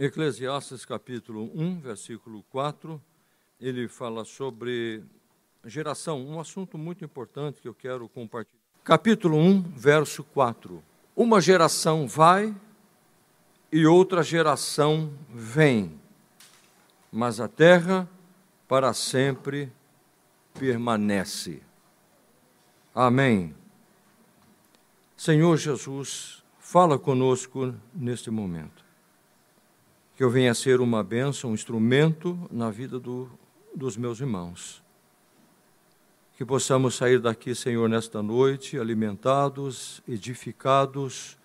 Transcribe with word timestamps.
Eclesiastes 0.00 0.86
capítulo 0.86 1.50
1, 1.54 1.80
versículo 1.80 2.42
4, 2.44 2.98
ele 3.60 3.86
fala 3.86 4.24
sobre 4.24 5.04
geração, 5.66 6.26
um 6.26 6.40
assunto 6.40 6.78
muito 6.78 7.04
importante 7.04 7.60
que 7.60 7.68
eu 7.68 7.74
quero 7.74 8.08
compartilhar. 8.08 8.62
Capítulo 8.82 9.36
1, 9.36 9.60
verso 9.76 10.24
4. 10.24 10.82
Uma 11.14 11.38
geração 11.38 12.08
vai 12.08 12.56
e 13.70 13.84
outra 13.84 14.22
geração 14.22 15.12
vem, 15.28 16.00
mas 17.12 17.38
a 17.38 17.46
terra 17.46 18.08
para 18.66 18.94
sempre 18.94 19.70
permanece. 20.58 21.60
Amém. 22.94 23.54
Senhor 25.14 25.58
Jesus, 25.58 26.42
fala 26.58 26.98
conosco 26.98 27.74
neste 27.94 28.30
momento. 28.30 28.79
Que 30.20 30.24
eu 30.24 30.28
venha 30.28 30.52
ser 30.52 30.82
uma 30.82 31.02
bênção, 31.02 31.48
um 31.48 31.54
instrumento 31.54 32.38
na 32.50 32.70
vida 32.70 33.00
do, 33.00 33.30
dos 33.74 33.96
meus 33.96 34.20
irmãos. 34.20 34.84
Que 36.36 36.44
possamos 36.44 36.94
sair 36.94 37.18
daqui, 37.18 37.54
Senhor, 37.54 37.88
nesta 37.88 38.22
noite, 38.22 38.78
alimentados, 38.78 40.02
edificados 40.06 41.38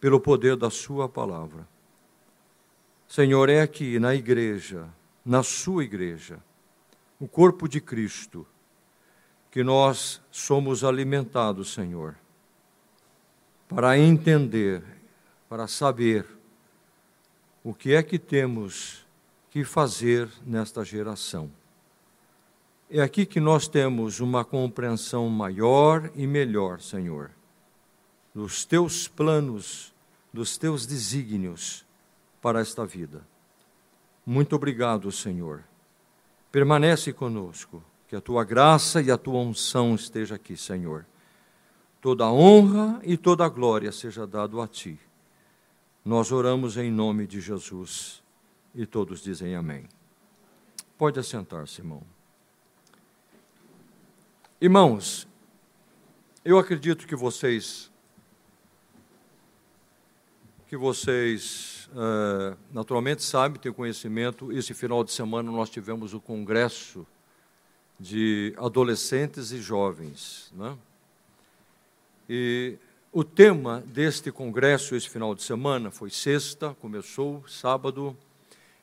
pelo 0.00 0.18
poder 0.18 0.56
da 0.56 0.70
Sua 0.70 1.08
palavra. 1.08 1.68
Senhor, 3.06 3.48
é 3.48 3.60
aqui 3.60 4.00
na 4.00 4.12
igreja, 4.12 4.88
na 5.24 5.44
Sua 5.44 5.84
igreja, 5.84 6.42
o 7.20 7.28
corpo 7.28 7.68
de 7.68 7.80
Cristo, 7.80 8.44
que 9.52 9.62
nós 9.62 10.20
somos 10.32 10.82
alimentados, 10.82 11.72
Senhor, 11.72 12.16
para 13.68 13.96
entender, 13.96 14.82
para 15.48 15.68
saber 15.68 16.26
o 17.66 17.74
que 17.74 17.94
é 17.94 18.00
que 18.00 18.16
temos 18.16 19.04
que 19.50 19.64
fazer 19.64 20.28
nesta 20.46 20.84
geração. 20.84 21.50
É 22.88 23.00
aqui 23.00 23.26
que 23.26 23.40
nós 23.40 23.66
temos 23.66 24.20
uma 24.20 24.44
compreensão 24.44 25.28
maior 25.28 26.08
e 26.14 26.28
melhor, 26.28 26.80
Senhor, 26.80 27.32
dos 28.32 28.64
teus 28.64 29.08
planos, 29.08 29.92
dos 30.32 30.56
teus 30.56 30.86
desígnios 30.86 31.84
para 32.40 32.60
esta 32.60 32.86
vida. 32.86 33.26
Muito 34.24 34.54
obrigado, 34.54 35.10
Senhor. 35.10 35.64
Permanece 36.52 37.12
conosco, 37.12 37.82
que 38.06 38.14
a 38.14 38.20
tua 38.20 38.44
graça 38.44 39.02
e 39.02 39.10
a 39.10 39.18
tua 39.18 39.40
unção 39.40 39.96
esteja 39.96 40.36
aqui, 40.36 40.56
Senhor. 40.56 41.04
Toda 42.00 42.26
a 42.26 42.32
honra 42.32 43.00
e 43.02 43.16
toda 43.16 43.44
a 43.44 43.48
glória 43.48 43.90
seja 43.90 44.24
dado 44.24 44.60
a 44.60 44.68
ti. 44.68 45.00
Nós 46.06 46.30
oramos 46.30 46.76
em 46.76 46.88
nome 46.88 47.26
de 47.26 47.40
Jesus 47.40 48.22
e 48.72 48.86
todos 48.86 49.20
dizem 49.20 49.56
amém. 49.56 49.88
Pode 50.96 51.18
assentar-se, 51.18 51.80
irmão. 51.80 52.00
Irmãos, 54.60 55.26
eu 56.44 56.60
acredito 56.60 57.08
que 57.08 57.16
vocês 57.16 57.90
que 60.68 60.76
vocês 60.76 61.88
uh, 61.88 62.56
naturalmente 62.72 63.24
sabem, 63.24 63.60
têm 63.60 63.72
conhecimento, 63.72 64.52
esse 64.52 64.74
final 64.74 65.02
de 65.02 65.10
semana 65.10 65.50
nós 65.50 65.68
tivemos 65.68 66.14
o 66.14 66.20
congresso 66.20 67.04
de 67.98 68.54
adolescentes 68.58 69.50
e 69.50 69.60
jovens. 69.60 70.52
Né? 70.54 70.78
E 72.28 72.78
o 73.18 73.24
tema 73.24 73.82
deste 73.86 74.30
congresso 74.30 74.94
esse 74.94 75.08
final 75.08 75.34
de 75.34 75.42
semana 75.42 75.90
foi 75.90 76.10
sexta, 76.10 76.74
começou 76.74 77.42
sábado 77.48 78.14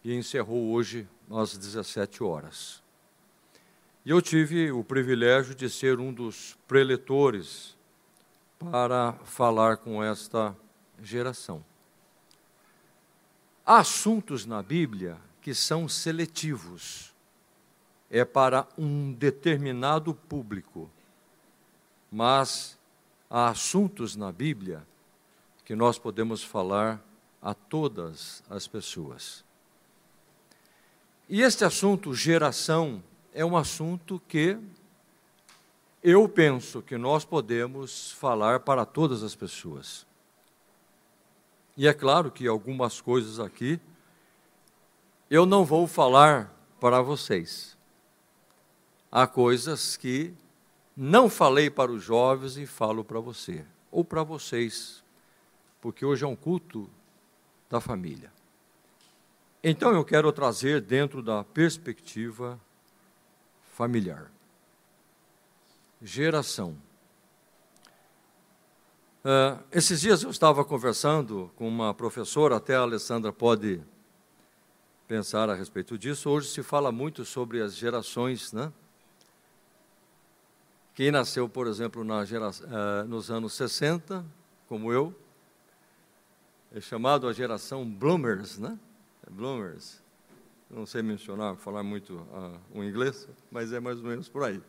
e 0.03 0.11
encerrou 0.11 0.71
hoje 0.71 1.07
às 1.29 1.55
17 1.55 2.23
horas. 2.23 2.81
E 4.03 4.09
eu 4.09 4.19
tive 4.23 4.71
o 4.71 4.83
privilégio 4.83 5.53
de 5.53 5.69
ser 5.69 5.99
um 5.99 6.11
dos 6.11 6.57
preletores 6.67 7.77
para 8.57 9.13
falar 9.23 9.77
com 9.77 10.03
esta 10.03 10.57
geração. 10.99 11.63
Há 13.63 13.77
assuntos 13.77 14.47
na 14.47 14.63
Bíblia 14.63 15.15
que 15.43 15.53
são 15.53 15.87
seletivos 15.87 17.13
é 18.09 18.25
para 18.25 18.67
um 18.79 19.13
determinado 19.13 20.15
público. 20.15 20.89
Mas 22.11 22.79
há 23.33 23.47
assuntos 23.47 24.15
na 24.15 24.31
Bíblia 24.31 24.85
que 25.65 25.75
nós 25.75 25.97
podemos 25.97 26.43
falar 26.43 27.03
a 27.41 27.51
todas 27.55 28.43
as 28.47 28.67
pessoas. 28.67 29.43
E 31.27 31.41
este 31.41 31.65
assunto, 31.65 32.13
geração, 32.13 33.03
é 33.33 33.43
um 33.43 33.57
assunto 33.57 34.21
que 34.27 34.59
eu 36.03 36.29
penso 36.29 36.79
que 36.83 36.95
nós 36.95 37.25
podemos 37.25 38.11
falar 38.11 38.59
para 38.59 38.85
todas 38.85 39.23
as 39.23 39.35
pessoas. 39.35 40.05
E 41.75 41.87
é 41.87 41.93
claro 41.93 42.29
que 42.29 42.47
algumas 42.47 43.01
coisas 43.01 43.39
aqui 43.39 43.79
eu 45.27 45.47
não 45.47 45.65
vou 45.65 45.87
falar 45.87 46.53
para 46.79 47.01
vocês 47.01 47.75
há 49.11 49.25
coisas 49.25 49.97
que 49.97 50.35
não 50.95 51.29
falei 51.29 51.69
para 51.69 51.91
os 51.91 52.03
jovens 52.03 52.57
e 52.57 52.65
falo 52.65 53.03
para 53.03 53.19
você, 53.19 53.65
ou 53.91 54.03
para 54.03 54.23
vocês, 54.23 55.03
porque 55.81 56.05
hoje 56.05 56.23
é 56.23 56.27
um 56.27 56.35
culto 56.35 56.89
da 57.69 57.81
família. 57.81 58.31
Então 59.63 59.93
eu 59.93 60.03
quero 60.03 60.31
trazer 60.31 60.81
dentro 60.81 61.21
da 61.21 61.43
perspectiva 61.43 62.59
familiar. 63.71 64.29
Geração. 66.01 66.77
Uh, 69.23 69.63
esses 69.71 70.01
dias 70.01 70.21
eu 70.21 70.29
estava 70.29 70.65
conversando 70.65 71.49
com 71.55 71.65
uma 71.67 71.93
professora, 71.93 72.57
até 72.57 72.75
a 72.75 72.81
Alessandra 72.81 73.31
pode 73.31 73.81
pensar 75.07 75.49
a 75.49 75.55
respeito 75.55 75.97
disso. 75.97 76.29
Hoje 76.29 76.49
se 76.49 76.61
fala 76.61 76.91
muito 76.91 77.23
sobre 77.23 77.61
as 77.61 77.73
gerações, 77.73 78.51
né? 78.51 78.71
Quem 80.95 81.09
nasceu, 81.09 81.49
por 81.49 81.65
exemplo, 81.65 82.03
geração, 82.23 82.67
uh, 82.67 83.07
nos 83.07 83.31
anos 83.31 83.53
60, 83.53 84.23
como 84.67 84.93
eu, 84.93 85.13
é 86.71 86.79
chamado 86.79 87.27
a 87.27 87.33
geração 87.33 87.83
Bloomers, 87.83 88.57
né? 88.59 88.77
É 89.25 89.29
bloomers. 89.29 90.01
Não 90.69 90.85
sei 90.85 91.01
mencionar, 91.01 91.55
falar 91.55 91.83
muito 91.83 92.15
uh, 92.15 92.59
o 92.73 92.83
inglês, 92.83 93.27
mas 93.51 93.71
é 93.71 93.79
mais 93.79 93.97
ou 93.99 94.05
menos 94.05 94.27
por 94.27 94.43
aí. 94.43 94.61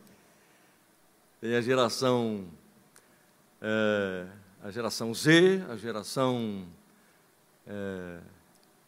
Tem 1.41 1.55
a 1.55 1.61
geração, 1.61 2.47
uh, 3.61 4.29
a 4.63 4.71
geração 4.71 5.13
Z, 5.13 5.63
a 5.69 5.75
geração 5.75 6.65
eh, 7.67 8.19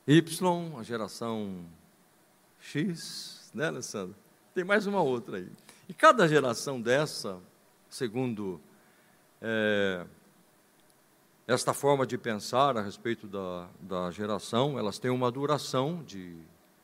Y, 0.07 0.79
a 0.79 0.83
geração 0.83 1.65
X, 2.59 3.51
né, 3.53 3.67
Alessandro? 3.67 4.15
Tem 4.53 4.63
mais 4.63 4.87
uma 4.87 5.01
outra 5.01 5.37
aí. 5.37 5.49
E 5.89 5.93
cada 5.93 6.27
geração 6.27 6.81
dessa, 6.81 7.39
segundo 7.89 8.59
é, 9.41 10.05
esta 11.47 11.73
forma 11.73 12.05
de 12.05 12.17
pensar 12.17 12.77
a 12.77 12.81
respeito 12.81 13.25
da, 13.25 13.69
da 13.79 14.11
geração, 14.11 14.77
elas 14.77 14.99
têm 14.99 15.09
uma 15.09 15.31
duração 15.31 16.03
de, 16.03 16.35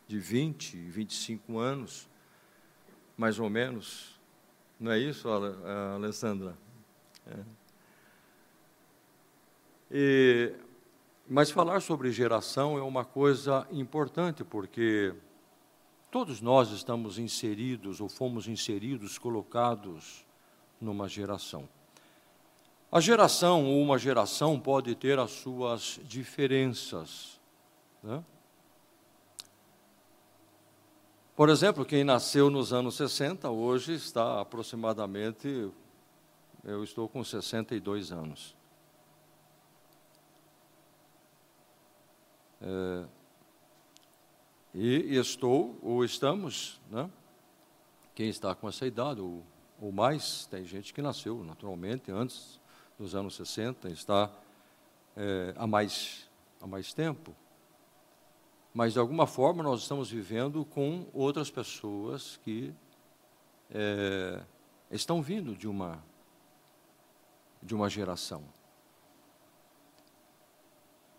de 0.08 0.18
20, 0.18 0.78
25 0.78 1.59
anos, 1.59 2.08
mais 3.18 3.40
ou 3.40 3.50
menos. 3.50 4.18
Não 4.80 4.90
é 4.92 5.00
isso, 5.00 5.28
Alessandra? 5.28 6.56
É. 7.28 7.40
E, 9.92 10.53
mas 11.28 11.52
falar 11.52 11.81
sobre 11.81 12.09
geração 12.09 12.78
é 12.78 12.81
uma 12.81 13.03
coisa 13.03 13.68
importante, 13.69 14.45
porque 14.45 15.13
Todos 16.13 16.42
nós 16.42 16.69
estamos 16.69 17.18
inseridos 17.18 18.00
ou 18.00 18.07
fomos 18.07 18.48
inseridos, 18.48 19.18
colocados 19.18 20.24
numa 20.80 21.10
geração. 21.10 21.68
A 22.92 23.00
geração 23.00 23.65
ou 23.65 23.81
uma 23.81 23.98
geração 23.98 24.60
pode 24.60 24.94
ter 24.94 25.18
as 25.18 25.31
suas 25.31 26.00
diferenças. 26.04 27.42
Né? 28.04 28.24
Por 31.36 31.50
exemplo, 31.50 31.83
quem 31.83 32.04
nasceu 32.04 32.48
nos 32.48 32.71
anos 32.71 32.94
60, 32.94 33.50
hoje 33.50 33.95
está 33.95 34.39
aproximadamente, 34.39 35.71
eu 36.63 36.83
estou 36.83 37.09
com 37.09 37.24
62 37.24 38.12
anos. 38.12 38.56
É, 42.62 43.04
e 44.74 45.16
estou, 45.16 45.78
ou 45.81 46.04
estamos, 46.04 46.81
né? 46.90 47.10
quem 48.16 48.30
está 48.30 48.56
com 48.56 48.68
essa 48.68 48.86
idade, 48.86 49.22
ou, 49.22 49.44
ou 49.80 49.92
mais, 49.92 50.46
tem 50.48 50.66
gente 50.66 50.94
que 50.94 51.02
nasceu 51.02 51.44
naturalmente 51.44 52.12
antes 52.12 52.60
dos 52.98 53.16
anos 53.16 53.36
60, 53.36 53.90
está 53.90 54.31
é, 55.16 55.54
há, 55.56 55.68
mais, 55.68 56.30
há 56.62 56.68
mais 56.68 56.94
tempo. 56.94 57.36
mas 58.74 58.94
de 58.94 59.00
alguma 59.00 59.28
forma 59.28 59.62
nós 59.62 59.81
estamos 59.81 60.10
vivendo 60.10 60.66
com 60.66 61.06
outras 61.14 61.52
pessoas 61.52 62.40
que 62.44 62.74
é, 63.72 64.42
estão 64.92 65.22
vindo 65.22 65.56
de 65.56 65.68
uma 65.68 66.04
de 67.64 67.74
uma 67.74 67.90
geração. 67.90 68.44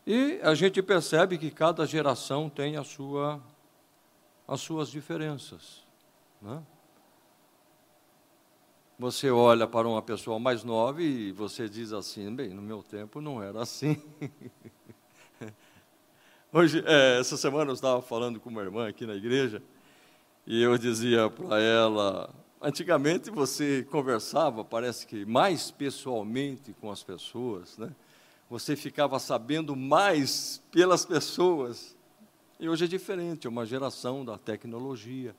E 0.06 0.38
a 0.42 0.54
gente 0.54 0.82
percebe 0.82 1.38
que 1.38 1.50
cada 1.50 1.86
geração 1.86 2.50
tem 2.50 2.76
a 2.76 2.84
sua, 2.84 3.42
as 4.46 4.60
suas 4.60 4.90
diferenças. 4.90 5.82
Né? 6.42 6.62
Você 8.98 9.30
olha 9.30 9.66
para 9.66 9.88
uma 9.88 10.02
pessoa 10.02 10.38
mais 10.38 10.62
nova 10.62 11.02
e 11.02 11.32
você 11.32 11.68
diz 11.68 11.92
assim: 11.92 12.34
bem, 12.34 12.50
no 12.50 12.60
meu 12.60 12.82
tempo 12.82 13.20
não 13.20 13.42
era 13.42 13.62
assim. 13.62 14.00
Hoje, 16.52 16.84
é, 16.86 17.18
essa 17.18 17.36
semana 17.36 17.70
eu 17.70 17.74
estava 17.74 18.00
falando 18.02 18.38
com 18.38 18.50
uma 18.50 18.62
irmã 18.62 18.86
aqui 18.86 19.06
na 19.06 19.14
igreja 19.14 19.62
e 20.46 20.62
eu 20.62 20.76
dizia 20.76 21.30
para 21.30 21.58
ela: 21.58 22.32
antigamente 22.60 23.30
você 23.30 23.82
conversava, 23.90 24.62
parece 24.62 25.06
que 25.06 25.24
mais 25.24 25.70
pessoalmente 25.70 26.74
com 26.74 26.90
as 26.90 27.02
pessoas, 27.02 27.78
né? 27.78 27.90
Você 28.48 28.76
ficava 28.76 29.18
sabendo 29.18 29.74
mais 29.74 30.62
pelas 30.70 31.04
pessoas. 31.04 31.96
E 32.58 32.68
hoje 32.68 32.84
é 32.84 32.88
diferente, 32.88 33.46
é 33.46 33.50
uma 33.50 33.66
geração 33.66 34.24
da 34.24 34.38
tecnologia. 34.38 35.34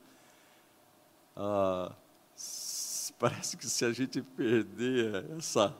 Ah, 1.35 1.93
parece 3.17 3.57
que 3.57 3.67
se 3.67 3.85
a 3.85 3.91
gente 3.91 4.21
perder 4.21 5.25
essa, 5.37 5.75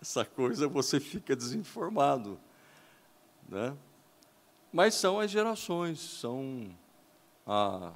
essa 0.00 0.24
coisa, 0.24 0.66
você 0.66 0.98
fica 0.98 1.36
desinformado. 1.36 2.38
Né? 3.48 3.76
Mas 4.72 4.94
são 4.94 5.20
as 5.20 5.30
gerações, 5.30 6.00
são 6.00 6.74
a, 7.46 7.92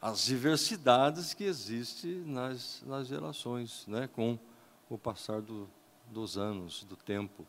as 0.00 0.24
diversidades 0.24 1.34
que 1.34 1.44
existem 1.44 2.22
nas, 2.24 2.82
nas 2.86 3.08
gerações, 3.08 3.86
né? 3.86 4.08
com 4.08 4.38
o 4.88 4.96
passar 4.96 5.40
do, 5.42 5.68
dos 6.10 6.38
anos, 6.38 6.84
do 6.84 6.96
tempo. 6.96 7.46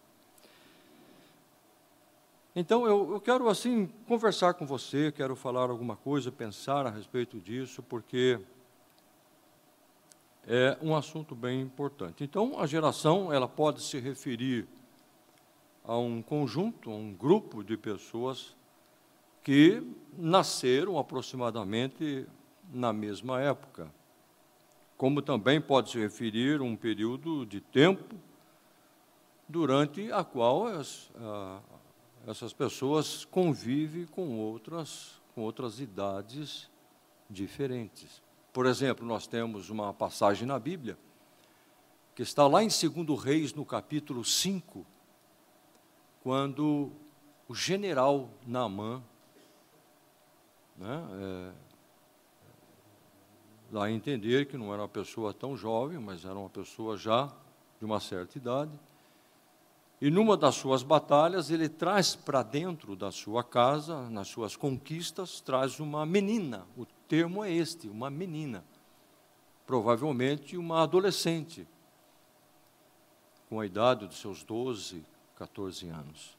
Então, 2.54 2.86
eu, 2.86 3.14
eu, 3.14 3.22
quero, 3.22 3.48
assim, 3.48 3.88
conversar 4.06 4.56
com 4.56 4.66
você, 4.66 5.10
quero 5.10 5.38
falar 5.38 5.70
alguma 5.70 5.96
coisa, 5.96 6.30
pensar 6.30 6.86
a 6.86 6.90
respeito 6.90 7.40
disso, 7.40 7.82
porque 7.82 8.38
é 10.46 10.78
um 10.82 10.94
assunto 10.94 11.34
bem 11.34 11.62
importante. 11.62 12.26
Então, 12.26 12.60
a 12.60 12.68
geração, 12.68 13.32
ela 13.32 13.48
pode 13.48 13.82
se 13.82 14.00
referir 14.00 14.68
a 15.86 15.98
um 15.98 16.22
conjunto, 16.22 16.92
a 16.92 16.94
um 16.94 17.14
grupo 17.14 17.64
de 17.64 17.78
pessoas 17.78 18.54
que 19.42 19.82
nasceram 20.18 21.00
aproximadamente 21.00 22.28
na 22.74 22.92
mesma 22.92 23.40
época. 23.40 23.90
Como 24.98 25.22
também 25.22 25.62
pode 25.62 25.90
se 25.90 25.98
referir 25.98 26.60
a 26.60 26.64
um 26.64 26.76
período 26.76 27.46
de 27.46 27.62
tempo 27.62 28.14
durante 29.48 30.12
a 30.12 30.24
qual 30.24 30.68
as, 30.68 31.10
essas 32.28 32.54
pessoas 32.54 33.26
convivem 33.26 34.06
com 34.06 34.40
outras, 34.40 35.20
com 35.34 35.42
outras 35.42 35.80
idades 35.80 36.70
diferentes. 37.30 38.22
Por 38.54 38.66
exemplo, 38.66 39.06
nós 39.06 39.28
temos 39.28 39.70
uma 39.70 39.94
passagem 39.94 40.48
na 40.48 40.60
Bíblia 40.60 40.98
que 42.14 42.22
está 42.22 42.46
lá 42.46 42.62
em 42.62 42.68
2 42.68 43.24
Reis, 43.24 43.54
no 43.54 43.66
capítulo 43.66 44.24
5, 44.24 44.86
quando 46.22 46.92
o 47.48 47.56
general 47.56 48.30
Naamã, 48.46 49.02
né, 50.78 51.04
é, 51.14 51.52
dá 53.72 53.86
a 53.86 53.92
entender 53.92 54.46
que 54.46 54.58
não 54.58 54.74
era 54.74 54.82
uma 54.82 54.90
pessoa 54.90 55.34
tão 55.34 55.56
jovem, 55.56 55.98
mas 55.98 56.26
era 56.26 56.36
uma 56.38 56.50
pessoa 56.50 56.98
já 56.98 57.34
de 57.80 57.86
uma 57.86 58.00
certa 58.00 58.38
idade, 58.38 58.72
e 60.02 60.10
numa 60.10 60.36
das 60.36 60.56
suas 60.56 60.82
batalhas, 60.82 61.52
ele 61.52 61.70
traz 61.70 62.16
para 62.16 62.42
dentro 62.42 62.96
da 62.96 63.12
sua 63.12 63.44
casa, 63.44 64.10
nas 64.10 64.28
suas 64.30 64.56
conquistas, 64.56 65.40
traz 65.40 65.80
uma 65.80 66.04
menina. 66.08 66.66
O 66.76 66.88
termo 67.08 67.44
é 67.44 67.52
este, 67.52 67.88
uma 67.88 68.10
menina. 68.10 68.66
Provavelmente 69.68 70.58
uma 70.58 70.82
adolescente, 70.82 71.68
com 73.48 73.60
a 73.60 73.66
idade 73.66 74.08
dos 74.08 74.20
seus 74.20 74.44
12, 74.44 75.06
14 75.36 75.88
anos. 75.90 76.36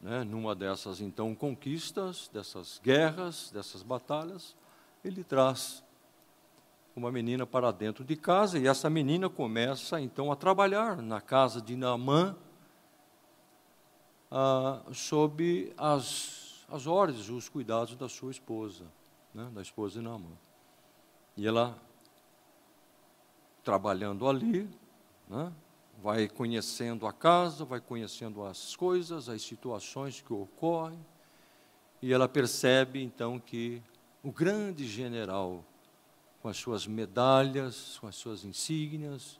Né? 0.00 0.24
Numa 0.24 0.56
dessas, 0.56 1.00
então, 1.00 1.36
conquistas, 1.36 2.28
dessas 2.32 2.80
guerras, 2.82 3.52
dessas 3.52 3.84
batalhas, 3.84 4.56
ele 5.04 5.22
traz 5.22 5.84
uma 6.96 7.12
menina 7.12 7.46
para 7.46 7.70
dentro 7.70 8.02
de 8.02 8.16
casa 8.16 8.58
e 8.58 8.66
essa 8.66 8.88
menina 8.88 9.28
começa 9.28 10.00
então 10.00 10.32
a 10.32 10.36
trabalhar 10.36 11.02
na 11.02 11.20
casa 11.20 11.60
de 11.60 11.76
Naamã 11.76 12.34
ah, 14.30 14.82
sob 14.94 15.74
as, 15.76 16.64
as 16.70 16.86
ordens, 16.86 17.28
os 17.28 17.50
cuidados 17.50 17.94
da 17.96 18.08
sua 18.08 18.30
esposa, 18.30 18.86
né, 19.34 19.46
da 19.52 19.60
esposa 19.60 19.98
de 19.98 20.00
Naamã. 20.00 20.32
E 21.36 21.46
ela, 21.46 21.78
trabalhando 23.62 24.26
ali, 24.26 24.66
né, 25.28 25.52
vai 26.02 26.26
conhecendo 26.26 27.06
a 27.06 27.12
casa, 27.12 27.66
vai 27.66 27.78
conhecendo 27.78 28.42
as 28.42 28.74
coisas, 28.74 29.28
as 29.28 29.42
situações 29.42 30.22
que 30.22 30.32
ocorrem, 30.32 30.98
e 32.00 32.10
ela 32.10 32.26
percebe 32.26 33.02
então 33.02 33.38
que 33.38 33.82
o 34.22 34.32
grande 34.32 34.86
general 34.86 35.62
com 36.46 36.50
as 36.50 36.58
suas 36.58 36.86
medalhas, 36.86 37.98
com 38.00 38.06
as 38.06 38.14
suas 38.14 38.44
insígnias, 38.44 39.36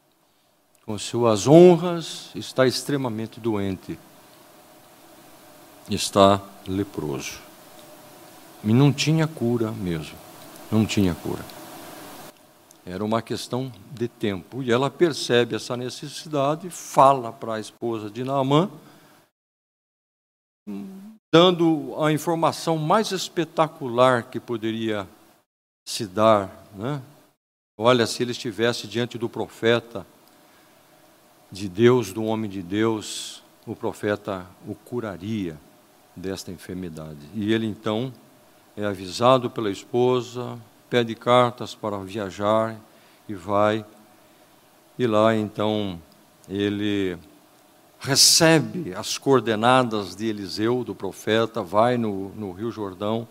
com 0.85 0.99
suas 0.99 1.47
honras, 1.47 2.33
está 2.35 2.67
extremamente 2.67 3.39
doente. 3.39 3.97
Está 5.89 6.43
leproso. 6.67 7.39
E 8.65 8.73
não 8.73 8.93
tinha 8.93 9.29
cura 9.29 9.71
mesmo. 9.71 10.19
Não 10.69 10.85
tinha 10.85 11.15
cura. 11.15 11.45
Era 12.85 13.05
uma 13.05 13.23
questão 13.23 13.73
de 13.93 14.09
tempo. 14.09 14.61
E 14.61 14.73
ela 14.73 14.91
percebe 14.91 15.55
essa 15.55 15.77
necessidade, 15.77 16.69
fala 16.71 17.33
para 17.33 17.55
a 17.55 17.61
esposa 17.61 18.11
de 18.11 18.25
Naamã, 18.25 18.69
dando 21.33 21.95
a 22.03 22.11
informação 22.11 22.77
mais 22.77 23.13
espetacular 23.13 24.25
que 24.25 24.41
poderia 24.41 25.09
se 25.87 26.05
dar. 26.05 26.51
Né? 26.75 27.01
Olha, 27.79 28.07
se 28.07 28.23
ele 28.23 28.33
estivesse 28.33 28.89
diante 28.89 29.17
do 29.17 29.29
profeta 29.29 30.05
de 31.51 31.69
Deus, 31.69 32.13
do 32.13 32.25
homem 32.25 32.51
de 32.51 32.61
Deus, 32.61 33.43
o 33.65 33.75
profeta 33.75 34.45
o 34.67 34.75
curaria 34.75 35.57
desta 36.15 36.51
enfermidade. 36.51 37.21
E 37.35 37.53
ele 37.53 37.67
então 37.67 38.13
é 38.77 38.85
avisado 38.85 39.49
pela 39.49 39.71
esposa, 39.71 40.59
pede 40.91 41.15
cartas 41.15 41.75
para 41.75 41.97
viajar 41.99 42.77
e 43.29 43.35
vai. 43.35 43.85
E 44.99 45.07
lá 45.07 45.37
então 45.37 46.01
ele 46.49 47.17
recebe 48.01 48.93
as 48.95 49.19
coordenadas 49.19 50.17
de 50.17 50.27
Eliseu, 50.27 50.83
do 50.83 50.95
profeta, 50.95 51.63
vai 51.63 51.97
no, 51.97 52.31
no 52.31 52.53
Rio 52.53 52.71
Jordão. 52.73 53.27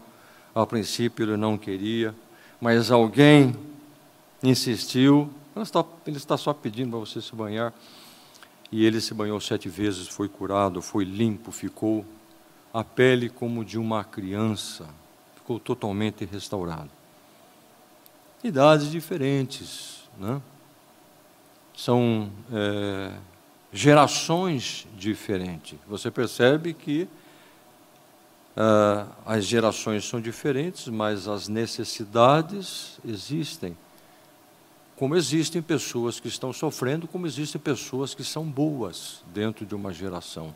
A 0.53 0.65
princípio 0.65 1.25
ele 1.25 1.37
não 1.37 1.57
queria, 1.57 2.15
mas 2.65 2.89
alguém 2.89 3.55
insistiu, 4.41 5.29
ele 6.03 6.17
está, 6.17 6.35
só 6.35 6.51
pedindo 6.51 6.89
para 6.89 6.97
você 6.97 7.21
se 7.21 7.35
banhar. 7.35 7.71
E 8.71 8.83
ele 8.83 8.99
se 8.99 9.13
banhou 9.13 9.39
sete 9.39 9.69
vezes, 9.69 10.07
foi 10.07 10.27
curado, 10.27 10.81
foi 10.81 11.03
limpo, 11.03 11.51
ficou 11.51 12.03
a 12.73 12.83
pele 12.83 13.29
como 13.29 13.63
de 13.63 13.77
uma 13.77 14.03
criança, 14.03 14.87
ficou 15.35 15.59
totalmente 15.59 16.25
restaurado. 16.25 16.89
Idades 18.43 18.89
diferentes, 18.89 20.09
né? 20.17 20.41
são 21.75 22.31
é, 22.51 23.11
gerações 23.71 24.87
diferentes. 24.97 25.77
Você 25.87 26.09
percebe 26.09 26.73
que 26.73 27.07
Uh, 28.55 29.11
as 29.25 29.45
gerações 29.45 30.07
são 30.07 30.21
diferentes, 30.21 30.87
mas 30.87 31.27
as 31.27 31.49
necessidades 31.49 32.97
existem. 33.05 33.75
Como 34.95 35.13
existem 35.15 35.61
pessoas 35.61 36.21
que 36.21 36.29
estão 36.29 36.53
sofrendo, 36.53 37.05
como 37.05 37.27
existem 37.27 37.59
pessoas 37.59 38.15
que 38.15 38.23
são 38.23 38.45
boas 38.45 39.21
dentro 39.33 39.65
de 39.65 39.75
uma 39.75 39.91
geração. 39.91 40.55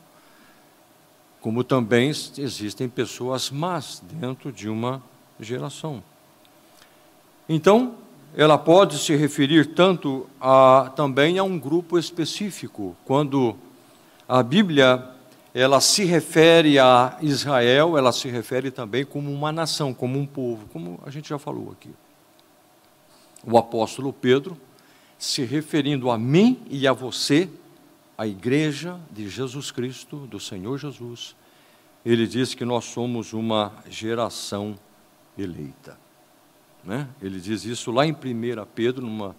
Como 1.41 1.61
também 1.61 2.09
existem 2.09 2.87
pessoas 2.87 3.49
más 3.49 4.01
dentro 4.13 4.49
de 4.49 4.69
uma 4.69 5.03
geração. 5.37 6.01
Então, 7.49 7.95
ela 8.33 8.57
pode 8.57 8.97
se 8.97 9.13
referir 9.15 9.73
tanto 9.73 10.29
a, 10.39 10.91
também 10.95 11.37
a 11.37 11.43
um 11.43 11.59
grupo 11.59 11.99
específico. 11.99 12.95
Quando 13.03 13.57
a 14.27 14.41
Bíblia 14.41 15.18
ela 15.53 15.81
se 15.81 16.03
refere 16.03 16.77
a 16.77 17.17
Israel, 17.21 17.97
ela 17.97 18.11
se 18.11 18.27
refere 18.29 18.69
também 18.71 19.05
como 19.05 19.31
uma 19.31 19.51
nação, 19.51 19.93
como 19.93 20.19
um 20.19 20.25
povo, 20.25 20.67
como 20.71 20.99
a 21.05 21.09
gente 21.09 21.29
já 21.29 21.39
falou 21.39 21.71
aqui. 21.71 21.89
O 23.43 23.57
apóstolo 23.57 24.13
Pedro, 24.13 24.57
se 25.17 25.43
referindo 25.43 26.11
a 26.11 26.17
mim 26.17 26.61
e 26.69 26.87
a 26.87 26.93
você, 26.93 27.49
a 28.17 28.27
igreja 28.27 28.99
de 29.11 29.29
Jesus 29.29 29.71
Cristo, 29.71 30.27
do 30.27 30.39
Senhor 30.39 30.77
Jesus, 30.77 31.35
ele 32.05 32.27
diz 32.27 32.53
que 32.53 32.65
nós 32.65 32.85
somos 32.85 33.33
uma 33.33 33.73
geração 33.89 34.77
eleita. 35.37 35.97
Né? 36.83 37.07
Ele 37.21 37.39
diz 37.39 37.65
isso 37.65 37.91
lá 37.91 38.05
em 38.05 38.11
1 38.11 38.15
Pedro, 38.73 39.05
numa, 39.05 39.35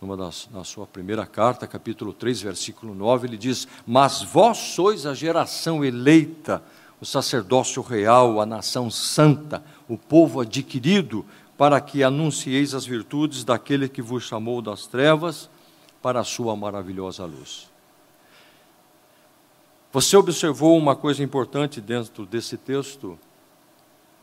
numa 0.00 0.16
das, 0.16 0.48
na 0.50 0.64
sua 0.64 0.86
primeira 0.86 1.26
carta, 1.26 1.66
capítulo 1.66 2.12
3, 2.12 2.40
versículo 2.40 2.94
9, 2.94 3.28
ele 3.28 3.36
diz: 3.36 3.68
Mas 3.86 4.22
vós 4.22 4.56
sois 4.56 5.04
a 5.04 5.12
geração 5.12 5.84
eleita, 5.84 6.62
o 7.00 7.04
sacerdócio 7.04 7.82
real, 7.82 8.40
a 8.40 8.46
nação 8.46 8.90
santa, 8.90 9.62
o 9.88 9.98
povo 9.98 10.40
adquirido, 10.40 11.24
para 11.56 11.80
que 11.80 12.02
anuncieis 12.02 12.74
as 12.74 12.86
virtudes 12.86 13.44
daquele 13.44 13.88
que 13.88 14.00
vos 14.00 14.22
chamou 14.22 14.62
das 14.62 14.86
trevas 14.86 15.50
para 16.00 16.20
a 16.20 16.24
sua 16.24 16.56
maravilhosa 16.56 17.26
luz. 17.26 17.70
Você 19.92 20.16
observou 20.16 20.78
uma 20.78 20.96
coisa 20.96 21.22
importante 21.22 21.80
dentro 21.80 22.24
desse 22.24 22.56
texto? 22.56 23.18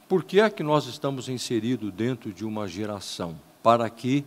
Por 0.07 0.23
que 0.23 0.39
é 0.39 0.49
que 0.49 0.63
nós 0.63 0.87
estamos 0.87 1.27
inseridos 1.27 1.91
dentro 1.91 2.31
de 2.31 2.45
uma 2.45 2.67
geração? 2.67 3.35
Para 3.61 3.89
que 3.89 4.23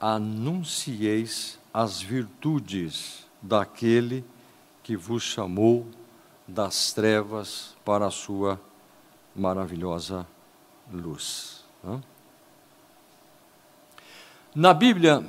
anuncieis 0.00 1.58
as 1.72 2.00
virtudes 2.00 3.26
daquele 3.40 4.24
que 4.82 4.96
vos 4.96 5.22
chamou 5.22 5.86
das 6.46 6.92
trevas 6.92 7.74
para 7.84 8.06
a 8.06 8.10
sua 8.10 8.60
maravilhosa 9.34 10.26
luz. 10.92 11.64
Na 14.54 14.72
Bíblia, 14.72 15.24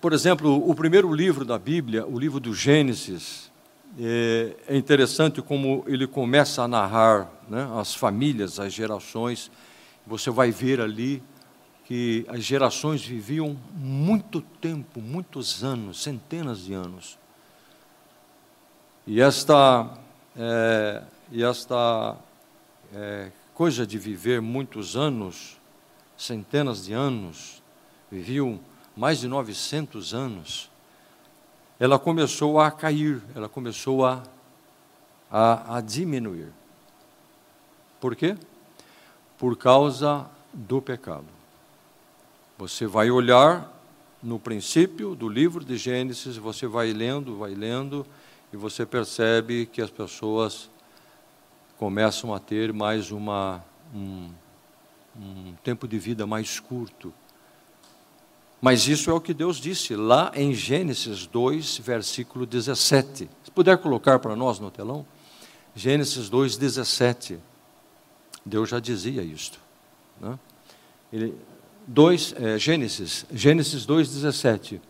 por 0.00 0.12
exemplo, 0.12 0.68
o 0.68 0.74
primeiro 0.74 1.12
livro 1.12 1.44
da 1.44 1.58
Bíblia, 1.58 2.06
o 2.06 2.18
livro 2.18 2.40
do 2.40 2.54
Gênesis, 2.54 3.50
é, 3.98 4.54
é 4.68 4.76
interessante 4.76 5.42
como 5.42 5.84
ele 5.86 6.06
começa 6.06 6.62
a 6.62 6.68
narrar 6.68 7.30
né, 7.48 7.68
as 7.78 7.94
famílias, 7.94 8.60
as 8.60 8.72
gerações. 8.72 9.50
Você 10.06 10.30
vai 10.30 10.50
ver 10.50 10.80
ali 10.80 11.22
que 11.90 12.24
as 12.28 12.44
gerações 12.44 13.04
viviam 13.04 13.58
muito 13.74 14.40
tempo, 14.40 15.00
muitos 15.00 15.64
anos, 15.64 16.00
centenas 16.00 16.60
de 16.60 16.72
anos. 16.72 17.18
E 19.04 19.20
esta, 19.20 19.98
é, 20.36 21.02
e 21.32 21.42
esta 21.42 22.16
é, 22.94 23.32
coisa 23.52 23.84
de 23.84 23.98
viver 23.98 24.40
muitos 24.40 24.96
anos, 24.96 25.56
centenas 26.16 26.84
de 26.84 26.92
anos, 26.92 27.60
viviam 28.08 28.60
mais 28.96 29.18
de 29.18 29.26
900 29.26 30.14
anos, 30.14 30.70
ela 31.76 31.98
começou 31.98 32.60
a 32.60 32.70
cair, 32.70 33.20
ela 33.34 33.48
começou 33.48 34.06
a, 34.06 34.22
a, 35.28 35.78
a 35.78 35.80
diminuir. 35.80 36.52
Por 38.00 38.14
quê? 38.14 38.36
Por 39.36 39.56
causa 39.56 40.30
do 40.54 40.80
pecado. 40.80 41.39
Você 42.60 42.86
vai 42.86 43.10
olhar 43.10 43.72
no 44.22 44.38
princípio 44.38 45.14
do 45.14 45.30
livro 45.30 45.64
de 45.64 45.78
Gênesis, 45.78 46.36
você 46.36 46.66
vai 46.66 46.92
lendo, 46.92 47.38
vai 47.38 47.54
lendo, 47.54 48.06
e 48.52 48.56
você 48.58 48.84
percebe 48.84 49.64
que 49.64 49.80
as 49.80 49.88
pessoas 49.88 50.68
começam 51.78 52.34
a 52.34 52.38
ter 52.38 52.70
mais 52.70 53.10
uma, 53.10 53.64
um, 53.94 54.30
um 55.18 55.54
tempo 55.64 55.88
de 55.88 55.98
vida 55.98 56.26
mais 56.26 56.60
curto. 56.60 57.14
Mas 58.60 58.86
isso 58.86 59.08
é 59.08 59.14
o 59.14 59.22
que 59.22 59.32
Deus 59.32 59.56
disse 59.56 59.96
lá 59.96 60.30
em 60.34 60.52
Gênesis 60.52 61.26
2, 61.26 61.78
versículo 61.78 62.44
17. 62.44 63.30
Se 63.42 63.50
puder 63.52 63.78
colocar 63.78 64.18
para 64.18 64.36
nós 64.36 64.58
no 64.58 64.70
telão, 64.70 65.06
Gênesis 65.74 66.28
2, 66.28 66.58
17. 66.58 67.38
Deus 68.44 68.68
já 68.68 68.78
dizia 68.78 69.22
isto. 69.22 69.58
Né? 70.20 70.38
Ele, 71.10 71.34
dois, 71.86 72.34
é, 72.38 72.58
Gênesis, 72.58 73.26
Gênesis 73.32 73.86
2, 73.86 74.08
17. 74.08 74.80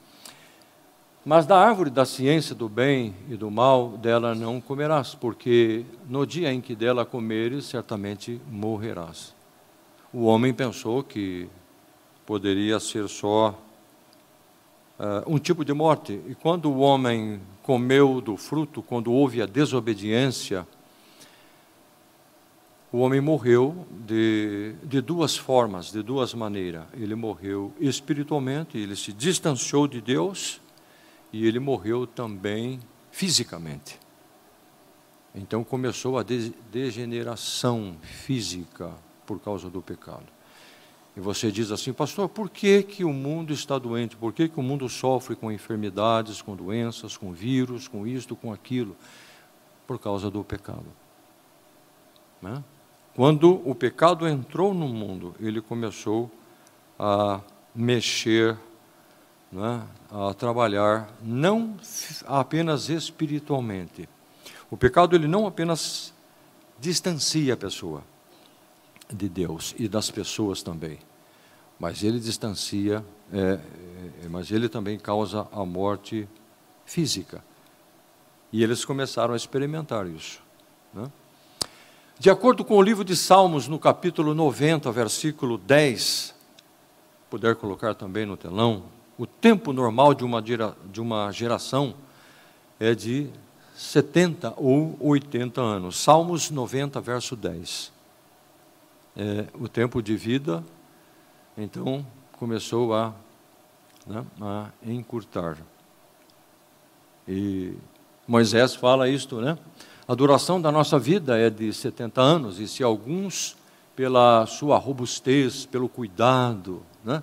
Mas 1.25 1.47
da 1.47 1.59
árvore 1.59 1.90
da 1.90 2.04
ciência 2.04 2.54
do 2.54 2.68
bem 2.68 3.14
e 3.28 3.37
do 3.37 3.50
mal, 3.50 3.90
dela 3.99 4.35
não 4.35 4.61
comerás, 4.61 5.14
porque 5.14 5.85
no 6.09 6.26
dia 6.26 6.52
em 6.52 6.61
que 6.61 6.75
dela 6.75 7.04
comeres, 7.04 7.66
certamente 7.66 8.40
morrerás. 8.50 9.35
O 10.12 10.25
homem 10.25 10.54
pensou 10.54 11.02
que 11.02 11.49
poderia 12.25 12.80
ser 12.80 13.09
só 13.09 13.50
uh, 14.99 15.23
um 15.26 15.38
tipo 15.38 15.64
de 15.64 15.73
morte. 15.73 16.20
E 16.26 16.35
quando 16.35 16.70
o 16.70 16.78
homem 16.78 17.40
comeu 17.62 18.20
do 18.20 18.37
fruto, 18.37 18.82
quando 18.82 19.12
houve 19.12 19.42
a 19.42 19.47
desobediência, 19.47 20.66
o 22.92 22.99
homem 22.99 23.20
morreu 23.20 23.87
de, 24.06 24.75
de 24.82 25.00
duas 25.00 25.37
formas, 25.37 25.92
de 25.92 26.02
duas 26.02 26.35
maneiras. 26.35 26.85
Ele 26.94 27.14
morreu 27.14 27.73
espiritualmente, 27.78 28.76
ele 28.76 28.97
se 28.97 29.12
distanciou 29.12 29.87
de 29.87 30.00
Deus, 30.00 30.61
e 31.32 31.47
ele 31.47 31.61
morreu 31.61 32.06
também 32.06 32.80
fisicamente. 33.12 33.99
Então 35.32 35.62
começou 35.62 36.18
a 36.18 36.25
degeneração 36.73 37.97
física 38.02 38.92
por 39.25 39.38
causa 39.38 39.70
do 39.70 39.80
pecado. 39.80 40.26
E 41.16 41.20
você 41.20 41.52
diz 41.52 41.70
assim, 41.70 41.92
pastor, 41.92 42.28
por 42.28 42.50
que, 42.50 42.82
que 42.82 43.04
o 43.04 43.12
mundo 43.12 43.52
está 43.52 43.78
doente? 43.78 44.16
Por 44.16 44.32
que, 44.32 44.49
que 44.49 44.59
o 44.59 44.62
mundo 44.62 44.88
sofre 44.88 45.37
com 45.37 45.50
enfermidades, 45.50 46.42
com 46.42 46.56
doenças, 46.56 47.16
com 47.16 47.32
vírus, 47.32 47.87
com 47.87 48.06
isto, 48.06 48.35
com 48.35 48.52
aquilo? 48.52 48.97
Por 49.87 49.99
causa 49.99 50.30
do 50.30 50.42
pecado. 50.42 50.87
Né? 52.42 52.62
Quando 53.14 53.60
o 53.68 53.74
pecado 53.74 54.26
entrou 54.26 54.72
no 54.72 54.88
mundo, 54.88 55.34
ele 55.40 55.60
começou 55.60 56.30
a 56.98 57.40
mexer, 57.74 58.56
né? 59.50 59.82
a 60.10 60.32
trabalhar, 60.34 61.08
não 61.22 61.76
apenas 62.26 62.88
espiritualmente. 62.88 64.08
O 64.70 64.76
pecado 64.76 65.16
ele 65.16 65.26
não 65.26 65.46
apenas 65.46 66.14
distancia 66.78 67.54
a 67.54 67.56
pessoa, 67.56 68.02
de 69.12 69.28
Deus 69.28 69.74
e 69.78 69.88
das 69.88 70.10
pessoas 70.10 70.62
também. 70.62 70.98
Mas 71.78 72.02
ele 72.02 72.20
distancia, 72.20 73.04
é, 73.32 73.58
é, 74.22 74.28
mas 74.28 74.50
ele 74.50 74.68
também 74.68 74.98
causa 74.98 75.48
a 75.50 75.64
morte 75.64 76.28
física. 76.84 77.42
E 78.52 78.62
eles 78.62 78.84
começaram 78.84 79.34
a 79.34 79.36
experimentar 79.36 80.06
isso. 80.06 80.42
Né? 80.92 81.10
De 82.20 82.28
acordo 82.28 82.62
com 82.66 82.76
o 82.76 82.82
livro 82.82 83.02
de 83.02 83.16
Salmos, 83.16 83.66
no 83.66 83.78
capítulo 83.78 84.34
90, 84.34 84.92
versículo 84.92 85.56
10, 85.56 86.34
puder 87.30 87.56
colocar 87.56 87.94
também 87.94 88.26
no 88.26 88.36
telão, 88.36 88.82
o 89.16 89.26
tempo 89.26 89.72
normal 89.72 90.12
de 90.12 90.22
uma, 90.22 90.42
de 90.42 91.00
uma 91.00 91.32
geração 91.32 91.94
é 92.78 92.94
de 92.94 93.30
70 93.74 94.52
ou 94.58 94.98
80 95.00 95.62
anos. 95.62 95.96
Salmos 95.96 96.50
90, 96.50 97.00
verso 97.00 97.34
10 97.34 97.90
é, 99.16 99.46
o 99.54 99.66
tempo 99.66 100.02
de 100.02 100.14
vida, 100.14 100.62
então 101.56 102.04
começou 102.32 102.92
a, 102.92 103.14
né, 104.06 104.26
a 104.42 104.68
encurtar. 104.84 105.56
E 107.26 107.72
Moisés 108.28 108.74
fala 108.74 109.08
isto, 109.08 109.40
né? 109.40 109.56
A 110.10 110.14
duração 110.16 110.60
da 110.60 110.72
nossa 110.72 110.98
vida 110.98 111.38
é 111.38 111.48
de 111.48 111.72
70 111.72 112.20
anos, 112.20 112.58
e 112.58 112.66
se 112.66 112.82
alguns, 112.82 113.56
pela 113.94 114.44
sua 114.44 114.76
robustez, 114.76 115.66
pelo 115.66 115.88
cuidado, 115.88 116.82
né? 117.04 117.22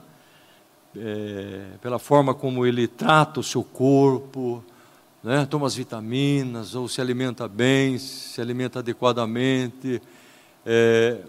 É, 0.96 1.65
pela 1.82 2.00
forma 2.00 2.34
como 2.34 2.65
ele 2.65 2.88
trata 2.88 3.41
o 3.41 3.44
seu 3.44 3.62
corpo, 3.62 4.63
né? 5.22 5.46
toma 5.46 5.67
as 5.67 5.75
vitaminas, 5.75 6.75
ou 6.75 6.88
se 6.88 7.01
alimenta 7.01 7.46
bem, 7.46 7.98
se 7.98 8.39
alimenta 8.39 8.79
adequadamente, 8.79 10.01
é, 10.65 11.20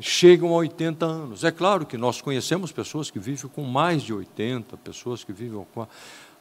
chegam 0.00 0.48
a 0.54 0.56
80 0.56 1.04
anos. 1.04 1.44
É 1.44 1.50
claro 1.50 1.84
que 1.84 1.98
nós 1.98 2.22
conhecemos 2.22 2.72
pessoas 2.72 3.10
que 3.10 3.18
vivem 3.18 3.50
com 3.50 3.64
mais 3.64 4.02
de 4.02 4.14
80, 4.14 4.78
pessoas 4.78 5.22
que 5.22 5.30
vivem 5.34 5.62
com 5.74 5.86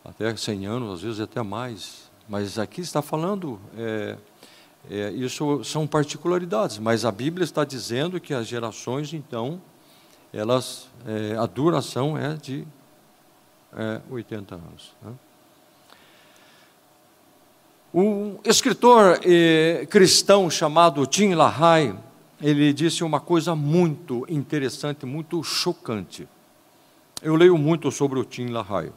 até 0.01 0.33
100 0.33 0.65
anos, 0.65 0.93
às 0.93 1.01
vezes 1.01 1.19
até 1.19 1.43
mais. 1.43 2.05
Mas 2.27 2.57
aqui 2.57 2.81
está 2.81 3.03
falando, 3.03 3.59
é, 3.77 4.17
é, 4.89 5.11
isso 5.11 5.63
são 5.63 5.87
particularidades, 5.87 6.77
mas 6.77 7.05
a 7.05 7.11
Bíblia 7.11 7.43
está 7.43 7.63
dizendo 7.63 8.19
que 8.19 8.33
as 8.33 8.47
gerações, 8.47 9.13
então, 9.13 9.61
elas, 10.31 10.87
é, 11.05 11.35
a 11.37 11.45
duração 11.45 12.17
é 12.17 12.35
de 12.35 12.65
80 14.09 14.55
é, 14.55 14.57
anos. 14.57 14.91
Né? 15.01 15.13
Um 17.97 18.39
escritor 18.43 19.21
eh, 19.23 19.87
cristão 19.89 20.49
chamado 20.49 21.07
Tim 21.07 21.33
LaHaye, 21.33 21.95
ele 22.41 22.73
disse 22.73 23.05
uma 23.05 23.21
coisa 23.21 23.55
muito 23.55 24.25
interessante, 24.27 25.05
muito 25.05 25.41
chocante. 25.41 26.27
Eu 27.21 27.35
leio 27.35 27.57
muito 27.57 27.89
sobre 27.93 28.19
o 28.19 28.25
Tim 28.25 28.47
LaHaye. 28.47 28.91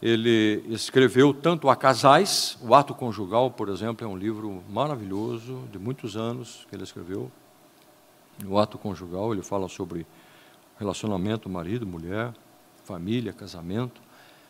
Ele 0.00 0.62
escreveu 0.68 1.34
tanto 1.34 1.68
a 1.68 1.74
casais, 1.74 2.56
o 2.62 2.72
ato 2.72 2.94
conjugal, 2.94 3.50
por 3.50 3.68
exemplo, 3.68 4.06
é 4.06 4.08
um 4.08 4.16
livro 4.16 4.62
maravilhoso, 4.70 5.64
de 5.72 5.78
muitos 5.78 6.16
anos 6.16 6.64
que 6.70 6.76
ele 6.76 6.84
escreveu. 6.84 7.28
O 8.46 8.58
ato 8.58 8.78
conjugal, 8.78 9.32
ele 9.32 9.42
fala 9.42 9.68
sobre 9.68 10.06
relacionamento 10.78 11.50
marido, 11.50 11.84
mulher, 11.84 12.32
família, 12.84 13.32
casamento. 13.32 14.00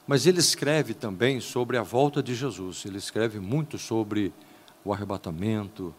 Mas 0.07 0.27
ele 0.27 0.39
escreve 0.39 0.93
também 0.93 1.41
sobre 1.41 1.79
a 1.79 1.83
volta 1.83 2.23
de 2.23 2.35
Jesus. 2.35 2.85
Ele 2.85 2.99
escreve 2.99 3.41
muito 3.41 3.79
sobre 3.79 4.35
o 4.85 4.93
arrebatamento. 4.93 5.95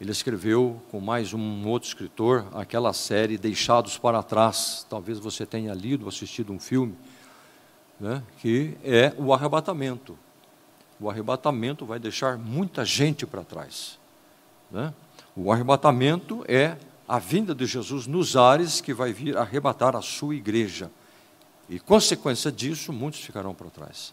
Ele 0.00 0.10
escreveu 0.10 0.82
com 0.90 1.00
mais 1.00 1.32
um 1.32 1.68
outro 1.68 1.88
escritor 1.88 2.48
aquela 2.52 2.92
série 2.92 3.38
Deixados 3.38 3.96
para 3.96 4.24
Trás. 4.24 4.84
Talvez 4.90 5.20
você 5.20 5.46
tenha 5.46 5.72
lido, 5.72 6.08
assistido 6.08 6.52
um 6.52 6.58
filme 6.58 6.96
né, 8.02 8.20
que 8.38 8.76
é 8.82 9.14
o 9.16 9.32
arrebatamento. 9.32 10.18
O 10.98 11.08
arrebatamento 11.08 11.86
vai 11.86 12.00
deixar 12.00 12.36
muita 12.36 12.84
gente 12.84 13.24
para 13.24 13.44
trás. 13.44 13.96
Né? 14.72 14.92
O 15.36 15.52
arrebatamento 15.52 16.44
é 16.48 16.76
a 17.06 17.20
vinda 17.20 17.54
de 17.54 17.64
Jesus 17.64 18.08
nos 18.08 18.36
ares 18.36 18.80
que 18.80 18.92
vai 18.92 19.12
vir 19.12 19.36
arrebatar 19.36 19.94
a 19.94 20.02
sua 20.02 20.34
igreja. 20.34 20.90
E, 21.68 21.78
consequência 21.78 22.50
disso, 22.50 22.92
muitos 22.92 23.20
ficarão 23.20 23.54
para 23.54 23.70
trás. 23.70 24.12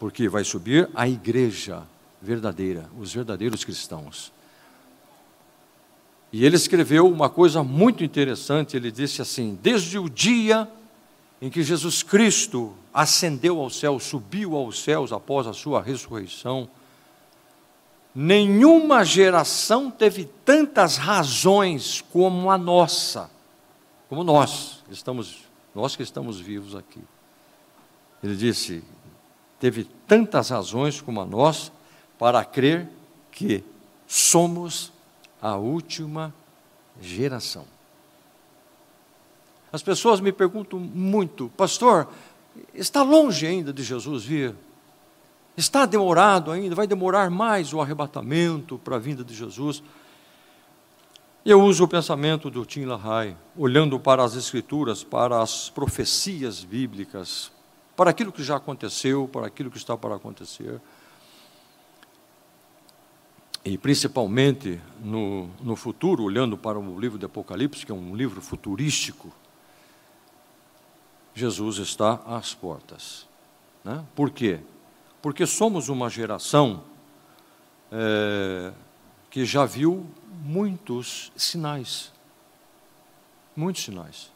Porque 0.00 0.28
vai 0.28 0.42
subir 0.42 0.90
a 0.92 1.08
igreja 1.08 1.84
verdadeira, 2.20 2.90
os 2.98 3.14
verdadeiros 3.14 3.62
cristãos. 3.62 4.32
E 6.32 6.44
ele 6.44 6.56
escreveu 6.56 7.08
uma 7.08 7.30
coisa 7.30 7.62
muito 7.62 8.02
interessante. 8.02 8.76
Ele 8.76 8.90
disse 8.90 9.22
assim: 9.22 9.58
Desde 9.62 9.98
o 9.98 10.08
dia 10.08 10.68
em 11.40 11.48
que 11.48 11.62
Jesus 11.62 12.02
Cristo 12.02 12.74
ascendeu 12.92 13.60
ao 13.60 13.70
céu, 13.70 13.98
subiu 13.98 14.54
aos 14.54 14.82
céus 14.82 15.12
após 15.12 15.46
a 15.46 15.52
sua 15.52 15.80
ressurreição, 15.80 16.68
nenhuma 18.14 19.04
geração 19.04 19.90
teve 19.90 20.26
tantas 20.44 20.96
razões 20.96 22.02
como 22.12 22.50
a 22.50 22.58
nossa, 22.58 23.30
como 24.08 24.22
nós, 24.22 24.82
estamos, 24.90 25.44
nós 25.74 25.96
que 25.96 26.02
estamos 26.02 26.38
vivos 26.38 26.74
aqui. 26.74 27.00
Ele 28.22 28.36
disse: 28.36 28.84
teve 29.58 29.84
tantas 30.06 30.50
razões 30.50 31.00
como 31.00 31.20
a 31.20 31.26
nossa 31.26 31.72
para 32.18 32.44
crer 32.44 32.88
que 33.30 33.64
somos 34.06 34.92
a 35.40 35.56
última 35.56 36.34
geração. 37.00 37.64
As 39.72 39.82
pessoas 39.82 40.20
me 40.20 40.32
perguntam 40.32 40.78
muito, 40.78 41.48
pastor, 41.56 42.08
está 42.74 43.02
longe 43.02 43.46
ainda 43.46 43.72
de 43.72 43.82
Jesus 43.82 44.24
vir? 44.24 44.54
Está 45.56 45.86
demorado 45.86 46.50
ainda? 46.50 46.74
Vai 46.74 46.86
demorar 46.86 47.30
mais 47.30 47.72
o 47.72 47.80
arrebatamento 47.80 48.78
para 48.78 48.96
a 48.96 48.98
vinda 48.98 49.22
de 49.22 49.34
Jesus? 49.34 49.82
Eu 51.44 51.62
uso 51.62 51.84
o 51.84 51.88
pensamento 51.88 52.50
do 52.50 52.66
Tim 52.66 52.84
LaHaye, 52.84 53.36
olhando 53.56 53.98
para 53.98 54.22
as 54.22 54.34
Escrituras, 54.34 55.02
para 55.02 55.40
as 55.40 55.70
profecias 55.70 56.64
bíblicas, 56.64 57.50
para 57.96 58.10
aquilo 58.10 58.32
que 58.32 58.42
já 58.42 58.56
aconteceu, 58.56 59.28
para 59.28 59.46
aquilo 59.46 59.70
que 59.70 59.78
está 59.78 59.96
para 59.96 60.16
acontecer. 60.16 60.80
E 63.64 63.78
principalmente 63.78 64.80
no, 65.02 65.48
no 65.62 65.76
futuro, 65.76 66.24
olhando 66.24 66.56
para 66.56 66.78
o 66.78 66.98
livro 66.98 67.18
de 67.18 67.26
Apocalipse, 67.26 67.86
que 67.86 67.92
é 67.92 67.94
um 67.94 68.16
livro 68.16 68.40
futurístico, 68.40 69.32
Jesus 71.40 71.78
está 71.78 72.20
às 72.26 72.54
portas. 72.54 73.26
Né? 73.82 74.04
Por 74.14 74.30
quê? 74.30 74.60
Porque 75.22 75.46
somos 75.46 75.88
uma 75.88 76.10
geração 76.10 76.82
é, 77.90 78.72
que 79.30 79.44
já 79.44 79.64
viu 79.64 80.06
muitos 80.42 81.32
sinais. 81.34 82.12
Muitos 83.56 83.84
sinais. 83.84 84.30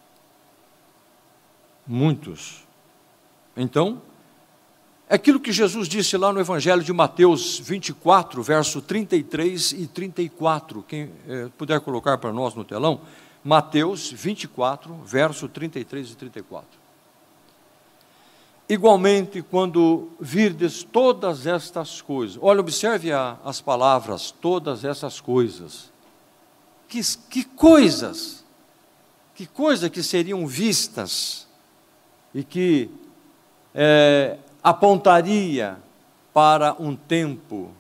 Muitos. 1.87 2.64
Então, 3.55 4.01
é 5.07 5.17
aquilo 5.17 5.38
que 5.38 5.53
Jesus 5.53 5.87
disse 5.87 6.17
lá 6.17 6.33
no 6.33 6.40
Evangelho 6.40 6.83
de 6.83 6.93
Mateus 6.93 7.59
24, 7.59 8.43
verso 8.43 8.81
33 8.81 9.73
e 9.73 9.87
34. 9.87 10.83
Quem 10.88 11.11
é, 11.29 11.51
puder 11.59 11.81
colocar 11.81 12.17
para 12.17 12.33
nós 12.33 12.55
no 12.55 12.64
telão, 12.64 13.03
Mateus 13.43 14.11
24, 14.11 14.95
verso 15.05 15.49
33 15.49 16.12
e 16.12 16.17
34. 16.17 16.84
Igualmente, 18.68 19.42
quando 19.42 20.09
virdes 20.18 20.83
todas 20.83 21.46
estas 21.46 22.00
coisas, 22.00 22.38
olha, 22.40 22.61
observe 22.61 23.12
a, 23.12 23.37
as 23.44 23.61
palavras, 23.61 24.31
todas 24.31 24.85
essas 24.85 25.20
coisas. 25.20 25.92
Que, 26.88 27.00
que 27.29 27.44
coisas, 27.44 28.44
que 29.35 29.46
coisas 29.46 29.90
que 29.90 30.03
seriam 30.03 30.46
vistas 30.46 31.46
e 32.35 32.42
que 32.42 32.90
é, 33.74 34.38
apontaria 34.62 35.77
para 36.33 36.74
um 36.79 36.96
tempo 36.96 37.70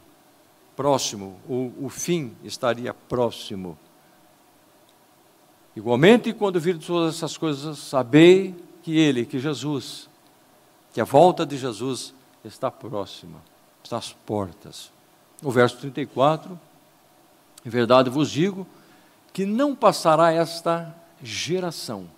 próximo, 0.76 1.38
o, 1.48 1.72
o 1.80 1.88
fim 1.88 2.36
estaria 2.44 2.92
próximo. 2.92 3.78
Igualmente, 5.74 6.32
quando 6.32 6.60
virdes 6.60 6.86
todas 6.86 7.16
essas 7.16 7.36
coisas, 7.38 7.78
sabei 7.78 8.54
que 8.82 8.96
Ele, 8.98 9.24
que 9.24 9.38
Jesus, 9.38 10.08
que 10.94 11.00
a 11.00 11.04
volta 11.04 11.44
de 11.44 11.58
Jesus 11.58 12.14
está 12.44 12.70
próxima, 12.70 13.42
está 13.82 13.98
às 13.98 14.12
portas. 14.12 14.92
O 15.42 15.50
verso 15.50 15.76
34, 15.78 16.58
em 17.66 17.68
verdade 17.68 18.08
vos 18.08 18.30
digo 18.30 18.64
que 19.32 19.44
não 19.44 19.74
passará 19.74 20.32
esta 20.32 20.94
geração. 21.20 22.08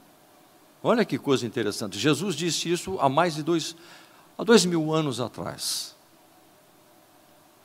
Olha 0.83 1.07
que 1.07 1.17
coisa 1.17 1.47
interessante. 1.47 1.99
Jesus 1.99 2.37
disse 2.37 2.71
isso 2.71 3.01
há 3.01 3.09
mais 3.09 3.37
de 3.37 3.43
dois, 3.43 3.75
há 4.37 4.45
dois 4.45 4.67
mil 4.67 4.93
anos 4.93 5.21
atrás. 5.21 5.97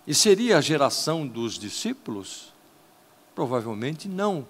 E 0.08 0.16
seria 0.16 0.58
a 0.58 0.62
geração 0.62 1.28
dos 1.28 1.60
discípulos? 1.60 2.54
Provavelmente 3.36 4.08
não. 4.08 4.48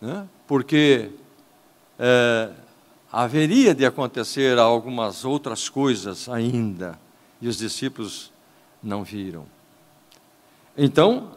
Né? 0.00 0.26
Porque 0.46 1.10
é, 1.98 2.52
haveria 3.12 3.74
de 3.74 3.84
acontecer 3.84 4.56
algumas 4.58 5.24
outras 5.24 5.68
coisas 5.68 6.28
ainda, 6.28 6.96
e 7.40 7.48
os 7.48 7.58
discípulos 7.58 8.30
não 8.82 9.02
viram. 9.02 9.46
Então, 10.76 11.32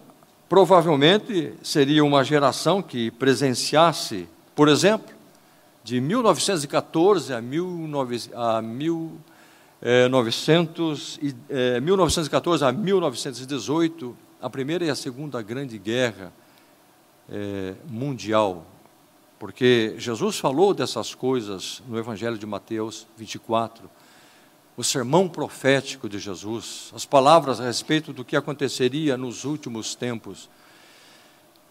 provavelmente 0.48 1.54
seria 1.64 2.04
uma 2.04 2.24
geração 2.24 2.80
que 2.82 3.10
presenciasse, 3.12 4.28
por 4.56 4.68
exemplo, 4.70 5.14
de 5.84 6.00
1914 6.00 7.34
a, 7.34 7.42
19, 7.42 8.30
a 8.34 8.62
1900, 8.62 11.20
eh, 11.50 11.82
1914 11.82 12.64
eh, 12.64 12.68
a 12.68 12.72
1918, 12.72 14.16
a 14.42 14.50
primeira 14.50 14.86
e 14.86 14.90
a 14.90 14.96
segunda 14.96 15.42
grande 15.42 15.78
guerra 15.78 16.32
eh, 17.30 17.74
mundial 17.90 18.66
porque 19.44 19.96
Jesus 19.98 20.40
falou 20.40 20.74
dessas 20.74 21.14
coisas 21.14 21.84
no 21.86 22.00
Evangelho 22.00 22.38
de 22.38 22.46
Mateus 22.46 23.06
24, 23.18 23.90
o 24.78 24.82
sermão 24.82 25.28
profético 25.28 26.08
de 26.08 26.18
Jesus, 26.18 26.94
as 26.96 27.06
palavras 27.06 27.60
a 27.60 27.66
respeito 27.66 28.14
do 28.14 28.24
que 28.24 28.38
aconteceria 28.38 29.18
nos 29.18 29.44
últimos 29.44 29.96
tempos, 29.96 30.50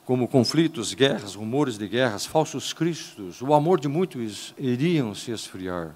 como 0.05 0.29
conflitos, 0.29 0.93
guerras, 0.93 1.35
rumores 1.35 1.79
de 1.79 1.89
guerras, 1.89 2.27
falsos 2.27 2.75
cristos, 2.75 3.41
o 3.41 3.55
amor 3.55 3.81
de 3.81 3.89
muitos 3.89 4.53
iriam 4.59 5.15
se 5.15 5.31
esfriar. 5.31 5.95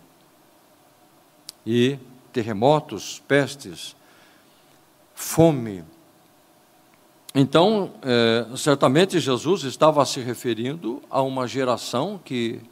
E 1.66 1.98
terremotos, 2.32 3.22
pestes, 3.28 3.94
fome, 5.14 5.84
então, 7.38 7.92
é, 8.00 8.56
certamente 8.56 9.20
Jesus 9.20 9.64
estava 9.64 10.04
se 10.06 10.20
referindo 10.20 11.02
a 11.10 11.20
uma 11.20 11.46
geração 11.46 12.18
que 12.24 12.62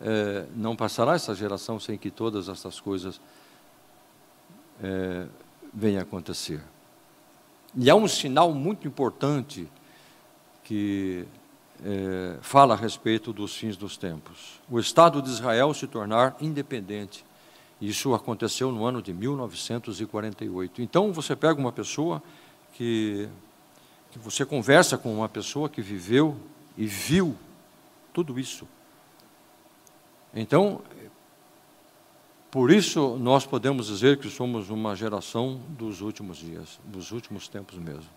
é, 0.00 0.46
não 0.54 0.76
passará 0.76 1.14
essa 1.14 1.34
geração 1.34 1.80
sem 1.80 1.98
que 1.98 2.08
todas 2.08 2.48
essas 2.48 2.78
coisas 2.78 3.20
é, 4.80 5.26
venham 5.74 5.98
a 5.98 6.02
acontecer. 6.02 6.62
E 7.76 7.90
há 7.90 7.96
um 7.96 8.06
sinal 8.06 8.52
muito 8.52 8.86
importante 8.86 9.68
que 10.62 11.26
é, 11.84 12.36
fala 12.40 12.74
a 12.74 12.76
respeito 12.76 13.32
dos 13.32 13.56
fins 13.56 13.76
dos 13.76 13.96
tempos: 13.96 14.60
o 14.70 14.78
Estado 14.78 15.20
de 15.20 15.28
Israel 15.28 15.74
se 15.74 15.88
tornar 15.88 16.36
independente 16.40 17.24
Isso 17.80 18.14
aconteceu 18.14 18.70
no 18.70 18.84
ano 18.84 19.02
de 19.02 19.12
1948. 19.12 20.82
Então, 20.82 21.12
você 21.12 21.34
pega 21.34 21.60
uma 21.60 21.72
pessoa 21.72 22.22
que, 22.74 23.28
que 24.10 24.18
você 24.18 24.44
conversa 24.44 24.96
com 24.96 25.14
uma 25.14 25.28
pessoa 25.28 25.68
que 25.68 25.82
viveu 25.82 26.36
e 26.76 26.86
viu 26.86 27.36
tudo 28.12 28.38
isso. 28.38 28.66
Então, 30.34 30.82
por 32.50 32.70
isso 32.70 33.16
nós 33.18 33.46
podemos 33.46 33.86
dizer 33.86 34.18
que 34.18 34.28
somos 34.28 34.70
uma 34.70 34.94
geração 34.96 35.60
dos 35.68 36.00
últimos 36.00 36.38
dias, 36.38 36.80
dos 36.84 37.12
últimos 37.12 37.48
tempos 37.48 37.78
mesmo. 37.78 38.08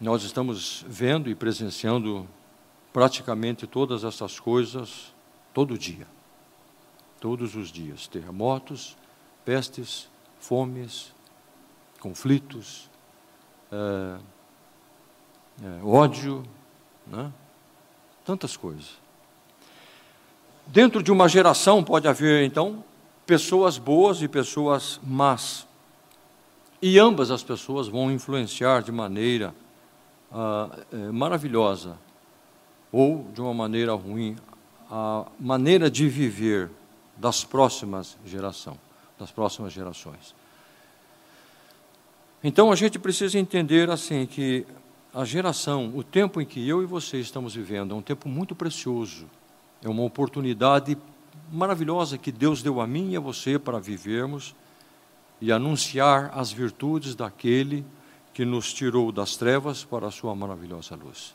Nós 0.00 0.22
estamos 0.22 0.84
vendo 0.86 1.28
e 1.28 1.34
presenciando 1.34 2.28
praticamente 2.92 3.66
todas 3.66 4.04
essas 4.04 4.38
coisas 4.38 5.12
todo 5.52 5.76
dia 5.76 6.06
todos 7.20 7.54
os 7.54 7.70
dias: 7.70 8.06
terremotos, 8.06 8.96
pestes, 9.44 10.08
fomes, 10.40 11.12
conflitos, 12.00 12.87
é, 13.72 14.18
é, 15.62 15.84
ódio, 15.84 16.44
né? 17.06 17.32
tantas 18.24 18.56
coisas. 18.56 18.98
Dentro 20.66 21.02
de 21.02 21.10
uma 21.10 21.28
geração 21.28 21.82
pode 21.82 22.06
haver, 22.06 22.44
então, 22.44 22.84
pessoas 23.26 23.78
boas 23.78 24.20
e 24.22 24.28
pessoas 24.28 25.00
más. 25.02 25.66
E 26.80 26.98
ambas 26.98 27.30
as 27.30 27.42
pessoas 27.42 27.88
vão 27.88 28.12
influenciar 28.12 28.82
de 28.82 28.92
maneira 28.92 29.54
ah, 30.32 30.68
é, 30.92 30.96
maravilhosa 31.10 31.96
ou 32.92 33.26
de 33.32 33.40
uma 33.40 33.52
maneira 33.52 33.94
ruim 33.94 34.36
a 34.90 35.26
maneira 35.38 35.90
de 35.90 36.08
viver 36.08 36.70
das 37.16 37.44
próximas 37.44 38.16
geração, 38.24 38.78
das 39.18 39.30
próximas 39.30 39.72
gerações. 39.72 40.34
Então 42.42 42.70
a 42.70 42.76
gente 42.76 42.98
precisa 42.98 43.38
entender 43.38 43.90
assim 43.90 44.24
que 44.24 44.64
a 45.12 45.24
geração, 45.24 45.92
o 45.96 46.04
tempo 46.04 46.40
em 46.40 46.46
que 46.46 46.66
eu 46.68 46.82
e 46.82 46.86
você 46.86 47.18
estamos 47.18 47.54
vivendo, 47.54 47.92
é 47.92 47.98
um 47.98 48.02
tempo 48.02 48.28
muito 48.28 48.54
precioso. 48.54 49.26
É 49.82 49.88
uma 49.88 50.02
oportunidade 50.02 50.96
maravilhosa 51.50 52.18
que 52.18 52.30
Deus 52.30 52.62
deu 52.62 52.80
a 52.80 52.86
mim 52.86 53.12
e 53.12 53.16
a 53.16 53.20
você 53.20 53.58
para 53.58 53.80
vivermos 53.80 54.54
e 55.40 55.50
anunciar 55.50 56.30
as 56.34 56.52
virtudes 56.52 57.14
daquele 57.14 57.84
que 58.32 58.44
nos 58.44 58.72
tirou 58.72 59.10
das 59.10 59.36
trevas 59.36 59.84
para 59.84 60.06
a 60.06 60.10
sua 60.10 60.34
maravilhosa 60.34 60.94
luz. 60.94 61.34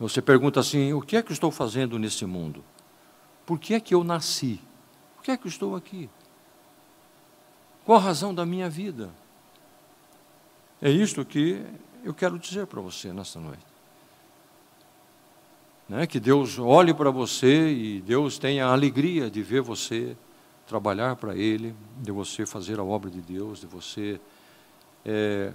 Você 0.00 0.22
pergunta 0.22 0.60
assim: 0.60 0.94
o 0.94 1.02
que 1.02 1.16
é 1.16 1.22
que 1.22 1.30
eu 1.30 1.34
estou 1.34 1.50
fazendo 1.50 1.98
nesse 1.98 2.24
mundo? 2.24 2.64
Por 3.44 3.58
que 3.58 3.74
é 3.74 3.80
que 3.80 3.94
eu 3.94 4.02
nasci? 4.02 4.60
Por 5.16 5.24
que 5.24 5.30
é 5.30 5.36
que 5.36 5.46
eu 5.46 5.50
estou 5.50 5.76
aqui? 5.76 6.08
Qual 7.84 7.98
a 7.98 8.00
razão 8.00 8.34
da 8.34 8.46
minha 8.46 8.70
vida? 8.70 9.10
É 10.84 10.90
isto 10.90 11.24
que 11.24 11.64
eu 12.04 12.12
quero 12.12 12.38
dizer 12.38 12.66
para 12.66 12.78
você 12.78 13.10
nesta 13.10 13.40
noite. 13.40 13.64
Né? 15.88 16.06
Que 16.06 16.20
Deus 16.20 16.58
olhe 16.58 16.92
para 16.92 17.10
você 17.10 17.72
e 17.72 18.02
Deus 18.02 18.36
tenha 18.36 18.66
a 18.66 18.72
alegria 18.72 19.30
de 19.30 19.42
ver 19.42 19.62
você 19.62 20.14
trabalhar 20.66 21.16
para 21.16 21.34
Ele, 21.34 21.74
de 22.02 22.12
você 22.12 22.44
fazer 22.44 22.78
a 22.78 22.84
obra 22.84 23.10
de 23.10 23.22
Deus, 23.22 23.60
de 23.60 23.66
você 23.66 24.20
é, 25.06 25.54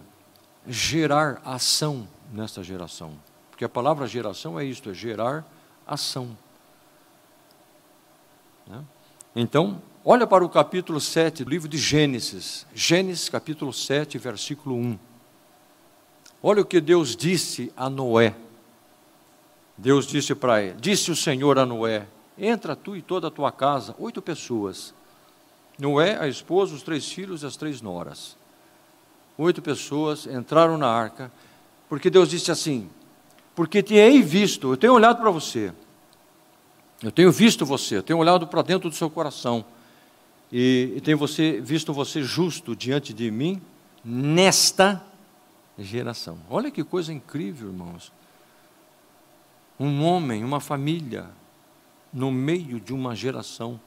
gerar 0.68 1.40
ação 1.46 2.08
nesta 2.34 2.64
geração. 2.64 3.14
Porque 3.52 3.64
a 3.64 3.70
palavra 3.70 4.08
geração 4.08 4.60
é 4.60 4.66
isto, 4.66 4.90
é 4.90 4.96
gerar 4.96 5.48
ação. 5.86 6.36
Né? 8.66 8.84
Então, 9.36 9.80
olha 10.04 10.26
para 10.26 10.44
o 10.44 10.50
capítulo 10.50 11.00
7 11.00 11.44
do 11.44 11.52
livro 11.52 11.68
de 11.68 11.78
Gênesis. 11.78 12.66
Gênesis, 12.74 13.30
capítulo 13.30 13.72
7, 13.72 14.18
versículo 14.18 14.76
1. 14.76 15.09
Olha 16.42 16.62
o 16.62 16.66
que 16.66 16.80
Deus 16.80 17.16
disse 17.16 17.72
a 17.76 17.90
Noé. 17.90 18.36
Deus 19.78 20.08
disse 20.08 20.34
para 20.36 20.62
ele: 20.62 20.78
Disse 20.80 21.12
o 21.12 21.16
Senhor 21.16 21.58
a 21.60 21.66
Noé: 21.66 22.08
Entra 22.38 22.76
tu 22.76 22.96
e 22.96 23.02
toda 23.02 23.28
a 23.28 23.32
tua 23.32 23.52
casa, 23.52 23.96
oito 24.00 24.22
pessoas. 24.22 24.94
Noé, 25.78 26.18
a 26.20 26.28
esposa, 26.28 26.76
os 26.76 26.84
três 26.84 27.10
filhos 27.12 27.44
e 27.44 27.46
as 27.46 27.56
três 27.56 27.82
noras. 27.82 28.38
Oito 29.38 29.62
pessoas 29.62 30.28
entraram 30.28 30.78
na 30.78 30.88
arca, 30.88 31.32
porque 31.88 32.10
Deus 32.10 32.30
disse 32.30 32.52
assim: 32.52 32.90
Porque 33.56 33.82
te 33.82 33.96
hei 33.96 34.22
visto, 34.22 34.72
eu 34.72 34.78
tenho 34.78 34.94
olhado 34.94 35.20
para 35.20 35.32
você 35.32 35.74
eu 37.02 37.12
tenho 37.12 37.32
visto 37.32 37.66
você, 37.66 37.98
eu 37.98 38.04
tenho 38.04 38.20
olhado 38.20 38.46
para 38.46 38.62
dentro 38.62 38.90
do 38.90 38.96
seu 38.96 39.10
coração 39.10 39.64
e, 40.52 40.94
e 40.98 41.02
tenho 41.02 41.18
você, 41.18 41.62
visto 41.62 41.94
você 41.94 42.22
justo 42.22 42.76
diante 42.76 43.14
de 43.14 43.32
mim 43.32 43.62
nesta 44.04 45.02
geração. 45.80 46.38
Olha 46.50 46.70
que 46.70 46.84
coisa 46.84 47.12
incrível, 47.12 47.70
irmãos. 47.70 48.12
Um 49.80 50.04
homem, 50.04 50.44
uma 50.44 50.60
família, 50.60 51.30
no 52.12 52.32
meio 52.32 52.80
de 52.80 52.94
uma 52.94 53.16
geração. 53.16 53.80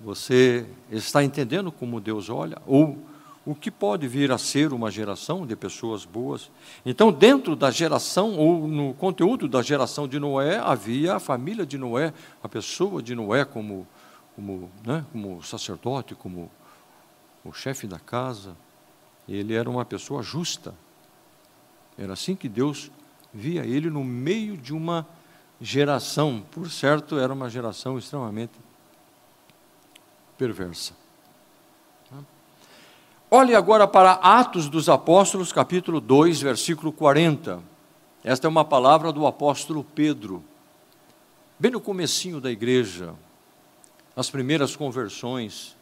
Você 0.00 0.66
está 0.90 1.22
entendendo 1.22 1.70
como 1.70 2.00
Deus 2.00 2.30
olha? 2.30 2.60
Ou 2.66 2.98
o 3.44 3.54
que 3.54 3.70
pode 3.70 4.06
vir 4.06 4.30
a 4.30 4.38
ser 4.38 4.72
uma 4.72 4.90
geração 4.90 5.46
de 5.46 5.56
pessoas 5.56 6.04
boas. 6.04 6.50
Então, 6.84 7.10
dentro 7.10 7.56
da 7.56 7.70
geração, 7.70 8.36
ou 8.36 8.68
no 8.68 8.94
conteúdo 8.94 9.48
da 9.48 9.62
geração 9.62 10.06
de 10.06 10.18
Noé, 10.18 10.58
havia 10.58 11.16
a 11.16 11.20
família 11.20 11.64
de 11.64 11.78
Noé, 11.78 12.12
a 12.42 12.48
pessoa 12.48 13.02
de 13.02 13.14
Noé 13.14 13.44
como, 13.44 13.86
como, 14.36 14.70
né, 14.86 15.04
como 15.10 15.42
sacerdote, 15.42 16.14
como 16.14 16.50
o 17.44 17.52
chefe 17.52 17.86
da 17.86 17.98
casa. 17.98 18.54
Ele 19.30 19.54
era 19.54 19.70
uma 19.70 19.84
pessoa 19.84 20.22
justa. 20.22 20.74
Era 21.96 22.14
assim 22.14 22.34
que 22.34 22.48
Deus 22.48 22.90
via 23.32 23.64
ele 23.64 23.88
no 23.88 24.02
meio 24.02 24.56
de 24.56 24.74
uma 24.74 25.06
geração, 25.60 26.44
por 26.50 26.68
certo, 26.70 27.18
era 27.18 27.32
uma 27.32 27.48
geração 27.48 27.96
extremamente 27.96 28.54
perversa. 30.36 30.94
Olhe 33.30 33.54
agora 33.54 33.86
para 33.86 34.14
Atos 34.14 34.68
dos 34.68 34.88
Apóstolos, 34.88 35.52
capítulo 35.52 36.00
2, 36.00 36.40
versículo 36.40 36.90
40. 36.92 37.62
Esta 38.24 38.48
é 38.48 38.50
uma 38.50 38.64
palavra 38.64 39.12
do 39.12 39.24
apóstolo 39.24 39.84
Pedro. 39.84 40.42
Bem 41.56 41.70
no 41.70 41.80
comecinho 41.80 42.40
da 42.40 42.50
igreja, 42.50 43.14
as 44.16 44.28
primeiras 44.28 44.74
conversões. 44.74 45.76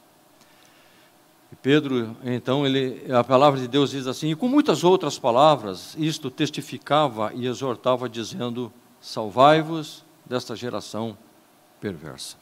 Pedro, 1.57 2.17
então, 2.23 2.67
ele, 2.67 3.11
a 3.13 3.25
palavra 3.25 3.59
de 3.59 3.67
Deus 3.67 3.91
diz 3.91 4.07
assim, 4.07 4.31
e 4.31 4.37
com 4.37 4.47
muitas 4.47 4.85
outras 4.85 5.19
palavras, 5.19 5.97
isto 5.99 6.31
testificava 6.31 7.33
e 7.35 7.47
exortava, 7.47 8.09
dizendo: 8.09 8.73
Salvai-vos 9.01 10.05
desta 10.27 10.55
geração 10.55 11.17
perversa. 11.81 12.37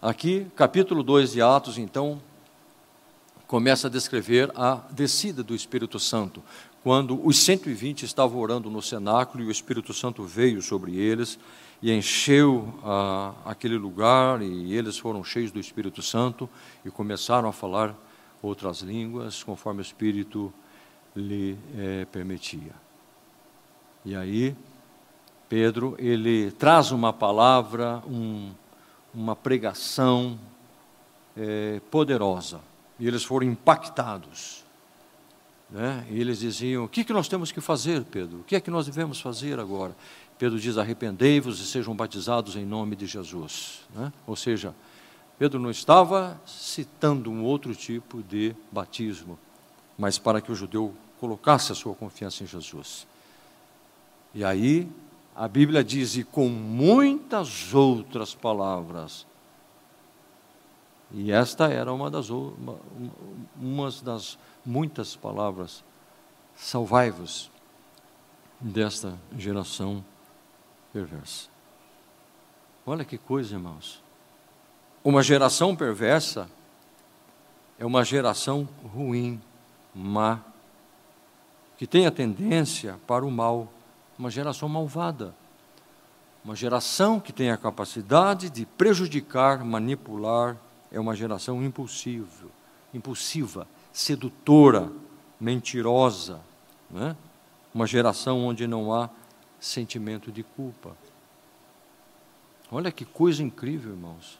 Aqui, 0.00 0.46
capítulo 0.56 1.02
2 1.02 1.32
de 1.32 1.42
Atos, 1.42 1.78
então, 1.78 2.20
começa 3.46 3.88
a 3.88 3.90
descrever 3.90 4.50
a 4.54 4.80
descida 4.90 5.42
do 5.42 5.54
Espírito 5.54 5.98
Santo, 5.98 6.42
quando 6.82 7.24
os 7.26 7.38
120 7.38 8.04
estavam 8.04 8.40
orando 8.40 8.70
no 8.70 8.80
cenáculo 8.80 9.44
e 9.44 9.46
o 9.46 9.50
Espírito 9.50 9.92
Santo 9.92 10.22
veio 10.24 10.62
sobre 10.62 10.96
eles 10.96 11.38
e 11.82 11.92
encheu 11.92 12.72
ah, 12.84 13.32
aquele 13.44 13.76
lugar 13.76 14.40
e 14.42 14.74
eles 14.74 14.98
foram 14.98 15.22
cheios 15.22 15.50
do 15.50 15.60
Espírito 15.60 16.02
Santo 16.02 16.48
e 16.84 16.90
começaram 16.90 17.48
a 17.48 17.52
falar 17.52 17.94
outras 18.42 18.80
línguas 18.80 19.42
conforme 19.42 19.80
o 19.80 19.82
Espírito 19.82 20.52
lhe 21.14 21.58
eh, 21.76 22.06
permitia. 22.12 22.72
E 24.04 24.14
aí 24.14 24.54
Pedro 25.48 25.96
ele 25.98 26.50
traz 26.52 26.90
uma 26.90 27.12
palavra, 27.12 28.02
um, 28.06 28.52
uma 29.14 29.34
pregação 29.34 30.38
eh, 31.36 31.80
poderosa 31.90 32.60
e 32.98 33.06
eles 33.06 33.24
foram 33.24 33.46
impactados. 33.46 34.64
Né? 35.70 36.06
E 36.10 36.20
eles 36.20 36.38
diziam: 36.38 36.84
O 36.84 36.88
que, 36.88 37.04
que 37.04 37.12
nós 37.12 37.28
temos 37.28 37.50
que 37.50 37.60
fazer, 37.60 38.04
Pedro? 38.04 38.40
O 38.40 38.44
que 38.44 38.56
é 38.56 38.60
que 38.60 38.70
nós 38.70 38.86
devemos 38.86 39.20
fazer 39.20 39.58
agora? 39.58 39.96
Pedro 40.38 40.58
diz: 40.58 40.78
Arrependei-vos 40.78 41.60
e 41.60 41.66
sejam 41.66 41.94
batizados 41.94 42.56
em 42.56 42.64
nome 42.64 42.96
de 42.96 43.06
Jesus. 43.06 43.80
Né? 43.94 44.12
Ou 44.26 44.36
seja, 44.36 44.74
Pedro 45.38 45.58
não 45.58 45.70
estava 45.70 46.40
citando 46.46 47.30
um 47.30 47.42
outro 47.42 47.74
tipo 47.74 48.22
de 48.22 48.54
batismo, 48.70 49.38
mas 49.98 50.18
para 50.18 50.40
que 50.40 50.52
o 50.52 50.54
judeu 50.54 50.94
colocasse 51.18 51.72
a 51.72 51.74
sua 51.74 51.94
confiança 51.94 52.44
em 52.44 52.46
Jesus. 52.46 53.06
E 54.34 54.44
aí 54.44 54.88
a 55.34 55.48
Bíblia 55.48 55.82
diz: 55.82 56.16
E 56.16 56.24
com 56.24 56.48
muitas 56.48 57.74
outras 57.74 58.34
palavras 58.34 59.26
e 61.12 61.30
esta 61.30 61.68
era 61.68 61.92
uma 61.92 62.10
das, 62.10 62.30
uma, 62.30 62.76
uma 63.56 63.90
das 64.02 64.38
muitas 64.64 65.14
palavras: 65.14 65.84
salvai-vos 66.56 67.50
desta 68.60 69.18
geração 69.36 70.04
perversa. 70.96 71.48
Olha 72.86 73.04
que 73.04 73.18
coisa, 73.18 73.54
irmãos. 73.54 74.02
Uma 75.04 75.22
geração 75.22 75.76
perversa 75.76 76.48
é 77.78 77.84
uma 77.84 78.02
geração 78.02 78.66
ruim, 78.94 79.38
má, 79.94 80.40
que 81.76 81.86
tem 81.86 82.06
a 82.06 82.10
tendência 82.10 82.98
para 83.06 83.26
o 83.26 83.30
mal, 83.30 83.68
uma 84.18 84.30
geração 84.30 84.70
malvada. 84.70 85.34
Uma 86.42 86.56
geração 86.56 87.20
que 87.20 87.30
tem 87.30 87.50
a 87.50 87.58
capacidade 87.58 88.48
de 88.48 88.64
prejudicar, 88.64 89.62
manipular, 89.62 90.56
é 90.90 90.98
uma 90.98 91.14
geração 91.14 91.62
impulsiva, 91.62 92.48
impulsiva, 92.94 93.68
sedutora, 93.92 94.90
mentirosa, 95.38 96.40
né? 96.90 97.14
uma 97.74 97.86
geração 97.86 98.46
onde 98.46 98.66
não 98.66 98.94
há 98.94 99.10
sentimento 99.60 100.30
de 100.30 100.42
culpa. 100.42 100.96
Olha 102.70 102.90
que 102.90 103.04
coisa 103.04 103.42
incrível, 103.42 103.92
irmãos. 103.92 104.38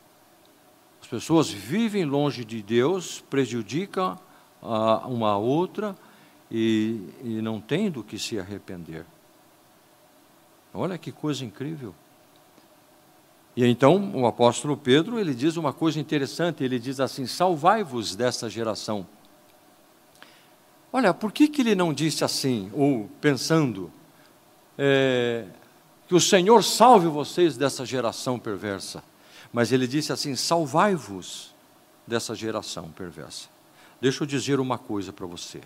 As 1.00 1.07
pessoas 1.07 1.50
vivem 1.50 2.05
longe 2.05 2.44
de 2.44 2.61
Deus, 2.62 3.20
prejudicam 3.31 4.18
a 4.62 5.07
uma 5.07 5.31
a 5.31 5.37
outra 5.37 5.96
e, 6.50 7.00
e 7.22 7.40
não 7.42 7.61
têm 7.61 7.90
do 7.90 8.02
que 8.02 8.18
se 8.18 8.38
arrepender. 8.38 9.05
Olha 10.74 10.98
que 10.98 11.12
coisa 11.12 11.44
incrível. 11.44 11.94
E 13.57 13.64
então 13.64 14.12
o 14.14 14.26
apóstolo 14.26 14.76
Pedro, 14.76 15.18
ele 15.18 15.35
diz 15.35 15.57
uma 15.57 15.72
coisa 15.72 15.98
interessante, 15.98 16.62
ele 16.62 16.79
diz 16.79 17.00
assim: 17.00 17.26
"Salvai-vos 17.26 18.14
desta 18.14 18.50
geração". 18.50 19.07
Olha, 20.92 21.14
por 21.14 21.33
que, 21.33 21.48
que 21.48 21.62
ele 21.62 21.74
não 21.74 21.92
disse 21.92 22.24
assim, 22.24 22.70
ou 22.74 23.09
pensando, 23.20 23.90
é, 24.79 25.47
que 26.07 26.15
o 26.15 26.21
Senhor 26.21 26.62
salve 26.62 27.09
vocês 27.09 27.57
dessa 27.57 27.85
geração 27.85 28.39
perversa? 28.39 29.03
Mas 29.53 29.73
ele 29.73 29.87
disse 29.87 30.12
assim: 30.12 30.37
salvai-vos 30.37 31.55
dessa 32.07 32.35
geração 32.35 32.91
perversa. 32.91 33.49
Deixa 34.01 34.23
eu 34.23 34.27
dizer 34.27 34.61
uma 34.61 34.79
coisa 34.79 35.12
para 35.12 35.27
você. 35.27 35.61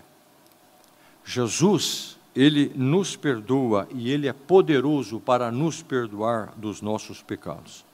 Jesus, 1.24 2.16
ele 2.34 2.72
nos 2.74 3.16
perdoa 3.16 3.88
e 3.92 4.10
ele 4.10 4.28
é 4.28 4.32
poderoso 4.32 5.20
para 5.20 5.50
nos 5.50 5.82
perdoar 5.82 6.52
dos 6.56 6.80
nossos 6.80 7.22
pecados. 7.22 7.84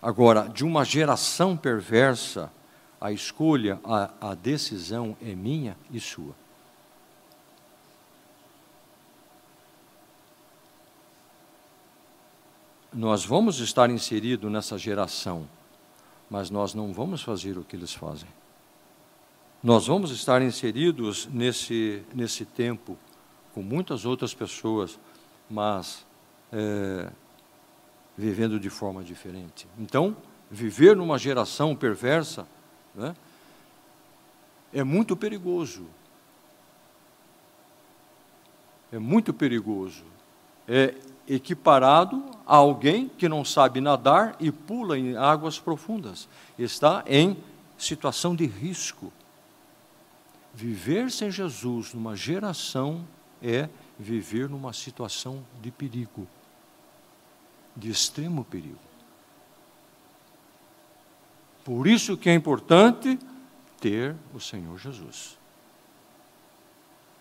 Agora, 0.00 0.48
de 0.48 0.64
uma 0.64 0.84
geração 0.84 1.56
perversa, 1.56 2.50
a 3.00 3.12
escolha, 3.12 3.80
a, 3.84 4.30
a 4.30 4.34
decisão 4.34 5.16
é 5.22 5.34
minha 5.34 5.76
e 5.90 5.98
sua. 5.98 6.34
Nós 12.92 13.24
vamos 13.24 13.60
estar 13.60 13.88
inseridos 13.88 14.50
nessa 14.50 14.76
geração, 14.76 15.48
mas 16.28 16.50
nós 16.50 16.74
não 16.74 16.92
vamos 16.92 17.22
fazer 17.22 17.56
o 17.56 17.64
que 17.64 17.76
eles 17.76 17.94
fazem. 17.94 18.28
Nós 19.62 19.86
vamos 19.86 20.10
estar 20.10 20.42
inseridos 20.42 21.26
nesse, 21.26 22.02
nesse 22.14 22.44
tempo 22.44 22.98
com 23.54 23.62
muitas 23.62 24.04
outras 24.04 24.34
pessoas, 24.34 24.98
mas 25.48 26.04
é, 26.52 27.10
vivendo 28.16 28.58
de 28.58 28.70
forma 28.70 29.04
diferente. 29.04 29.68
Então, 29.78 30.16
viver 30.50 30.96
numa 30.96 31.18
geração 31.18 31.76
perversa 31.76 32.46
né, 32.94 33.14
é 34.72 34.82
muito 34.82 35.16
perigoso. 35.16 35.86
É 38.90 38.98
muito 38.98 39.32
perigoso. 39.32 40.04
É 40.66 40.94
equiparado 41.28 42.22
a 42.50 42.56
alguém 42.56 43.08
que 43.08 43.28
não 43.28 43.44
sabe 43.44 43.80
nadar 43.80 44.34
e 44.40 44.50
pula 44.50 44.98
em 44.98 45.16
águas 45.16 45.60
profundas. 45.60 46.28
Está 46.58 47.04
em 47.06 47.36
situação 47.78 48.34
de 48.34 48.44
risco. 48.44 49.12
Viver 50.52 51.12
sem 51.12 51.30
Jesus 51.30 51.94
numa 51.94 52.16
geração 52.16 53.06
é 53.40 53.68
viver 53.96 54.48
numa 54.48 54.72
situação 54.72 55.44
de 55.62 55.70
perigo, 55.70 56.26
de 57.76 57.88
extremo 57.88 58.44
perigo. 58.44 58.80
Por 61.64 61.86
isso 61.86 62.16
que 62.16 62.28
é 62.28 62.34
importante 62.34 63.16
ter 63.80 64.16
o 64.34 64.40
Senhor 64.40 64.76
Jesus. 64.76 65.38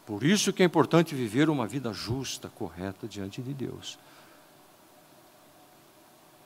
Por 0.08 0.24
isso 0.24 0.52
que 0.52 0.63
é 0.63 0.65
importante 0.65 1.13
viver 1.13 1.52
uma 1.52 1.68
vida 1.68 1.94
justa, 1.94 2.50
correta 2.50 3.08
diante 3.08 3.44
de 3.44 3.54
Deus. 3.54 4.00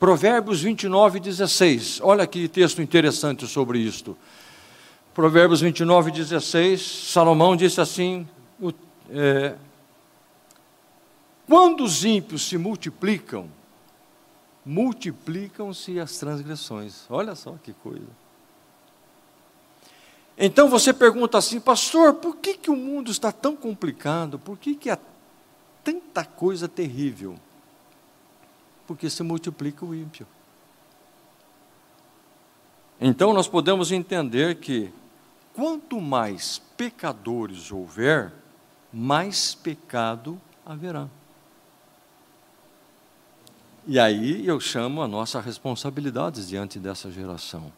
Provérbios 0.03 0.61
29, 0.61 1.17
16. 1.17 2.01
Olha 2.03 2.27
que 2.27 2.49
texto 2.49 2.81
interessante 2.81 3.47
sobre 3.47 3.79
isto. 3.79 4.17
Provérbios 5.13 5.61
29, 5.61 6.11
16. 6.11 6.81
Salomão 7.09 7.55
disse 7.55 7.79
assim: 7.79 8.27
o, 8.59 8.73
é, 9.09 9.55
Quando 11.47 11.85
os 11.85 12.03
ímpios 12.03 12.41
se 12.41 12.57
multiplicam, 12.57 13.47
multiplicam-se 14.65 15.97
as 16.01 16.17
transgressões. 16.17 17.05
Olha 17.09 17.33
só 17.33 17.55
que 17.63 17.71
coisa. 17.71 18.09
Então 20.37 20.67
você 20.67 20.91
pergunta 20.91 21.37
assim, 21.37 21.61
pastor, 21.61 22.15
por 22.15 22.35
que, 22.35 22.55
que 22.55 22.69
o 22.69 22.75
mundo 22.75 23.09
está 23.09 23.31
tão 23.31 23.55
complicado? 23.55 24.37
Por 24.37 24.57
que, 24.57 24.75
que 24.75 24.89
há 24.89 24.97
tanta 25.81 26.25
coisa 26.25 26.67
terrível? 26.67 27.37
Porque 28.87 29.09
se 29.09 29.23
multiplica 29.23 29.85
o 29.85 29.93
ímpio. 29.93 30.27
Então 32.99 33.33
nós 33.33 33.47
podemos 33.47 33.91
entender 33.91 34.55
que 34.55 34.91
quanto 35.53 35.99
mais 35.99 36.59
pecadores 36.77 37.71
houver, 37.71 38.31
mais 38.91 39.55
pecado 39.55 40.39
haverá. 40.65 41.07
E 43.85 43.99
aí 43.99 44.47
eu 44.47 44.59
chamo 44.59 45.01
a 45.01 45.07
nossa 45.07 45.41
responsabilidade 45.41 46.47
diante 46.47 46.79
dessa 46.79 47.11
geração. 47.11 47.71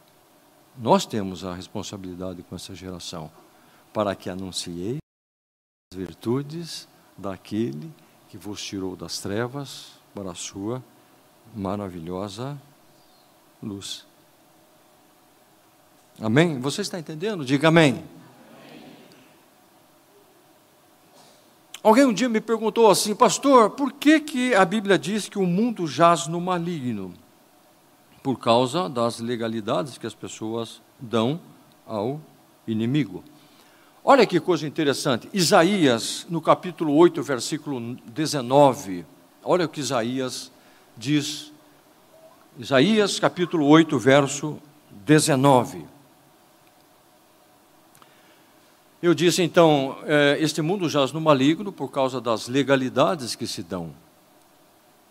Nós 0.77 1.05
temos 1.05 1.43
a 1.43 1.55
responsabilidade 1.55 2.43
com 2.43 2.55
essa 2.55 2.75
geração 2.75 3.31
para 3.91 4.13
que 4.13 4.29
anunciei 4.29 4.97
as 5.91 5.97
virtudes 5.97 6.87
daquele 7.17 7.91
que 8.29 8.37
vos 8.37 8.61
tirou 8.61 8.95
das 8.95 9.19
trevas 9.19 9.93
para 10.13 10.31
a 10.31 10.35
sua 10.35 10.83
maravilhosa 11.53 12.57
luz. 13.61 14.05
Amém? 16.21 16.59
Você 16.59 16.81
está 16.81 16.97
entendendo? 16.97 17.43
Diga 17.43 17.67
amém. 17.67 18.03
Alguém 21.83 22.05
um 22.05 22.13
dia 22.13 22.27
me 22.27 22.41
perguntou 22.41 22.89
assim, 22.89 23.13
pastor, 23.13 23.69
por 23.71 23.93
que, 23.93 24.19
que 24.19 24.55
a 24.55 24.65
Bíblia 24.65 24.97
diz 24.97 25.29
que 25.29 25.37
o 25.37 25.45
mundo 25.45 25.85
jaz 25.85 26.25
no 26.25 26.41
maligno? 26.41 27.13
Por 28.23 28.39
causa 28.39 28.89
das 28.89 29.19
legalidades 29.19 29.97
que 29.97 30.07
as 30.07 30.15
pessoas 30.15 30.81
dão 30.99 31.39
ao 31.85 32.19
inimigo. 32.65 33.23
Olha 34.03 34.25
que 34.25 34.39
coisa 34.39 34.65
interessante. 34.65 35.29
Isaías, 35.31 36.25
no 36.29 36.41
capítulo 36.41 36.95
8, 36.95 37.21
versículo 37.21 37.95
19, 38.05 39.05
olha 39.43 39.65
o 39.65 39.69
que 39.69 39.79
Isaías 39.79 40.51
diz. 40.97 41.51
Isaías, 42.57 43.19
capítulo 43.19 43.67
8, 43.67 43.99
verso 43.99 44.59
19. 45.05 45.85
Eu 49.01 49.13
disse 49.13 49.43
então: 49.43 49.97
é, 50.05 50.37
este 50.39 50.61
mundo 50.61 50.89
jaz 50.89 51.11
no 51.11 51.21
maligno 51.21 51.71
por 51.71 51.91
causa 51.91 52.21
das 52.21 52.47
legalidades 52.47 53.35
que 53.35 53.45
se 53.45 53.61
dão. 53.61 53.91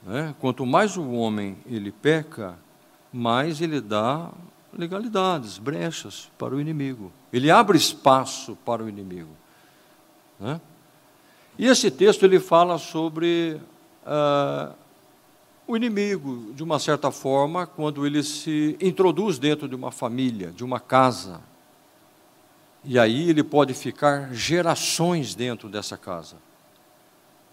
Né? 0.04 0.34
Quanto 0.40 0.66
mais 0.66 0.96
o 0.96 1.12
homem 1.12 1.56
ele 1.66 1.92
peca, 1.92 2.58
mais 3.12 3.60
ele 3.60 3.80
dá 3.80 4.30
legalidades, 4.72 5.58
brechas 5.58 6.30
para 6.38 6.54
o 6.54 6.60
inimigo. 6.60 7.12
Ele 7.32 7.50
abre 7.50 7.78
espaço 7.78 8.56
para 8.64 8.82
o 8.82 8.88
inimigo. 8.88 9.30
Né? 10.40 10.60
E 11.58 11.66
esse 11.66 11.90
texto 11.90 12.24
ele 12.24 12.40
fala 12.40 12.78
sobre 12.78 13.60
uh, 14.04 14.74
o 15.66 15.76
inimigo, 15.76 16.52
de 16.52 16.62
uma 16.62 16.78
certa 16.78 17.10
forma, 17.10 17.66
quando 17.66 18.06
ele 18.06 18.22
se 18.22 18.76
introduz 18.80 19.38
dentro 19.38 19.68
de 19.68 19.74
uma 19.74 19.90
família, 19.90 20.50
de 20.50 20.62
uma 20.62 20.78
casa. 20.78 21.40
E 22.84 22.98
aí 22.98 23.30
ele 23.30 23.42
pode 23.42 23.72
ficar 23.72 24.32
gerações 24.34 25.34
dentro 25.34 25.68
dessa 25.68 25.96
casa. 25.96 26.36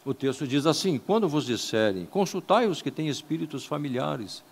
O 0.04 0.14
texto 0.14 0.46
diz 0.46 0.66
assim: 0.66 0.98
quando 0.98 1.30
vos 1.30 1.46
disserem, 1.46 2.06
consultai 2.06 2.68
os 2.68 2.82
que 2.82 2.92
têm 2.92 3.08
espíritos 3.08 3.66
familiares. 3.66 4.44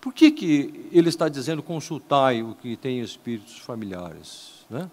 Por 0.00 0.12
que, 0.12 0.30
que 0.30 0.88
ele 0.92 1.08
está 1.08 1.28
dizendo 1.28 1.62
consultai 1.62 2.42
o 2.42 2.54
que 2.54 2.76
tem 2.76 3.00
espíritos 3.00 3.58
familiares? 3.58 4.64
Né? 4.70 4.90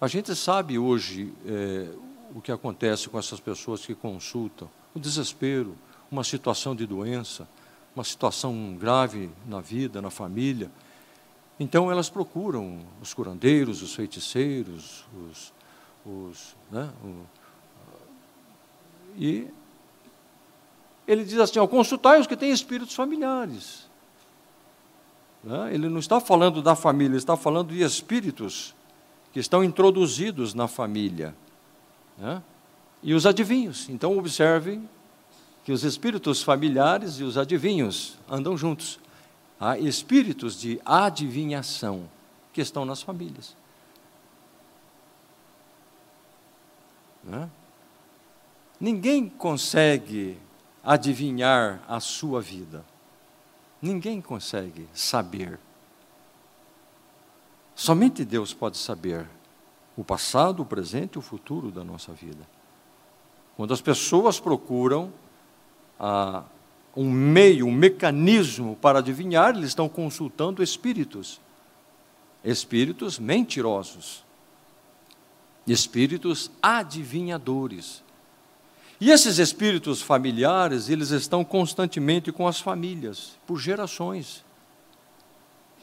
A 0.00 0.08
gente 0.08 0.34
sabe 0.34 0.78
hoje 0.78 1.32
é, 1.46 1.88
o 2.34 2.40
que 2.40 2.50
acontece 2.50 3.08
com 3.08 3.18
essas 3.18 3.38
pessoas 3.38 3.86
que 3.86 3.94
consultam: 3.94 4.68
o 4.96 4.98
desespero, 4.98 5.76
uma 6.10 6.24
situação 6.24 6.74
de 6.74 6.86
doença, 6.86 7.46
uma 7.94 8.02
situação 8.02 8.74
grave 8.78 9.30
na 9.46 9.60
vida, 9.60 10.00
na 10.00 10.08
família. 10.08 10.70
Então 11.60 11.90
elas 11.90 12.08
procuram 12.08 12.80
os 13.02 13.12
curandeiros, 13.12 13.82
os 13.82 13.94
feiticeiros, 13.94 15.04
os, 15.14 15.52
os 16.06 16.56
né, 16.70 16.90
o, 17.04 17.26
e 19.18 19.48
ele 21.06 21.24
diz 21.24 21.38
assim: 21.38 21.58
ó, 21.58 21.66
consultai 21.66 22.18
os 22.18 22.26
que 22.26 22.36
têm 22.36 22.50
espíritos 22.50 22.94
familiares. 22.94 23.86
Né? 25.44 25.74
Ele 25.74 25.90
não 25.90 25.98
está 25.98 26.20
falando 26.20 26.62
da 26.62 26.74
família, 26.74 27.12
ele 27.12 27.18
está 27.18 27.36
falando 27.36 27.68
de 27.68 27.82
espíritos 27.82 28.74
que 29.30 29.40
estão 29.40 29.62
introduzidos 29.62 30.54
na 30.54 30.66
família. 30.66 31.34
Né? 32.16 32.42
E 33.02 33.14
os 33.14 33.26
adivinhos. 33.26 33.88
Então, 33.88 34.16
observe 34.18 34.80
que 35.64 35.72
os 35.72 35.82
espíritos 35.82 36.42
familiares 36.42 37.18
e 37.18 37.24
os 37.24 37.36
adivinhos 37.36 38.18
andam 38.28 38.56
juntos. 38.56 39.00
Há 39.58 39.78
espíritos 39.78 40.60
de 40.60 40.80
adivinhação 40.84 42.08
que 42.52 42.60
estão 42.60 42.84
nas 42.84 43.02
famílias. 43.02 43.56
Né? 47.24 47.50
Ninguém 48.78 49.28
consegue 49.28 50.38
adivinhar 50.84 51.82
a 51.88 51.98
sua 51.98 52.40
vida. 52.40 52.84
Ninguém 53.82 54.20
consegue 54.20 54.88
saber. 54.94 55.58
Somente 57.74 58.24
Deus 58.24 58.54
pode 58.54 58.78
saber 58.78 59.28
o 59.96 60.04
passado, 60.04 60.62
o 60.62 60.66
presente 60.66 61.14
e 61.14 61.18
o 61.18 61.22
futuro 61.22 61.70
da 61.72 61.82
nossa 61.82 62.12
vida. 62.12 62.55
Quando 63.56 63.72
as 63.72 63.80
pessoas 63.80 64.38
procuram 64.38 65.12
ah, 65.98 66.42
um 66.94 67.10
meio, 67.10 67.66
um 67.66 67.72
mecanismo 67.72 68.76
para 68.80 68.98
adivinhar, 68.98 69.56
eles 69.56 69.68
estão 69.68 69.88
consultando 69.88 70.62
espíritos. 70.62 71.40
Espíritos 72.44 73.18
mentirosos. 73.18 74.24
Espíritos 75.66 76.50
adivinhadores. 76.62 78.02
E 79.00 79.10
esses 79.10 79.38
espíritos 79.38 80.00
familiares, 80.00 80.88
eles 80.88 81.10
estão 81.10 81.44
constantemente 81.44 82.32
com 82.32 82.46
as 82.46 82.60
famílias, 82.60 83.36
por 83.46 83.58
gerações. 83.58 84.44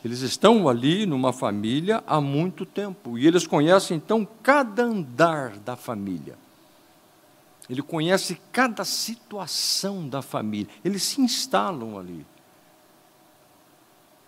Eles 0.04 0.22
estão 0.22 0.68
ali 0.68 1.06
numa 1.06 1.32
família 1.32 2.04
há 2.06 2.20
muito 2.20 2.66
tempo 2.66 3.18
e 3.18 3.26
eles 3.26 3.48
conhecem 3.48 3.98
então 3.98 4.28
cada 4.42 4.84
andar 4.84 5.58
da 5.60 5.76
família. 5.76 6.43
Ele 7.74 7.82
conhece 7.82 8.40
cada 8.52 8.86
situação 8.86 10.08
da 10.08 10.22
família. 10.22 10.72
Eles 10.84 11.04
se 11.04 11.22
instalam 11.22 11.98
ali. 11.98 12.26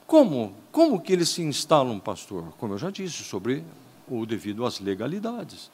Como? 0.06 0.54
Como 0.72 1.00
que 1.00 1.14
eles 1.14 1.30
se 1.30 1.42
instalam, 1.42 2.00
pastor? 2.00 2.54
Como 2.58 2.74
eu 2.74 2.78
já 2.78 2.90
disse, 2.90 3.24
sobre 3.24 3.64
o 4.08 4.26
devido 4.26 4.66
às 4.66 4.80
legalidades 4.80 5.70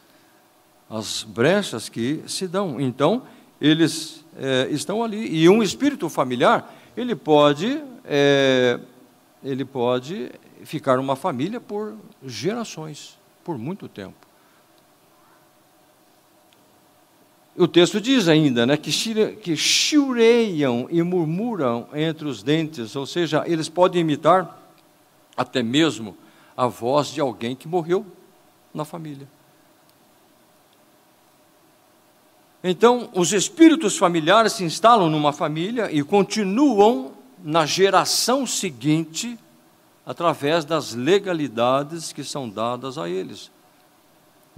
as 0.91 1.23
brechas 1.23 1.87
que 1.87 2.21
se 2.27 2.45
dão. 2.47 2.79
Então, 2.81 3.23
eles 3.61 4.25
é, 4.37 4.67
estão 4.69 5.01
ali. 5.01 5.33
E 5.33 5.47
um 5.47 5.63
espírito 5.63 6.09
familiar, 6.09 6.75
ele 6.97 7.15
pode, 7.15 7.81
é, 8.03 8.77
ele 9.41 9.63
pode 9.63 10.29
ficar 10.65 10.99
uma 10.99 11.15
família 11.15 11.61
por 11.61 11.95
gerações, 12.25 13.17
por 13.41 13.57
muito 13.57 13.87
tempo. 13.87 14.27
O 17.57 17.67
texto 17.67 17.99
diz 17.99 18.27
ainda 18.27 18.65
né, 18.65 18.77
que, 18.77 18.91
que 19.35 19.57
chiureiam 19.57 20.87
e 20.89 21.03
murmuram 21.03 21.87
entre 21.93 22.27
os 22.27 22.41
dentes, 22.41 22.95
ou 22.95 23.05
seja, 23.05 23.43
eles 23.45 23.67
podem 23.67 24.01
imitar 24.01 24.57
até 25.35 25.61
mesmo 25.61 26.15
a 26.55 26.67
voz 26.67 27.09
de 27.09 27.19
alguém 27.19 27.55
que 27.55 27.67
morreu 27.67 28.05
na 28.73 28.85
família. 28.85 29.27
Então, 32.63 33.09
os 33.13 33.33
espíritos 33.33 33.97
familiares 33.97 34.53
se 34.53 34.63
instalam 34.63 35.09
numa 35.09 35.33
família 35.33 35.91
e 35.91 36.03
continuam 36.03 37.11
na 37.43 37.65
geração 37.65 38.45
seguinte 38.45 39.37
através 40.05 40.63
das 40.63 40.93
legalidades 40.93 42.13
que 42.13 42.23
são 42.23 42.47
dadas 42.47 42.97
a 42.97 43.09
eles. 43.09 43.50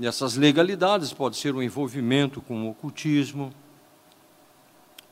Essas 0.01 0.35
legalidades 0.35 1.13
podem 1.13 1.39
ser 1.39 1.53
o 1.53 1.61
envolvimento 1.61 2.41
com 2.41 2.65
o 2.65 2.71
ocultismo, 2.71 3.53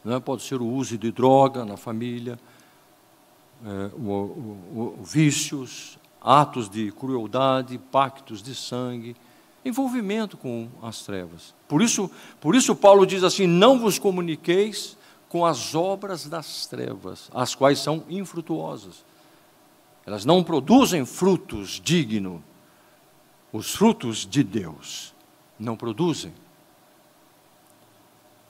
né? 0.03 0.19
pode 0.19 0.41
ser 0.43 0.59
o 0.59 0.65
uso 0.65 0.97
de 0.97 1.11
droga 1.11 1.63
na 1.63 1.77
família, 1.77 2.39
é, 3.63 3.91
o, 3.95 4.09
o, 4.09 4.97
o, 4.99 5.03
vícios, 5.03 5.99
atos 6.19 6.67
de 6.67 6.91
crueldade, 6.91 7.77
pactos 7.91 8.41
de 8.41 8.55
sangue, 8.55 9.15
envolvimento 9.63 10.35
com 10.35 10.67
as 10.81 11.03
trevas. 11.03 11.53
Por 11.67 11.81
isso, 11.81 12.09
por 12.39 12.55
isso 12.55 12.75
Paulo 12.75 13.05
diz 13.05 13.23
assim: 13.23 13.45
não 13.45 13.79
vos 13.79 13.99
comuniqueis 13.99 14.97
com 15.29 15.45
as 15.45 15.75
obras 15.75 16.25
das 16.25 16.65
trevas, 16.65 17.29
as 17.33 17.53
quais 17.53 17.79
são 17.79 18.03
infrutuosas. 18.09 19.05
Elas 20.05 20.25
não 20.25 20.43
produzem 20.43 21.05
frutos 21.05 21.79
dignos. 21.83 22.41
Os 23.51 23.75
frutos 23.75 24.25
de 24.25 24.43
Deus 24.43 25.13
não 25.59 25.75
produzem. 25.75 26.33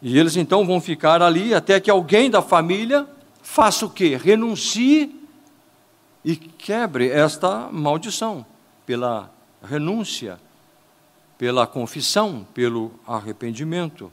E 0.02 0.18
eles 0.18 0.36
então 0.36 0.66
vão 0.66 0.82
ficar 0.82 1.22
ali 1.22 1.54
até 1.54 1.80
que 1.80 1.90
alguém 1.90 2.30
da 2.30 2.42
família 2.42 3.08
faça 3.42 3.86
o 3.86 3.90
quê? 3.90 4.16
Renuncie 4.16 5.16
e 6.24 6.36
quebre 6.36 7.10
esta 7.10 7.70
maldição 7.72 8.46
pela 8.86 9.32
renúncia 9.64 10.40
pela 11.42 11.66
confissão, 11.66 12.46
pelo 12.54 12.92
arrependimento, 13.08 14.12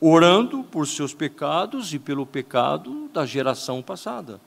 orando 0.00 0.64
por 0.64 0.88
seus 0.88 1.12
pecados 1.12 1.92
e 1.92 1.98
pelo 1.98 2.24
pecado 2.24 3.10
da 3.12 3.26
geração 3.26 3.82
passada. 3.82 4.40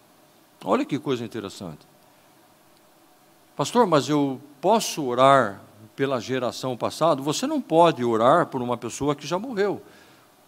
Olha 0.65 0.83
que 0.83 0.97
coisa 0.97 1.23
interessante. 1.23 1.85
Pastor, 3.57 3.87
mas 3.87 4.07
eu 4.07 4.39
posso 4.61 5.03
orar 5.03 5.59
pela 5.95 6.21
geração 6.21 6.77
passada? 6.77 7.23
Você 7.23 7.47
não 7.47 7.59
pode 7.59 8.05
orar 8.05 8.45
por 8.45 8.61
uma 8.61 8.77
pessoa 8.77 9.15
que 9.15 9.25
já 9.25 9.39
morreu. 9.39 9.81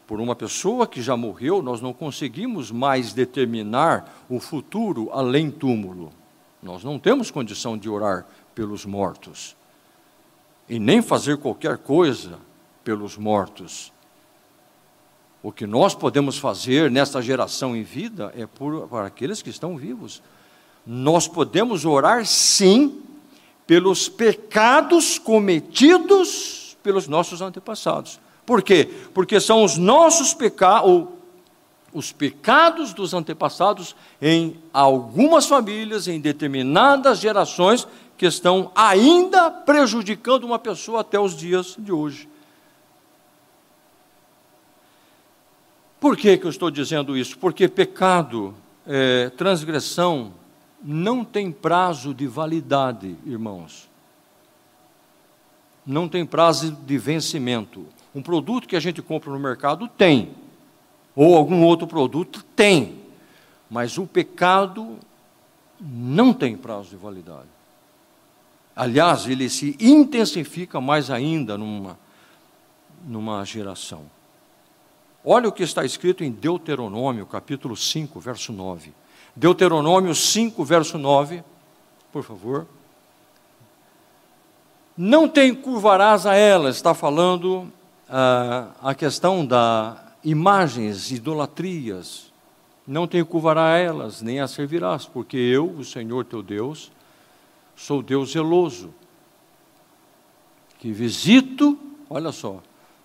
Por 0.06 0.22
uma 0.22 0.36
pessoa 0.36 0.86
que 0.86 1.02
já 1.02 1.18
morreu, 1.18 1.60
nós 1.64 1.82
não 1.82 1.92
conseguimos 1.92 2.70
mais 2.70 3.12
determinar 3.12 4.24
o 4.30 4.40
futuro 4.40 5.10
além 5.12 5.50
túmulo. 5.50 6.14
Nós 6.62 6.84
não 6.84 7.00
temos 7.00 7.32
condição 7.32 7.76
de 7.76 7.90
orar 7.90 8.28
pelos 8.54 8.86
mortos 8.86 9.56
e 10.70 10.78
nem 10.78 11.02
fazer 11.02 11.38
qualquer 11.38 11.80
coisa 11.80 12.38
pelos 12.84 13.18
mortos. 13.18 13.92
O 15.42 15.52
que 15.52 15.66
nós 15.66 15.96
podemos 15.96 16.38
fazer 16.38 16.92
nesta 16.92 17.24
geração 17.24 17.76
em 17.76 17.82
vida 17.82 18.32
é 18.38 18.46
por, 18.46 18.88
para 18.88 19.08
aqueles 19.08 19.42
que 19.42 19.50
estão 19.50 19.76
vivos. 19.76 20.22
Nós 20.92 21.28
podemos 21.28 21.86
orar, 21.86 22.26
sim, 22.26 23.04
pelos 23.68 24.10
pecados 24.10 25.20
cometidos 25.20 26.76
pelos 26.82 27.08
nossos 27.08 27.44
antepassados. 27.44 28.20
Por 28.44 28.64
quê? 28.64 28.90
Porque 29.14 29.40
são 29.40 29.64
os 29.64 29.78
nossos 29.78 30.34
pecados, 30.34 31.06
os 31.94 32.12
pecados 32.12 32.92
dos 32.92 33.14
antepassados 33.14 33.96
em 34.20 34.58
algumas 34.74 35.46
famílias, 35.46 36.08
em 36.08 36.20
determinadas 36.20 37.20
gerações, 37.20 37.88
que 38.18 38.26
estão 38.26 38.72
ainda 38.74 39.52
prejudicando 39.52 40.44
uma 40.46 40.58
pessoa 40.58 41.02
até 41.02 41.20
os 41.20 41.38
dias 41.38 41.76
de 41.78 41.92
hoje. 41.92 42.28
Por 46.00 46.18
que, 46.18 46.36
que 46.36 46.48
eu 46.48 46.50
estou 46.50 46.72
dizendo 46.72 47.16
isso? 47.16 47.38
Porque 47.38 47.68
pecado, 47.68 48.56
é, 48.88 49.30
transgressão, 49.30 50.34
não 50.82 51.24
tem 51.24 51.52
prazo 51.52 52.14
de 52.14 52.28
validade, 52.28 53.16
irmãos. 53.26 53.90
Não 55.86 56.08
tem 56.08 56.26
prazo 56.26 56.72
de 56.72 56.98
vencimento. 56.98 57.86
Um 58.14 58.22
produto 58.22 58.68
que 58.68 58.76
a 58.76 58.80
gente 58.80 59.02
compra 59.02 59.32
no 59.32 59.40
mercado 59.40 59.88
tem, 59.88 60.34
ou 61.16 61.36
algum 61.36 61.64
outro 61.64 61.88
produto 61.88 62.44
tem, 62.56 63.00
mas 63.70 63.98
o 63.98 64.06
pecado 64.08 64.98
não 65.80 66.34
tem 66.34 66.56
prazo 66.56 66.90
de 66.90 66.96
validade. 66.96 67.48
Aliás, 68.76 69.28
ele 69.28 69.50
se 69.50 69.76
intensifica 69.80 70.80
mais 70.80 71.12
ainda 71.12 71.58
numa, 71.58 72.00
numa 73.06 73.44
geração. 73.44 74.06
Olha 75.24 75.50
o 75.50 75.52
que 75.52 75.64
está 75.64 75.84
escrito 75.84 76.24
em 76.24 76.32
Deuteronômio, 76.32 77.26
capítulo 77.26 77.76
5, 77.76 78.20
verso 78.20 78.54
9. 78.54 78.94
Deuteronômio 79.40 80.14
5, 80.14 80.66
verso 80.66 80.98
9, 80.98 81.42
por 82.12 82.24
favor. 82.24 82.68
Não 84.98 85.30
te 85.30 85.48
encurvarás 85.48 86.26
a 86.26 86.36
ela, 86.36 86.70
está 86.70 86.94
falando 86.94 87.72
ah, 88.10 88.72
a 88.82 88.94
questão 88.94 89.46
da 89.46 90.12
imagens, 90.26 91.10
idolatrias, 91.12 92.34
não 92.86 93.08
te 93.08 93.24
curvará 93.24 93.76
a 93.76 93.78
elas, 93.78 94.22
nem 94.22 94.42
a 94.42 94.48
servirás, 94.48 95.06
porque 95.06 95.38
eu, 95.38 95.70
o 95.70 95.86
Senhor 95.86 96.26
teu 96.26 96.44
Deus, 96.44 96.92
sou 97.78 98.04
Deus 98.04 98.32
zeloso, 98.34 98.94
que 100.80 100.92
visito, 100.92 101.80
olha 102.10 102.34
só, 102.34 102.62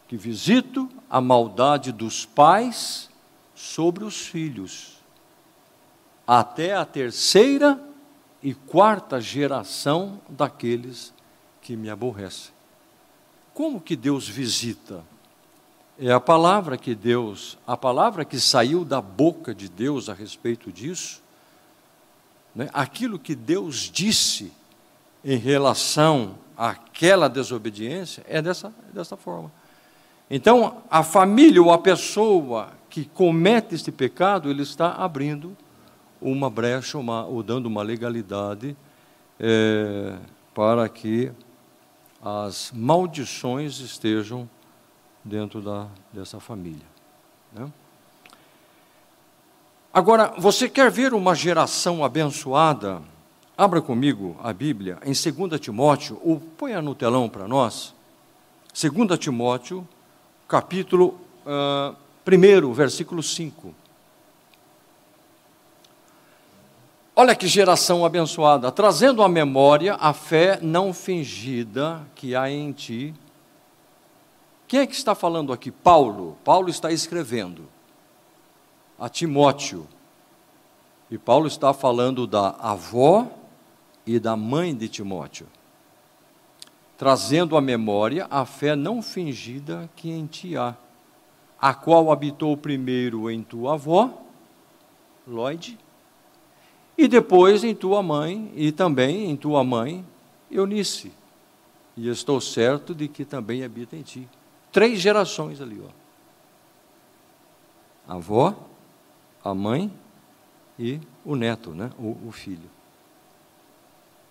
que 0.09 0.16
visito 0.16 0.89
a 1.09 1.20
maldade 1.20 1.93
dos 1.93 2.26
pais 2.26 3.09
sobre 3.55 4.03
os 4.03 4.26
filhos, 4.26 4.94
até 6.27 6.75
a 6.75 6.85
terceira 6.85 7.81
e 8.43 8.55
quarta 8.55 9.20
geração 9.20 10.20
daqueles 10.29 11.12
que 11.61 11.77
me 11.77 11.89
aborrecem. 11.89 12.53
Como 13.55 13.81
que 13.81 13.97
Deus 13.97 14.29
visita? 14.29 15.03
É 15.99 16.12
a 16.12 16.20
palavra 16.20 16.77
que 16.77 16.95
Deus, 16.95 17.57
a 17.66 17.77
palavra 17.77 18.25
que 18.25 18.39
saiu 18.41 18.85
da 18.85 19.01
boca 19.01 19.55
de 19.55 19.68
Deus 19.68 20.09
a 20.09 20.12
respeito 20.12 20.72
disso, 20.72 21.22
né? 22.55 22.68
aquilo 22.72 23.18
que 23.18 23.35
Deus 23.35 23.91
disse 23.93 24.53
em 25.25 25.39
relação 25.39 26.37
àquela 26.57 27.29
desobediência 27.29 28.25
é 28.29 28.43
dessa, 28.43 28.75
dessa 28.93 29.16
forma. 29.16 29.51
Então, 30.29 30.83
a 30.91 31.03
família 31.03 31.62
ou 31.62 31.72
a 31.72 31.79
pessoa 31.79 32.70
que 32.91 33.05
comete 33.05 33.75
este 33.75 33.93
pecado, 33.93 34.51
ele 34.51 34.62
está 34.62 34.93
abrindo 34.93 35.57
uma 36.25 36.49
brecha 36.49 36.97
uma, 36.99 37.25
ou 37.25 37.43
dando 37.43 37.66
uma 37.66 37.83
legalidade 37.83 38.75
é, 39.39 40.16
para 40.55 40.89
que 40.89 41.31
as 42.22 42.72
maldições 42.75 43.79
estejam 43.81 44.49
dentro 45.22 45.61
da, 45.61 45.87
dessa 46.11 46.41
família. 46.41 46.87
Né? 47.53 47.70
Agora, 49.93 50.35
você 50.39 50.68
quer 50.68 50.91
ver 50.91 51.12
uma 51.12 51.35
geração 51.35 52.03
abençoada? 52.03 53.03
Abra 53.57 53.81
comigo 53.81 54.37
a 54.43 54.53
Bíblia 54.53 54.99
em 55.05 55.12
2 55.12 55.61
Timóteo, 55.61 56.18
ou 56.25 56.41
ponha 56.41 56.83
no 56.83 56.95
telão 56.95 57.29
para 57.29 57.47
nós. 57.47 57.95
2 58.72 59.18
Timóteo, 59.18 59.87
capítulo 60.49 61.18
uh, 61.47 61.95
ah, 61.95 61.95
1, 62.27 62.72
versículo 62.72 63.22
5. 63.22 63.84
Olha 67.17 67.37
que 67.37 67.47
geração 67.47 68.05
abençoada, 68.05 68.73
trazendo 68.73 69.23
à 69.23 69.29
memória 69.29 69.95
a 69.95 70.12
fé 70.12 70.59
não 70.61 70.93
fingida 70.93 72.03
que 72.15 72.35
há 72.35 72.51
em 72.51 72.73
ti 72.73 73.15
quem 74.75 74.81
é 74.81 74.87
que 74.87 74.95
está 74.95 75.15
falando 75.15 75.53
aqui? 75.53 75.71
Paulo. 75.71 76.37
Paulo 76.43 76.69
está 76.69 76.91
escrevendo 76.91 77.69
a 78.99 79.09
Timóteo. 79.09 79.87
E 81.11 81.19
Paulo 81.19 81.47
está 81.47 81.73
falando 81.73 82.27
da 82.27 82.57
avó 82.59 83.29
e 84.07 84.19
da 84.19 84.37
mãe 84.37 84.75
de 84.75 84.89
Timóteo, 84.89 85.47
trazendo 86.99 87.57
à 87.57 87.61
memória 87.61 88.27
a 88.31 88.45
fé 88.45 88.75
não 88.75 89.01
fingida 89.01 89.89
que 89.95 90.11
em 90.11 90.27
ti 90.27 90.57
há, 90.57 90.75
a 91.61 91.73
qual 91.73 92.11
habitou 92.11 92.57
primeiro 92.57 93.31
em 93.31 93.43
tua 93.43 93.75
avó, 93.75 94.11
Lloyd, 95.27 95.79
e 96.97 97.09
depois 97.09 97.65
em 97.65 97.75
tua 97.75 98.03
mãe, 98.03 98.53
e 98.55 98.71
também 98.71 99.31
em 99.31 99.37
tua 99.37 99.65
mãe, 99.65 100.05
Eunice. 100.51 101.13
E 101.97 102.09
estou 102.09 102.41
certo 102.41 102.95
de 102.95 103.09
que 103.09 103.25
também 103.25 103.65
habita 103.65 103.97
em 103.97 104.03
ti 104.03 104.29
três 104.73 105.01
gerações 105.01 105.61
ali, 105.61 105.81
ó. 105.81 106.05
A 108.13 108.17
avó, 108.17 108.55
a 109.43 109.55
mãe 109.55 109.91
e 110.79 111.01
o 111.25 111.37
neto, 111.37 111.71
né? 111.71 111.91
o, 111.99 112.29
o 112.29 112.33
filho. 112.33 112.71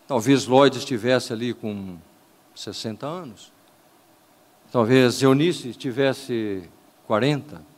Talvez 0.07 0.45
Lloyd 0.45 0.77
estivesse 0.77 1.31
ali 1.31 1.53
com 1.53 1.97
60 2.53 3.07
anos. 3.07 3.51
Talvez 4.71 5.21
Eunice 5.21 5.69
estivesse 5.69 6.69
40. 7.07 7.72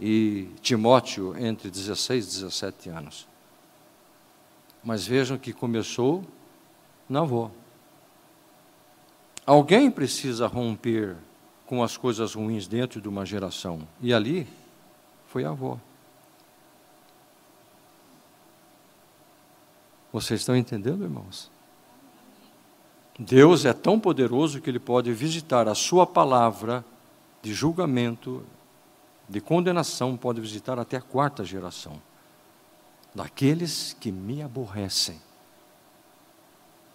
E 0.00 0.48
Timóteo 0.60 1.36
entre 1.36 1.70
16 1.70 2.24
e 2.24 2.28
17 2.42 2.88
anos. 2.90 3.26
Mas 4.82 5.06
vejam 5.06 5.36
que 5.36 5.52
começou 5.52 6.24
na 7.08 7.20
avó. 7.20 7.50
Alguém 9.44 9.90
precisa 9.90 10.46
romper 10.46 11.16
com 11.66 11.82
as 11.82 11.96
coisas 11.96 12.34
ruins 12.34 12.66
dentro 12.66 13.00
de 13.00 13.08
uma 13.08 13.26
geração. 13.26 13.86
E 14.00 14.12
ali 14.12 14.46
foi 15.26 15.44
a 15.44 15.50
avó. 15.50 15.78
Vocês 20.12 20.40
estão 20.40 20.56
entendendo, 20.56 21.04
irmãos? 21.04 21.50
Deus 23.18 23.64
é 23.64 23.72
tão 23.72 23.98
poderoso 23.98 24.60
que 24.60 24.70
Ele 24.70 24.78
pode 24.78 25.12
visitar 25.12 25.68
a 25.68 25.74
Sua 25.74 26.06
palavra 26.06 26.84
de 27.42 27.52
julgamento, 27.52 28.44
de 29.28 29.40
condenação, 29.40 30.16
pode 30.16 30.40
visitar 30.40 30.78
até 30.78 30.96
a 30.96 31.02
quarta 31.02 31.44
geração 31.44 32.00
daqueles 33.14 33.96
que 33.98 34.12
me 34.12 34.42
aborrecem. 34.42 35.20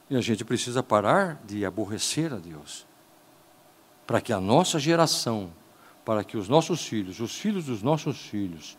E 0.10 0.16
a 0.16 0.22
gente 0.22 0.46
precisa 0.46 0.82
parar 0.82 1.42
de 1.46 1.66
aborrecer 1.66 2.34
a 2.34 2.38
Deus. 2.38 2.86
Para 4.06 4.22
que 4.22 4.34
a 4.34 4.40
nossa 4.40 4.80
geração, 4.80 5.52
para 6.06 6.24
que 6.24 6.38
os 6.38 6.48
nossos 6.48 6.86
filhos, 6.86 7.20
os 7.20 7.36
filhos 7.36 7.66
dos 7.66 7.82
nossos 7.82 8.20
filhos, 8.20 8.78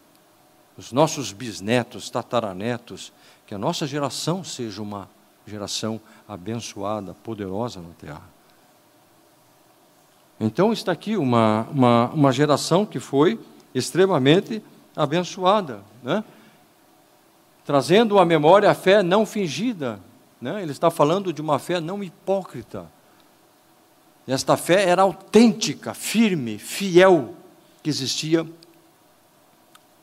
os 0.77 0.93
nossos 0.93 1.33
bisnetos, 1.33 2.11
tataranetos, 2.11 3.13
que 3.47 3.55
a 3.55 3.59
nossa 3.59 3.87
geração 3.87 4.43
seja 4.43 4.83
uma 4.83 5.09
geração 5.47 6.01
abençoada, 6.27 7.15
poderosa 7.15 7.81
na 7.81 7.93
terra. 7.95 8.34
Então 10.39 10.73
está 10.73 10.93
aqui 10.93 11.17
uma, 11.17 11.67
uma, 11.71 12.11
uma 12.11 12.33
geração 12.33 12.85
que 12.85 12.99
foi 12.99 13.39
extremamente 13.75 14.63
abençoada, 14.97 15.83
né? 16.03 16.25
trazendo 17.65 18.19
à 18.19 18.25
memória 18.25 18.71
a 18.71 18.75
fé 18.75 19.03
não 19.03 19.25
fingida 19.25 20.01
né? 20.45 20.63
Ele 20.63 20.73
está 20.73 20.91
falando 20.91 21.33
de 21.33 21.41
uma 21.41 21.59
fé 21.59 21.81
não 21.81 22.05
hipócrita. 22.05 22.87
Esta 24.29 24.59
fé 24.59 24.87
era 24.87 25.01
autêntica, 25.01 25.95
firme, 25.95 26.59
fiel, 26.59 27.35
que 27.83 27.89
existia 27.89 28.47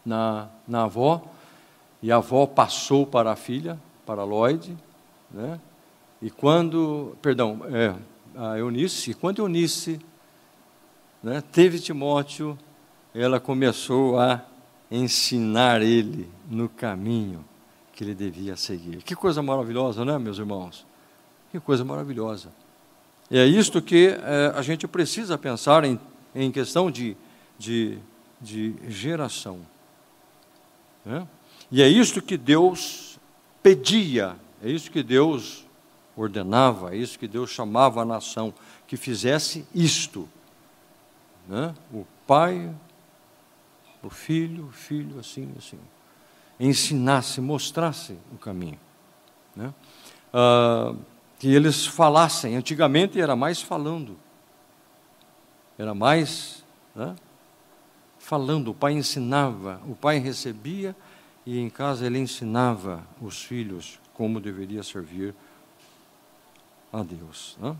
na, 0.03 0.49
na 0.67 0.85
avó, 0.85 1.21
e 2.01 2.11
a 2.11 2.15
avó 2.15 2.47
passou 2.47 3.05
para 3.05 3.31
a 3.31 3.35
filha, 3.35 3.79
para 4.03 4.23
Lloyd, 4.23 4.75
né? 5.29 5.59
e 6.19 6.31
quando, 6.31 7.15
perdão, 7.21 7.61
é, 7.71 7.93
a 8.35 8.57
Eunice, 8.57 9.11
e 9.11 9.13
quando 9.13 9.43
Eunice 9.43 9.99
né, 11.23 11.41
teve 11.51 11.79
Timóteo, 11.79 12.57
ela 13.13 13.39
começou 13.39 14.19
a 14.19 14.41
ensinar 14.89 15.81
ele 15.81 16.29
no 16.49 16.67
caminho 16.67 17.45
que 17.93 18.03
ele 18.03 18.15
devia 18.15 18.55
seguir. 18.55 19.03
Que 19.03 19.15
coisa 19.15 19.41
maravilhosa, 19.41 20.03
né, 20.03 20.17
meus 20.17 20.37
irmãos? 20.37 20.85
Que 21.51 21.59
coisa 21.59 21.83
maravilhosa. 21.85 22.49
E 23.29 23.37
é 23.37 23.45
isto 23.45 23.81
que 23.81 24.07
é, 24.07 24.51
a 24.55 24.61
gente 24.61 24.87
precisa 24.87 25.37
pensar 25.37 25.83
em, 25.85 25.99
em 26.33 26.51
questão 26.51 26.89
de, 26.89 27.15
de, 27.57 27.97
de 28.41 28.75
geração. 28.89 29.59
Né? 31.05 31.27
E 31.71 31.81
é 31.81 31.87
isto 31.87 32.21
que 32.21 32.37
Deus 32.37 33.19
pedia, 33.63 34.35
é 34.63 34.69
isso 34.69 34.91
que 34.91 35.03
Deus 35.03 35.65
ordenava, 36.15 36.93
é 36.93 36.97
isso 36.97 37.17
que 37.17 37.27
Deus 37.27 37.49
chamava 37.49 38.01
a 38.01 38.05
nação, 38.05 38.53
que 38.85 38.97
fizesse 38.97 39.65
isto. 39.73 40.27
Né? 41.51 41.75
O 41.93 42.07
pai, 42.25 42.73
o 44.01 44.09
filho, 44.09 44.67
o 44.67 44.71
filho, 44.71 45.19
assim, 45.19 45.53
assim 45.57 45.77
ensinasse, 46.61 47.41
mostrasse 47.41 48.17
o 48.31 48.37
caminho. 48.37 48.79
Né? 49.55 49.73
Ah, 50.31 50.95
que 51.39 51.53
eles 51.53 51.85
falassem. 51.85 52.55
Antigamente 52.55 53.19
era 53.19 53.35
mais 53.35 53.61
falando, 53.61 54.17
era 55.77 55.95
mais 55.95 56.63
né? 56.95 57.15
falando. 58.19 58.69
O 58.69 58.73
pai 58.73 58.93
ensinava, 58.93 59.81
o 59.87 59.95
pai 59.95 60.19
recebia 60.19 60.95
e 61.45 61.59
em 61.59 61.69
casa 61.69 62.05
ele 62.05 62.19
ensinava 62.19 63.03
os 63.19 63.43
filhos 63.43 63.99
como 64.13 64.39
deveria 64.39 64.83
servir 64.83 65.33
a 66.93 67.01
Deus. 67.01 67.57
Né? 67.59 67.75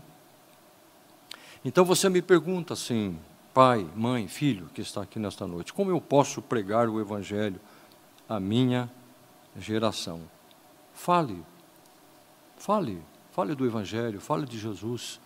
Então 1.64 1.84
você 1.84 2.08
me 2.08 2.20
pergunta 2.20 2.74
assim, 2.74 3.16
pai, 3.52 3.86
mãe, 3.94 4.28
filho 4.28 4.68
que 4.74 4.80
está 4.80 5.02
aqui 5.02 5.18
nesta 5.18 5.46
noite, 5.46 5.72
como 5.72 5.90
eu 5.90 6.00
posso 6.00 6.40
pregar 6.40 6.88
o 6.88 7.00
Evangelho 7.00 7.60
a 8.28 8.40
minha 8.40 8.90
geração. 9.56 10.22
Fale, 10.94 11.44
fale, 12.56 13.02
fale 13.30 13.54
do 13.54 13.66
Evangelho, 13.66 14.20
fale 14.20 14.46
de 14.46 14.58
Jesus, 14.58 15.20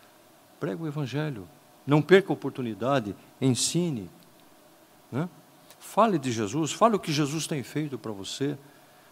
pregue 0.58 0.82
o 0.82 0.86
Evangelho, 0.86 1.48
não 1.86 2.02
perca 2.02 2.32
a 2.32 2.34
oportunidade, 2.34 3.14
ensine, 3.40 4.10
Né? 5.10 5.28
Fale 5.78 6.18
de 6.18 6.32
Jesus, 6.32 6.72
fale 6.72 6.96
o 6.96 6.98
que 6.98 7.12
Jesus 7.12 7.46
tem 7.46 7.62
feito 7.62 7.96
para 7.96 8.10
você. 8.10 8.58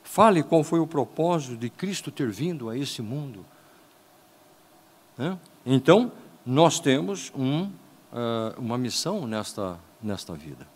Fale 0.03 0.43
qual 0.43 0.63
foi 0.63 0.81
o 0.81 0.87
propósito 0.87 1.57
de 1.57 1.71
Cristo 1.71 2.11
ter 2.11 2.29
vindo 2.31 2.69
a 2.69 2.77
esse 2.77 3.01
mundo. 3.01 3.47
Né? 5.17 5.39
Então, 5.65 6.13
nós 6.45 6.81
temos 6.81 7.33
um, 7.35 7.71
uh, 8.15 8.59
uma 8.59 8.79
missão 8.79 9.27
nesta, 9.27 9.79
nesta 10.01 10.33
vida. 10.35 10.67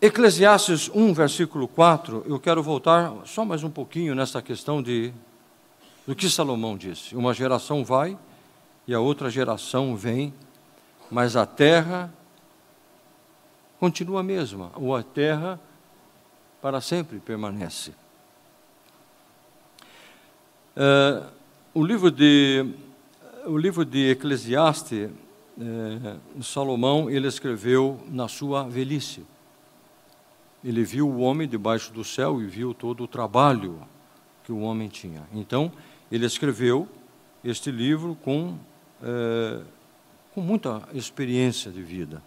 Eclesiastes 0.00 0.88
1, 0.94 1.12
versículo 1.12 1.66
4, 1.66 2.24
eu 2.28 2.38
quero 2.38 2.62
voltar 2.62 3.12
só 3.24 3.44
mais 3.44 3.64
um 3.64 3.70
pouquinho 3.70 4.14
nessa 4.14 4.40
questão 4.40 4.80
de 4.82 5.12
do 6.06 6.14
que 6.14 6.30
Salomão 6.30 6.76
disse. 6.76 7.16
Uma 7.16 7.34
geração 7.34 7.84
vai 7.84 8.16
e 8.86 8.94
a 8.94 9.00
outra 9.00 9.28
geração 9.28 9.96
vem, 9.96 10.32
mas 11.10 11.34
a 11.34 11.44
terra 11.44 12.12
continua 13.80 14.20
a 14.20 14.22
mesma, 14.22 14.70
ou 14.76 14.94
a 14.94 15.02
terra 15.02 15.58
para 16.62 16.80
sempre 16.80 17.18
permanece. 17.18 17.92
Uh, 20.76 21.26
o 21.74 21.84
livro 21.84 22.10
de 22.10 22.64
o 23.46 23.56
livro 23.56 23.84
de 23.84 24.10
Eclesiastes, 24.10 25.10
eh, 25.58 26.16
Salomão 26.42 27.08
ele 27.08 27.28
escreveu 27.28 28.00
na 28.08 28.28
sua 28.28 28.64
velhice. 28.64 29.24
Ele 30.64 30.84
viu 30.84 31.08
o 31.08 31.20
homem 31.20 31.48
debaixo 31.48 31.92
do 31.92 32.04
céu 32.04 32.42
e 32.42 32.46
viu 32.46 32.74
todo 32.74 33.04
o 33.04 33.08
trabalho 33.08 33.80
que 34.44 34.52
o 34.52 34.60
homem 34.60 34.88
tinha. 34.88 35.22
Então 35.32 35.72
ele 36.10 36.26
escreveu 36.26 36.88
este 37.44 37.70
livro 37.70 38.16
com 38.22 38.58
eh, 39.02 39.60
com 40.36 40.42
muita 40.42 40.82
experiência 40.92 41.70
de 41.72 41.82
vida. 41.82 42.22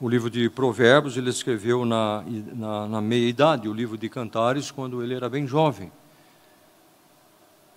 O 0.00 0.08
livro 0.08 0.30
de 0.30 0.48
Provérbios 0.48 1.16
ele 1.16 1.28
escreveu 1.28 1.84
na, 1.84 2.24
na, 2.54 2.86
na 2.86 3.00
meia-idade, 3.00 3.68
o 3.68 3.72
livro 3.72 3.98
de 3.98 4.08
Cantares, 4.08 4.70
quando 4.70 5.02
ele 5.02 5.12
era 5.12 5.28
bem 5.28 5.48
jovem. 5.48 5.90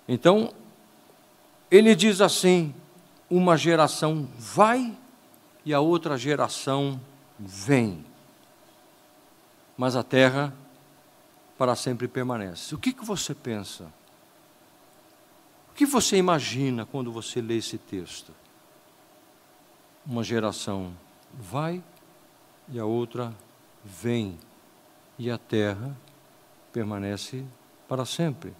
Então, 0.07 0.53
ele 1.75 1.95
diz 1.95 2.21
assim: 2.21 2.71
uma 3.27 3.57
geração 3.57 4.29
vai 4.37 4.95
e 5.65 5.73
a 5.73 5.79
outra 5.79 6.15
geração 6.19 7.01
vem, 7.39 8.05
mas 9.75 9.95
a 9.95 10.03
terra 10.03 10.53
para 11.57 11.75
sempre 11.75 12.07
permanece. 12.07 12.75
O 12.75 12.77
que, 12.77 12.93
que 12.93 13.03
você 13.03 13.33
pensa? 13.33 13.91
O 15.71 15.73
que 15.73 15.85
você 15.85 16.17
imagina 16.17 16.85
quando 16.85 17.11
você 17.11 17.41
lê 17.41 17.57
esse 17.57 17.79
texto? 17.79 18.31
Uma 20.05 20.23
geração 20.23 20.93
vai 21.33 21.83
e 22.69 22.77
a 22.77 22.85
outra 22.85 23.33
vem, 23.83 24.37
e 25.17 25.31
a 25.31 25.39
terra 25.39 25.97
permanece 26.71 27.43
para 27.87 28.05
sempre. 28.05 28.53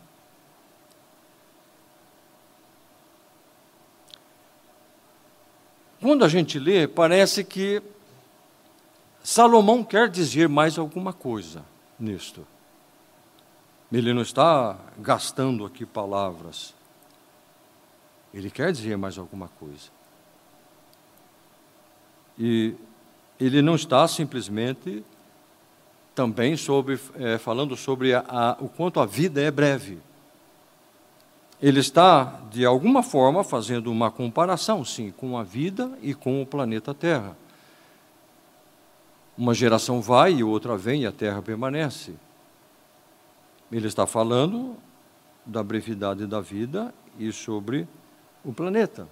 Quando 6.03 6.25
a 6.25 6.27
gente 6.27 6.59
lê, 6.59 6.85
parece 6.85 7.45
que 7.45 7.81
Salomão 9.23 9.85
quer 9.85 10.09
dizer 10.09 10.49
mais 10.49 10.77
alguma 10.77 11.13
coisa 11.13 11.63
nisto. 11.97 12.45
Ele 13.89 14.13
não 14.13 14.21
está 14.21 14.77
gastando 14.97 15.65
aqui 15.65 15.85
palavras. 15.85 16.73
Ele 18.33 18.51
quer 18.51 18.73
dizer 18.73 18.97
mais 18.97 19.17
alguma 19.17 19.47
coisa. 19.47 19.89
E 22.37 22.75
ele 23.39 23.61
não 23.61 23.75
está 23.75 24.05
simplesmente 24.05 25.05
também 26.13 26.57
sobre, 26.57 26.99
é, 27.15 27.37
falando 27.37 27.77
sobre 27.77 28.13
a, 28.13 28.25
a, 28.27 28.57
o 28.59 28.67
quanto 28.67 28.99
a 28.99 29.05
vida 29.05 29.41
é 29.41 29.49
breve. 29.49 29.99
Ele 31.63 31.79
está, 31.79 32.41
de 32.51 32.65
alguma 32.65 33.01
forma, 33.01 33.41
fazendo 33.41 33.89
uma 33.89 34.11
comparação, 34.11 34.83
sim, 34.83 35.11
com 35.11 35.37
a 35.37 35.43
vida 35.43 35.97
e 36.01 36.13
com 36.13 36.41
o 36.41 36.45
planeta 36.45 36.93
Terra. 36.93 37.37
Uma 39.37 39.53
geração 39.53 40.01
vai 40.01 40.33
e 40.33 40.43
outra 40.43 40.75
vem 40.75 41.03
e 41.03 41.07
a 41.07 41.11
Terra 41.13 41.41
permanece. 41.41 42.15
Ele 43.71 43.87
está 43.87 44.05
falando 44.05 44.75
da 45.45 45.63
brevidade 45.63 46.27
da 46.27 46.41
vida 46.41 46.93
e 47.17 47.31
sobre 47.31 47.87
o 48.43 48.51
planeta. 48.51 49.07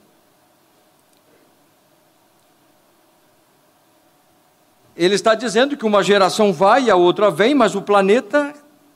Ele 4.93 5.15
está 5.15 5.35
dizendo 5.35 5.77
que 5.77 5.85
uma 5.85 6.03
geração 6.03 6.51
vai 6.51 6.83
e 6.83 6.91
a 6.91 6.97
outra 6.97 7.31
vem, 7.31 7.55
mas 7.55 7.75
o 7.75 7.81
planeta 7.81 8.53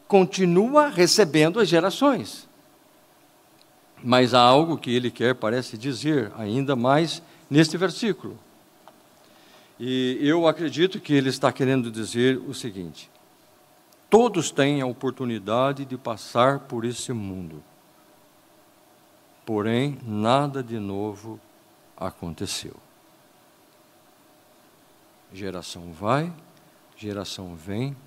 continua 0.10 0.90
recebendo 0.90 1.58
as 1.62 1.70
gerações. 1.70 2.54
Mas 4.08 4.36
há 4.36 4.40
algo 4.40 4.78
que 4.78 4.94
ele 4.96 5.10
quer, 5.10 5.34
parece 5.34 5.80
dizer, 5.80 6.32
ainda 6.38 6.76
mais 6.76 7.24
neste 7.50 7.76
versículo. 7.76 8.38
E 9.80 10.20
eu 10.22 10.48
acredito 10.48 11.00
que 11.00 11.12
ele 11.12 11.30
está 11.30 11.52
querendo 11.52 11.90
dizer 11.90 12.38
o 12.38 12.54
seguinte: 12.54 13.10
todos 14.08 14.52
têm 14.52 14.80
a 14.80 14.86
oportunidade 14.86 15.86
de 15.86 15.98
passar 15.98 16.60
por 16.60 16.86
esse 16.86 17.12
mundo, 17.12 17.64
porém, 19.44 19.98
nada 20.06 20.62
de 20.62 20.78
novo 20.78 21.40
aconteceu. 21.98 22.76
Geração 25.34 25.92
vai, 25.92 26.32
geração 26.96 27.56
vem, 27.56 27.98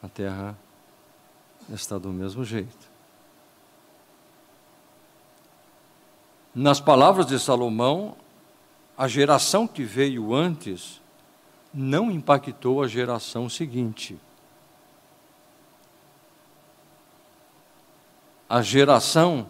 a 0.00 0.08
terra 0.08 0.56
está 1.68 1.98
do 1.98 2.10
mesmo 2.10 2.44
jeito. 2.44 2.85
Nas 6.56 6.80
palavras 6.80 7.26
de 7.26 7.38
Salomão, 7.38 8.16
a 8.96 9.06
geração 9.06 9.68
que 9.68 9.84
veio 9.84 10.34
antes 10.34 11.02
não 11.72 12.10
impactou 12.10 12.82
a 12.82 12.88
geração 12.88 13.46
seguinte. 13.46 14.18
A 18.48 18.62
geração 18.62 19.46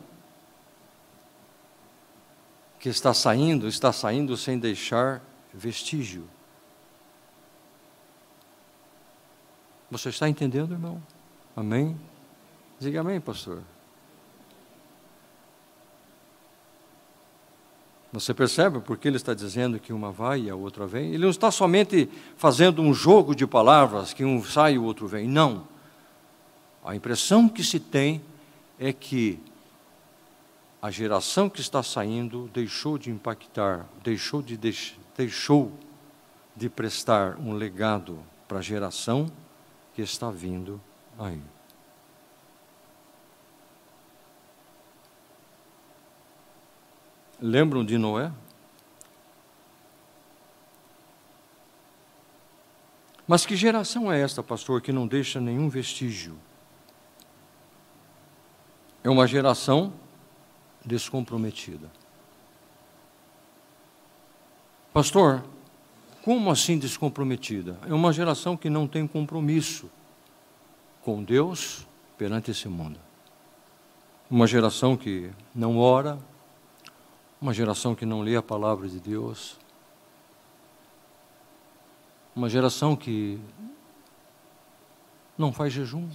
que 2.81 2.89
está 2.89 3.15
saindo, 3.15 3.69
está 3.69 3.93
saindo 3.93 4.37
sem 4.37 4.59
deixar 4.59 5.23
vestígio. 5.55 6.29
Você 9.93 10.09
está 10.09 10.29
entendendo, 10.29 10.73
irmão? 10.73 11.01
Amém? 11.55 11.97
Diga 12.81 12.99
amém, 13.03 13.21
pastor. 13.21 13.63
Você 18.21 18.33
percebe 18.33 18.81
por 18.81 18.97
que 18.97 19.09
ele 19.09 19.19
está 19.19 19.35
dizendo 19.35 19.79
que 19.79 19.93
uma 19.93 20.11
vai 20.11 20.43
e 20.43 20.51
a 20.51 20.55
outra 20.55 20.87
vem? 20.87 21.09
Ele 21.09 21.25
não 21.25 21.29
está 21.29 21.51
somente 21.51 22.09
fazendo 22.39 22.81
um 22.81 22.95
jogo 22.95 23.35
de 23.35 23.47
palavras, 23.47 24.15
que 24.15 24.25
um 24.25 24.43
sai 24.43 24.75
e 24.75 24.79
o 24.79 24.85
outro 24.85 25.07
vem. 25.07 25.29
Não. 25.29 25.69
A 26.83 26.97
impressão 26.97 27.47
que 27.47 27.63
se 27.63 27.79
tem 27.79 28.23
é 28.79 28.91
que 28.91 29.39
a 30.81 30.91
geração 30.91 31.51
que 31.51 31.61
está 31.61 31.83
saindo 31.83 32.49
deixou 32.55 32.97
de 32.97 33.11
impactar, 33.11 33.87
deixou 34.03 34.41
de, 34.41 34.59
deixou 35.15 35.71
de 36.57 36.71
prestar 36.71 37.37
um 37.39 37.53
legado 37.53 38.19
para 38.49 38.61
a 38.61 38.63
geração 38.63 39.31
que 39.95 40.01
está 40.01 40.31
vindo 40.31 40.81
aí. 41.19 41.43
Lembram 47.41 47.85
de 47.85 47.99
Noé? 47.99 48.33
Mas 53.29 53.45
que 53.45 53.57
geração 53.57 54.11
é 54.11 54.21
esta, 54.21 54.43
pastor, 54.43 54.81
que 54.81 54.93
não 54.93 55.07
deixa 55.07 55.41
nenhum 55.41 55.69
vestígio? 55.69 56.39
É 59.03 59.11
uma 59.11 59.27
geração 59.27 59.93
descomprometida. 60.85 61.91
Pastor, 64.93 65.45
como 66.23 66.51
assim 66.51 66.79
descomprometida? 66.79 67.79
É 67.87 67.93
uma 67.93 68.13
geração 68.13 68.57
que 68.57 68.71
não 68.71 68.87
tem 68.89 69.07
compromisso 69.07 69.91
com 71.03 71.23
Deus 71.23 71.87
perante 72.17 72.51
esse 72.51 72.69
mundo. 72.69 72.99
Uma 74.31 74.47
geração 74.47 74.97
que 74.97 75.31
não 75.55 75.79
ora, 75.79 76.19
uma 77.47 77.55
geração 77.55 77.95
que 77.95 78.05
não 78.05 78.23
lê 78.23 78.35
a 78.35 78.43
palavra 78.43 78.89
de 78.89 78.99
Deus, 78.99 79.57
uma 82.35 82.49
geração 82.49 82.97
que 82.97 83.39
não 85.39 85.53
faz 85.53 85.73
jejum, 85.73 86.09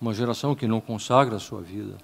uma 0.00 0.14
geração 0.14 0.54
que 0.54 0.68
não 0.68 0.80
consagra 0.80 1.34
a 1.34 1.40
sua 1.40 1.60
vida. 1.60 1.98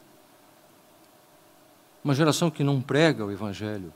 uma 2.02 2.16
geração 2.16 2.50
que 2.50 2.64
não 2.64 2.82
prega 2.82 3.24
o 3.24 3.30
Evangelho, 3.30 3.92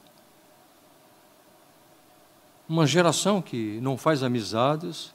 uma 2.69 2.87
geração 2.87 3.43
que 3.43 3.81
não 3.81 3.99
faz 3.99 4.23
amizades 4.23 5.13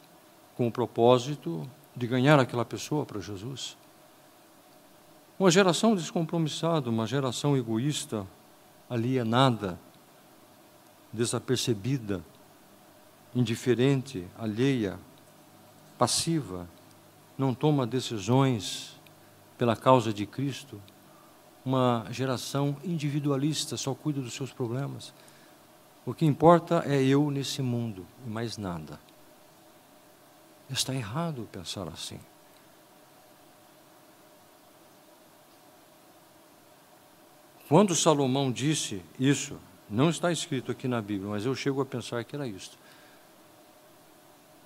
com 0.57 0.67
o 0.67 0.71
propósito 0.71 1.65
de 1.95 2.05
ganhar 2.05 2.37
aquela 2.37 2.65
pessoa 2.65 3.05
para 3.05 3.21
Jesus. 3.21 3.77
Uma 5.39 5.49
geração 5.49 5.95
descompromissada, 5.95 6.89
uma 6.89 7.07
geração 7.07 7.55
egoísta, 7.55 8.27
alienada, 8.89 9.79
desapercebida, 11.13 12.21
indiferente, 13.33 14.27
alheia, 14.37 14.99
passiva, 15.97 16.67
não 17.37 17.53
toma 17.53 17.87
decisões 17.87 18.99
pela 19.57 19.77
causa 19.77 20.11
de 20.11 20.25
Cristo. 20.25 20.81
Uma 21.63 22.05
geração 22.11 22.75
individualista, 22.83 23.77
só 23.77 23.95
cuida 23.95 24.19
dos 24.19 24.33
seus 24.33 24.51
problemas. 24.51 25.13
O 26.05 26.13
que 26.13 26.25
importa 26.25 26.83
é 26.85 27.01
eu 27.01 27.31
nesse 27.31 27.61
mundo 27.61 28.05
e 28.27 28.29
mais 28.29 28.57
nada. 28.57 28.99
Está 30.69 30.93
errado 30.93 31.47
pensar 31.49 31.87
assim. 31.87 32.19
Quando 37.69 37.93
Salomão 37.93 38.51
disse 38.51 38.99
isso, 39.19 39.59
não 39.87 40.09
está 40.09 40.31
escrito 40.31 40.71
aqui 40.71 40.87
na 40.87 40.99
Bíblia, 40.99 41.29
mas 41.29 41.45
eu 41.45 41.53
chego 41.53 41.79
a 41.79 41.85
pensar 41.85 42.23
que 42.23 42.35
era 42.35 42.47
isto. 42.47 42.75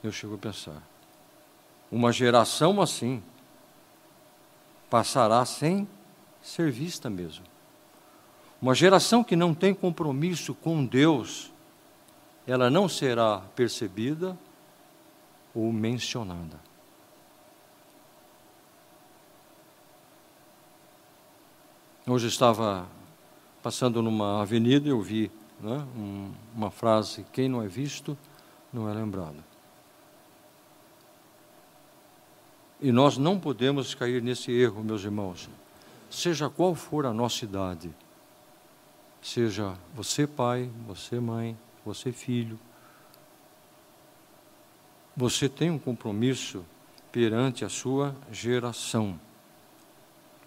Eu 0.01 0.10
chego 0.10 0.36
a 0.36 0.38
pensar. 0.38 0.82
Uma 1.91 2.14
geração 2.14 2.82
assim 2.82 3.22
passará 4.89 5.43
sem 5.43 5.86
ser 6.41 6.72
vista 6.72 7.10
mesmo. 7.10 7.43
Uma 8.62 8.74
geração 8.74 9.22
que 9.22 9.36
não 9.36 9.54
tem 9.54 9.74
compromisso 9.74 10.56
com 10.56 10.86
Deus, 10.86 11.51
ela 12.47 12.70
não 12.70 12.88
será 12.88 13.39
percebida 13.54 14.38
ou 15.54 15.74
mencionada. 15.74 16.58
Hoje 22.06 22.28
estava 22.28 22.86
passando 23.62 24.01
numa 24.01 24.41
avenida 24.41 24.88
e 24.88 24.91
eu 24.91 25.01
vi 25.01 25.32
né, 25.62 25.88
um, 25.95 26.34
uma 26.54 26.70
frase: 26.70 27.26
quem 27.32 27.47
não 27.47 27.64
é 27.64 27.68
visto 27.68 28.18
não 28.74 28.89
é 28.89 28.93
lembrado. 28.93 29.41
E 32.82 32.91
nós 32.91 33.18
não 33.18 33.39
podemos 33.39 33.95
cair 33.95 34.22
nesse 34.22 34.51
erro, 34.51 34.84
meus 34.84 35.06
irmãos. 35.06 35.49
Seja 36.10 36.49
qual 36.49 36.76
for 36.76 37.06
a 37.06 37.14
nossa 37.14 37.45
idade, 37.45 37.89
seja 39.22 39.74
você 39.95 40.28
pai, 40.28 40.70
você 40.86 41.22
mãe, 41.22 41.58
você 41.86 42.12
filho, 42.12 42.60
você 45.16 45.47
tem 45.47 45.72
um 45.72 45.80
compromisso 45.80 46.66
perante 47.14 47.64
a 47.64 47.70
sua 47.70 48.14
geração. 48.30 49.18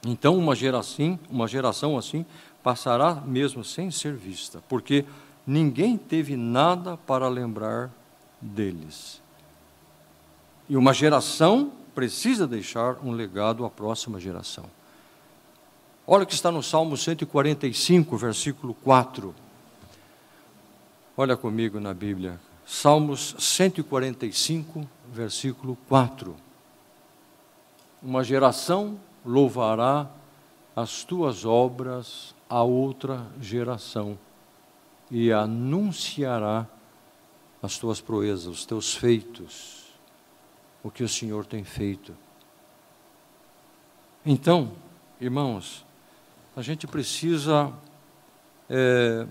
Então, 0.04 0.36
uma 0.36 0.54
geração, 0.54 1.18
uma 1.30 1.46
geração 1.46 1.96
assim 1.96 2.24
passará 2.62 3.14
mesmo 3.14 3.62
sem 3.62 3.90
ser 3.90 4.14
vista, 4.14 4.62
porque 4.68 5.04
ninguém 5.46 5.96
teve 5.96 6.36
nada 6.36 6.96
para 6.96 7.28
lembrar 7.28 7.90
deles. 8.40 9.22
E 10.68 10.76
uma 10.76 10.92
geração 10.92 11.72
precisa 11.94 12.46
deixar 12.46 12.98
um 13.04 13.12
legado 13.12 13.64
à 13.64 13.70
próxima 13.70 14.18
geração. 14.18 14.64
Olha 16.06 16.24
o 16.24 16.26
que 16.26 16.34
está 16.34 16.52
no 16.52 16.62
Salmo 16.62 16.96
145, 16.96 18.16
versículo 18.16 18.74
4. 18.74 19.34
Olha 21.16 21.36
comigo 21.36 21.80
na 21.80 21.94
Bíblia. 21.94 22.38
Salmos 22.66 23.34
145, 23.38 24.88
versículo 25.12 25.78
4. 25.88 26.36
Uma 28.02 28.22
geração 28.22 28.98
louvará 29.26 30.08
as 30.74 31.04
tuas 31.04 31.44
obras 31.44 32.34
a 32.48 32.62
outra 32.62 33.26
geração 33.40 34.18
e 35.10 35.32
anunciará 35.32 36.66
as 37.62 37.78
tuas 37.78 38.00
proezas, 38.00 38.46
os 38.46 38.66
teus 38.66 38.94
feitos, 38.94 39.86
o 40.82 40.90
que 40.90 41.02
o 41.02 41.08
Senhor 41.08 41.44
tem 41.44 41.64
feito. 41.64 42.14
Então, 44.24 44.72
irmãos, 45.20 45.84
a 46.54 46.62
gente 46.62 46.86
precisa 46.86 47.72
é, 48.68 49.26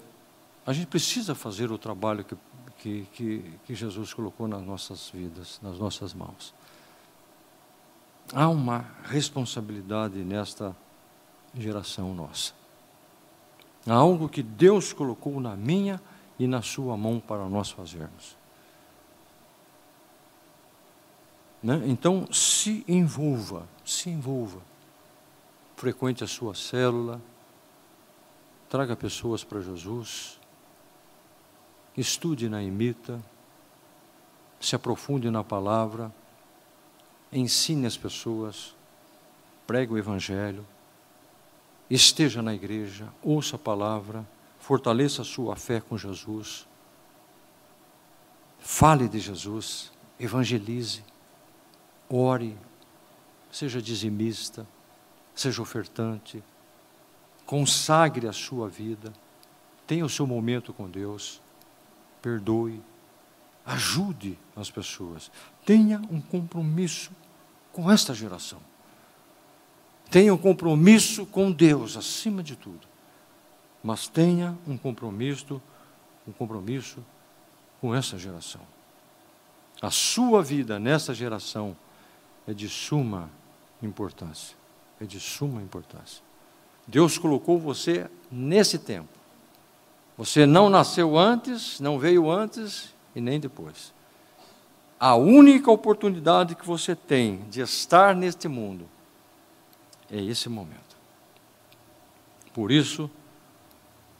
a 0.65 0.73
gente 0.73 0.87
precisa 0.87 1.35
fazer 1.35 1.71
o 1.71 1.77
trabalho 1.77 2.23
que, 2.23 2.35
que, 2.79 3.07
que, 3.13 3.53
que 3.65 3.75
Jesus 3.75 4.13
colocou 4.13 4.47
nas 4.47 4.63
nossas 4.63 5.09
vidas, 5.09 5.59
nas 5.61 5.77
nossas 5.77 6.13
mãos. 6.13 6.53
Há 8.33 8.49
uma 8.49 8.85
responsabilidade 9.03 10.17
nesta 10.23 10.75
geração 11.53 12.13
nossa. 12.13 12.53
Há 13.87 13.93
algo 13.93 14.27
que 14.27 14.41
Deus 14.41 14.91
colocou 14.91 15.39
na 15.39 15.55
minha 15.55 16.01
e 16.39 16.47
na 16.47 16.61
sua 16.61 16.97
mão 16.97 17.19
para 17.19 17.47
nós 17.47 17.69
fazermos. 17.69 18.35
Né? 21.61 21.81
Então, 21.85 22.27
se 22.31 22.83
envolva, 22.87 23.67
se 23.85 24.09
envolva. 24.09 24.59
Frequente 25.75 26.23
a 26.23 26.27
sua 26.27 26.55
célula, 26.55 27.21
traga 28.69 28.95
pessoas 28.95 29.43
para 29.43 29.61
Jesus, 29.61 30.39
estude 31.95 32.49
na 32.49 32.63
imita, 32.63 33.21
se 34.59 34.75
aprofunde 34.75 35.29
na 35.29 35.43
palavra 35.43 36.11
ensine 37.39 37.85
as 37.85 37.97
pessoas, 37.97 38.75
pregue 39.67 39.93
o 39.93 39.97
Evangelho, 39.97 40.65
esteja 41.89 42.41
na 42.41 42.53
igreja, 42.53 43.11
ouça 43.21 43.57
a 43.57 43.59
palavra, 43.59 44.25
fortaleça 44.59 45.21
a 45.21 45.25
sua 45.25 45.55
fé 45.55 45.81
com 45.81 45.97
Jesus, 45.97 46.65
fale 48.59 49.07
de 49.07 49.19
Jesus, 49.19 49.91
evangelize, 50.19 51.03
ore, 52.09 52.57
seja 53.51 53.81
dizimista, 53.81 54.65
seja 55.35 55.61
ofertante, 55.61 56.43
consagre 57.45 58.27
a 58.27 58.33
sua 58.33 58.69
vida, 58.69 59.13
tenha 59.85 60.05
o 60.05 60.09
seu 60.09 60.25
momento 60.25 60.73
com 60.73 60.89
Deus, 60.89 61.41
perdoe, 62.21 62.81
ajude 63.65 64.37
as 64.55 64.71
pessoas, 64.71 65.29
tenha 65.65 66.01
um 66.09 66.21
compromisso 66.21 67.11
com 67.75 67.91
esta 67.91 68.13
geração. 68.13 68.59
Tenha 70.09 70.33
um 70.33 70.37
compromisso 70.37 71.25
com 71.25 71.51
Deus 71.51 71.97
acima 71.97 72.41
de 72.41 72.55
tudo. 72.55 72.87
Mas 73.83 74.07
tenha 74.07 74.57
um 74.65 74.77
compromisso, 74.77 75.61
um 76.25 76.31
compromisso 76.31 77.03
com 77.81 77.93
essa 77.93 78.17
geração. 78.17 78.61
A 79.81 79.91
sua 79.91 80.41
vida 80.41 80.79
nessa 80.79 81.13
geração 81.13 81.75
é 82.47 82.53
de 82.53 82.69
suma 82.69 83.29
importância. 83.83 84.55
É 85.01 85.03
de 85.05 85.19
suma 85.19 85.61
importância. 85.61 86.23
Deus 86.87 87.17
colocou 87.17 87.59
você 87.59 88.09
nesse 88.31 88.79
tempo. 88.79 89.09
Você 90.17 90.45
não 90.45 90.69
nasceu 90.69 91.17
antes, 91.17 91.81
não 91.81 91.99
veio 91.99 92.31
antes 92.31 92.95
e 93.13 93.19
nem 93.19 93.37
depois 93.37 93.94
a 94.99 95.15
única 95.15 95.69
oportunidade 95.69 96.55
que 96.55 96.65
você 96.65 96.95
tem 96.95 97.43
de 97.49 97.61
estar 97.61 98.15
neste 98.15 98.47
mundo 98.47 98.87
é 100.09 100.21
esse 100.21 100.47
momento. 100.47 100.95
Por 102.53 102.71
isso, 102.71 103.09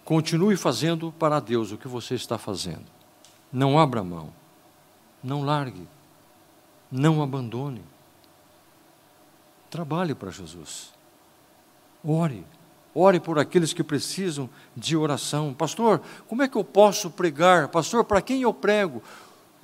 continue 0.04 0.58
fazendo 0.58 1.14
para 1.18 1.40
Deus 1.40 1.72
o 1.72 1.78
que 1.78 1.88
você 1.88 2.16
está 2.16 2.38
fazendo. 2.38 2.86
Não 3.52 3.80
abra 3.80 4.04
mão, 4.04 4.34
não 5.24 5.44
largue, 5.44 5.88
não 6.92 7.24
abandone. 7.24 7.82
Trabalhe 9.70 10.14
para 10.14 10.32
Jesus. 10.32 10.94
Ore. 12.04 12.46
Ore 12.94 13.20
por 13.20 13.40
aqueles 13.40 13.74
que 13.74 13.84
precisam 13.84 14.50
de 14.76 14.96
oração. 14.96 15.54
Pastor, 15.54 16.02
como 16.28 16.44
é 16.44 16.48
que 16.48 16.56
eu 16.56 16.64
posso 16.64 17.10
pregar? 17.10 17.68
Pastor, 17.68 18.06
para 18.06 18.22
quem 18.22 18.44
eu 18.44 18.54
prego? 18.54 19.04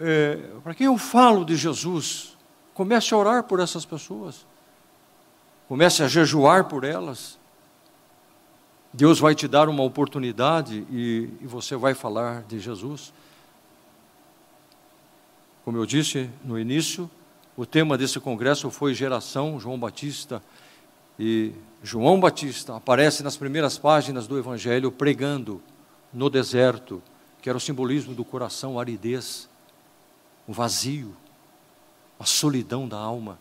É, 0.01 0.35
para 0.63 0.73
quem 0.73 0.87
eu 0.87 0.97
falo 0.97 1.45
de 1.45 1.55
Jesus, 1.55 2.35
comece 2.73 3.13
a 3.13 3.17
orar 3.17 3.43
por 3.43 3.59
essas 3.59 3.85
pessoas, 3.85 4.45
comece 5.67 6.01
a 6.01 6.07
jejuar 6.07 6.65
por 6.65 6.83
elas. 6.83 7.39
Deus 8.91 9.19
vai 9.19 9.35
te 9.35 9.47
dar 9.47 9.69
uma 9.69 9.83
oportunidade 9.83 10.85
e, 10.89 11.29
e 11.39 11.47
você 11.47 11.75
vai 11.75 11.93
falar 11.93 12.41
de 12.43 12.59
Jesus. 12.59 13.13
Como 15.63 15.77
eu 15.77 15.85
disse 15.85 16.29
no 16.43 16.59
início, 16.59 17.09
o 17.55 17.65
tema 17.65 17.97
desse 17.97 18.19
congresso 18.19 18.69
foi 18.71 18.93
Geração 18.93 19.59
João 19.59 19.79
Batista. 19.79 20.41
E 21.19 21.53
João 21.83 22.19
Batista 22.19 22.75
aparece 22.75 23.21
nas 23.21 23.37
primeiras 23.37 23.77
páginas 23.77 24.27
do 24.27 24.37
Evangelho 24.37 24.91
pregando 24.91 25.61
no 26.11 26.29
deserto, 26.29 27.01
que 27.41 27.47
era 27.47 27.57
o 27.57 27.61
simbolismo 27.61 28.13
do 28.13 28.25
coração, 28.25 28.79
aridez, 28.79 29.47
o 30.51 30.53
vazio, 30.53 31.15
a 32.19 32.25
solidão 32.25 32.85
da 32.85 32.97
alma. 32.97 33.39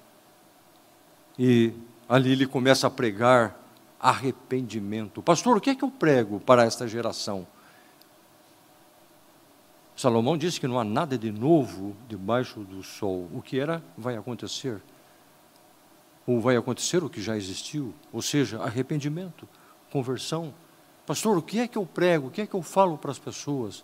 E 1.36 1.72
ali 2.08 2.30
ele 2.30 2.46
começa 2.46 2.86
a 2.86 2.90
pregar 2.90 3.56
arrependimento. 3.98 5.20
Pastor, 5.20 5.56
o 5.56 5.60
que 5.60 5.70
é 5.70 5.74
que 5.74 5.82
eu 5.82 5.90
prego 5.90 6.38
para 6.38 6.64
esta 6.64 6.86
geração? 6.86 7.46
Salomão 9.96 10.38
disse 10.38 10.60
que 10.60 10.68
não 10.68 10.78
há 10.78 10.84
nada 10.84 11.18
de 11.18 11.32
novo 11.32 11.96
debaixo 12.08 12.60
do 12.60 12.80
sol. 12.84 13.28
O 13.34 13.42
que 13.42 13.58
era, 13.58 13.82
vai 13.98 14.16
acontecer. 14.16 14.80
Ou 16.24 16.40
vai 16.40 16.56
acontecer 16.56 17.02
o 17.02 17.10
que 17.10 17.20
já 17.20 17.36
existiu, 17.36 17.92
ou 18.12 18.22
seja, 18.22 18.62
arrependimento, 18.62 19.48
conversão. 19.90 20.54
Pastor, 21.04 21.36
o 21.36 21.42
que 21.42 21.58
é 21.58 21.66
que 21.66 21.76
eu 21.76 21.84
prego? 21.84 22.28
O 22.28 22.30
que 22.30 22.42
é 22.42 22.46
que 22.46 22.54
eu 22.54 22.62
falo 22.62 22.96
para 22.96 23.10
as 23.10 23.18
pessoas? 23.18 23.82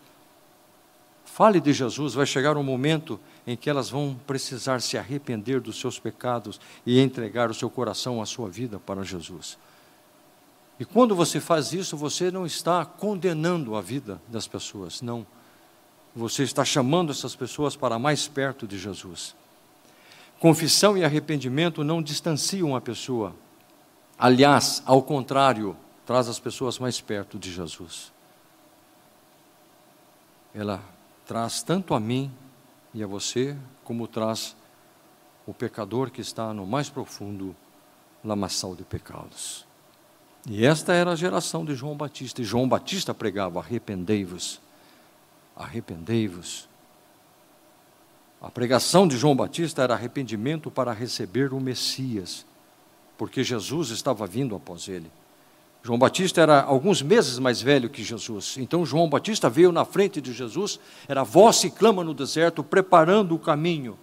Fale 1.26 1.60
de 1.60 1.72
Jesus, 1.72 2.14
vai 2.14 2.24
chegar 2.24 2.56
um 2.56 2.62
momento 2.62 3.20
em 3.46 3.56
que 3.56 3.68
elas 3.68 3.90
vão 3.90 4.18
precisar 4.26 4.80
se 4.80 4.96
arrepender 4.96 5.60
dos 5.60 5.78
seus 5.78 5.98
pecados 5.98 6.58
e 6.86 6.98
entregar 6.98 7.50
o 7.50 7.54
seu 7.54 7.68
coração, 7.68 8.22
a 8.22 8.26
sua 8.26 8.48
vida 8.48 8.78
para 8.78 9.02
Jesus. 9.02 9.58
E 10.78 10.84
quando 10.84 11.14
você 11.14 11.40
faz 11.40 11.72
isso, 11.72 11.96
você 11.96 12.30
não 12.30 12.46
está 12.46 12.84
condenando 12.86 13.76
a 13.76 13.82
vida 13.82 14.20
das 14.28 14.46
pessoas, 14.46 15.02
não. 15.02 15.26
Você 16.14 16.42
está 16.44 16.64
chamando 16.64 17.10
essas 17.10 17.34
pessoas 17.34 17.76
para 17.76 17.98
mais 17.98 18.26
perto 18.26 18.66
de 18.66 18.78
Jesus. 18.78 19.34
Confissão 20.40 20.96
e 20.96 21.04
arrependimento 21.04 21.82
não 21.82 22.00
distanciam 22.00 22.74
a 22.74 22.80
pessoa. 22.80 23.34
Aliás, 24.18 24.82
ao 24.86 25.02
contrário, 25.02 25.76
traz 26.06 26.28
as 26.28 26.38
pessoas 26.38 26.78
mais 26.78 27.00
perto 27.00 27.38
de 27.38 27.52
Jesus. 27.52 28.12
Ela 30.54 30.82
traz 31.26 31.62
tanto 31.62 31.92
a 31.92 32.00
mim 32.00 32.30
e 32.94 33.02
a 33.02 33.06
você, 33.06 33.56
como 33.84 34.06
traz 34.06 34.56
o 35.46 35.52
pecador 35.52 36.10
que 36.10 36.20
está 36.20 36.54
no 36.54 36.66
mais 36.66 36.88
profundo 36.88 37.54
lamaçal 38.24 38.74
de 38.74 38.84
pecados. 38.84 39.66
E 40.48 40.64
esta 40.64 40.94
era 40.94 41.10
a 41.12 41.16
geração 41.16 41.64
de 41.64 41.74
João 41.74 41.96
Batista. 41.96 42.40
E 42.40 42.44
João 42.44 42.68
Batista 42.68 43.12
pregava: 43.12 43.58
arrependei-vos, 43.58 44.60
arrependei-vos. 45.56 46.68
A 48.40 48.50
pregação 48.50 49.08
de 49.08 49.16
João 49.16 49.34
Batista 49.34 49.82
era 49.82 49.94
arrependimento 49.94 50.70
para 50.70 50.92
receber 50.92 51.52
o 51.52 51.60
Messias, 51.60 52.46
porque 53.18 53.42
Jesus 53.42 53.90
estava 53.90 54.26
vindo 54.26 54.54
após 54.54 54.88
ele. 54.88 55.10
João 55.86 56.00
Batista 56.00 56.40
era 56.40 56.62
alguns 56.62 57.00
meses 57.00 57.38
mais 57.38 57.62
velho 57.62 57.88
que 57.88 58.02
Jesus. 58.02 58.56
Então 58.58 58.84
João 58.84 59.08
Batista 59.08 59.48
veio 59.48 59.70
na 59.70 59.84
frente 59.84 60.20
de 60.20 60.32
Jesus, 60.32 60.80
era 61.06 61.22
voz 61.22 61.60
que 61.60 61.70
clama 61.70 62.02
no 62.02 62.12
deserto, 62.12 62.64
preparando 62.64 63.36
o 63.36 63.38
caminho 63.38 63.96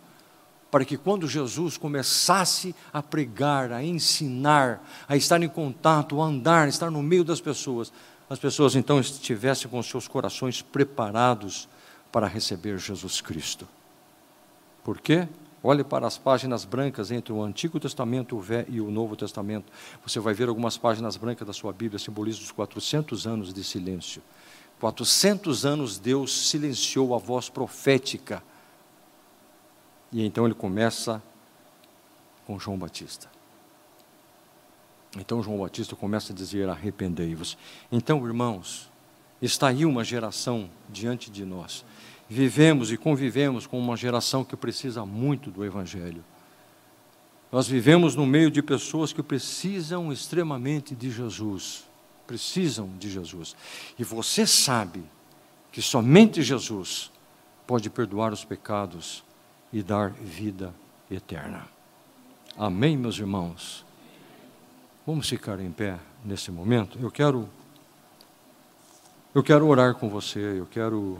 para 0.71 0.85
que 0.85 0.95
quando 0.95 1.27
Jesus 1.27 1.75
começasse 1.75 2.73
a 2.93 3.03
pregar, 3.03 3.73
a 3.73 3.83
ensinar, 3.83 4.81
a 5.09 5.17
estar 5.17 5.43
em 5.43 5.49
contato, 5.49 6.21
a 6.21 6.25
andar, 6.25 6.67
a 6.67 6.69
estar 6.69 6.89
no 6.89 7.03
meio 7.03 7.25
das 7.25 7.41
pessoas, 7.41 7.91
as 8.29 8.39
pessoas 8.39 8.77
então 8.77 8.97
estivessem 9.01 9.69
com 9.69 9.83
seus 9.83 10.07
corações 10.07 10.61
preparados 10.61 11.67
para 12.13 12.27
receber 12.27 12.79
Jesus 12.79 13.19
Cristo. 13.19 13.67
Por 14.85 15.01
quê? 15.01 15.27
Olhe 15.65 15.81
para 15.81 16.05
as 16.05 16.17
páginas 16.17 16.65
brancas 16.65 17.09
entre 17.09 17.31
o 17.31 17.41
Antigo 17.41 17.79
Testamento 17.79 18.43
e 18.67 18.81
o 18.81 18.91
Novo 18.91 19.15
Testamento. 19.15 19.71
Você 20.05 20.19
vai 20.19 20.33
ver 20.33 20.49
algumas 20.49 20.77
páginas 20.77 21.15
brancas 21.15 21.47
da 21.47 21.53
sua 21.53 21.71
Bíblia, 21.71 21.97
simbolizam 21.97 22.43
os 22.43 22.51
400 22.51 23.25
anos 23.25 23.53
de 23.53 23.63
silêncio. 23.63 24.21
400 24.81 25.65
anos 25.65 25.97
Deus 25.97 26.49
silenciou 26.49 27.15
a 27.15 27.17
voz 27.17 27.47
profética 27.47 28.43
e 30.11 30.25
então 30.25 30.45
ele 30.45 30.53
começa 30.53 31.23
com 32.45 32.59
João 32.59 32.77
Batista. 32.77 33.31
Então 35.17 35.41
João 35.41 35.59
Batista 35.59 35.95
começa 35.95 36.33
a 36.33 36.35
dizer: 36.35 36.67
arrependei-vos. 36.67 37.57
Então, 37.91 38.25
irmãos, 38.27 38.91
está 39.41 39.69
aí 39.69 39.85
uma 39.85 40.03
geração 40.03 40.69
diante 40.89 41.31
de 41.31 41.45
nós. 41.45 41.85
Vivemos 42.29 42.91
e 42.91 42.97
convivemos 42.97 43.67
com 43.67 43.79
uma 43.79 43.97
geração 43.97 44.43
que 44.43 44.55
precisa 44.55 45.05
muito 45.05 45.51
do 45.51 45.63
Evangelho. 45.63 46.23
Nós 47.51 47.67
vivemos 47.67 48.15
no 48.15 48.25
meio 48.25 48.49
de 48.49 48.63
pessoas 48.63 49.13
que 49.13 49.21
precisam 49.21 50.11
extremamente 50.11 50.95
de 50.95 51.11
Jesus. 51.11 51.85
Precisam 52.25 52.89
de 52.97 53.09
Jesus. 53.09 53.55
E 53.99 54.03
você 54.03 54.47
sabe 54.47 55.03
que 55.71 55.81
somente 55.81 56.41
Jesus 56.41 57.11
pode 57.67 57.89
perdoar 57.89 58.33
os 58.33 58.43
pecados 58.43 59.23
e 59.71 59.83
dar 59.83 60.11
vida 60.11 60.73
eterna. 61.11 61.67
Amém, 62.57 62.97
meus 62.97 63.17
irmãos? 63.17 63.85
Vamos 65.05 65.27
ficar 65.27 65.59
em 65.59 65.71
pé 65.71 65.99
nesse 66.23 66.49
momento? 66.51 66.97
Eu 67.01 67.11
quero 67.11 67.49
eu 69.35 69.41
quero 69.41 69.65
orar 69.67 69.95
com 69.95 70.09
você, 70.09 70.39
eu 70.39 70.67
quero 70.67 71.17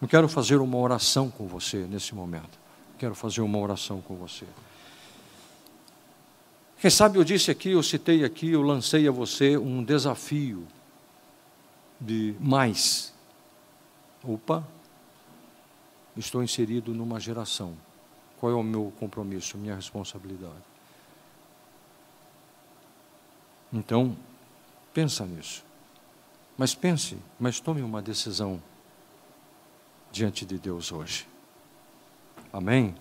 eu 0.00 0.08
quero 0.08 0.28
fazer 0.28 0.56
uma 0.56 0.76
oração 0.78 1.30
com 1.30 1.46
você 1.46 1.78
nesse 1.78 2.14
momento. 2.14 2.58
Quero 2.98 3.14
fazer 3.14 3.40
uma 3.40 3.58
oração 3.58 4.00
com 4.00 4.16
você. 4.16 4.46
Quem 6.80 6.90
sabe 6.90 7.18
eu 7.18 7.24
disse 7.24 7.50
aqui, 7.50 7.70
eu 7.70 7.82
citei 7.82 8.24
aqui, 8.24 8.50
eu 8.50 8.62
lancei 8.62 9.08
a 9.08 9.10
você 9.10 9.56
um 9.56 9.82
desafio 9.82 10.66
de 12.00 12.36
mais. 12.38 13.12
Opa, 14.22 14.64
estou 16.16 16.42
inserido 16.42 16.94
numa 16.94 17.18
geração. 17.18 17.74
Qual 18.38 18.52
é 18.52 18.54
o 18.54 18.62
meu 18.62 18.92
compromisso, 19.00 19.58
minha 19.58 19.74
responsabilidade? 19.74 20.54
Então, 23.72 24.16
pensa 24.94 25.26
nisso. 25.26 25.64
Mas 26.56 26.74
pense, 26.74 27.18
mas 27.38 27.58
tome 27.58 27.82
uma 27.82 28.00
decisão 28.00 28.62
diante 30.10 30.44
de 30.44 30.58
Deus 30.58 30.92
hoje. 30.92 31.26
Amém? 32.52 32.94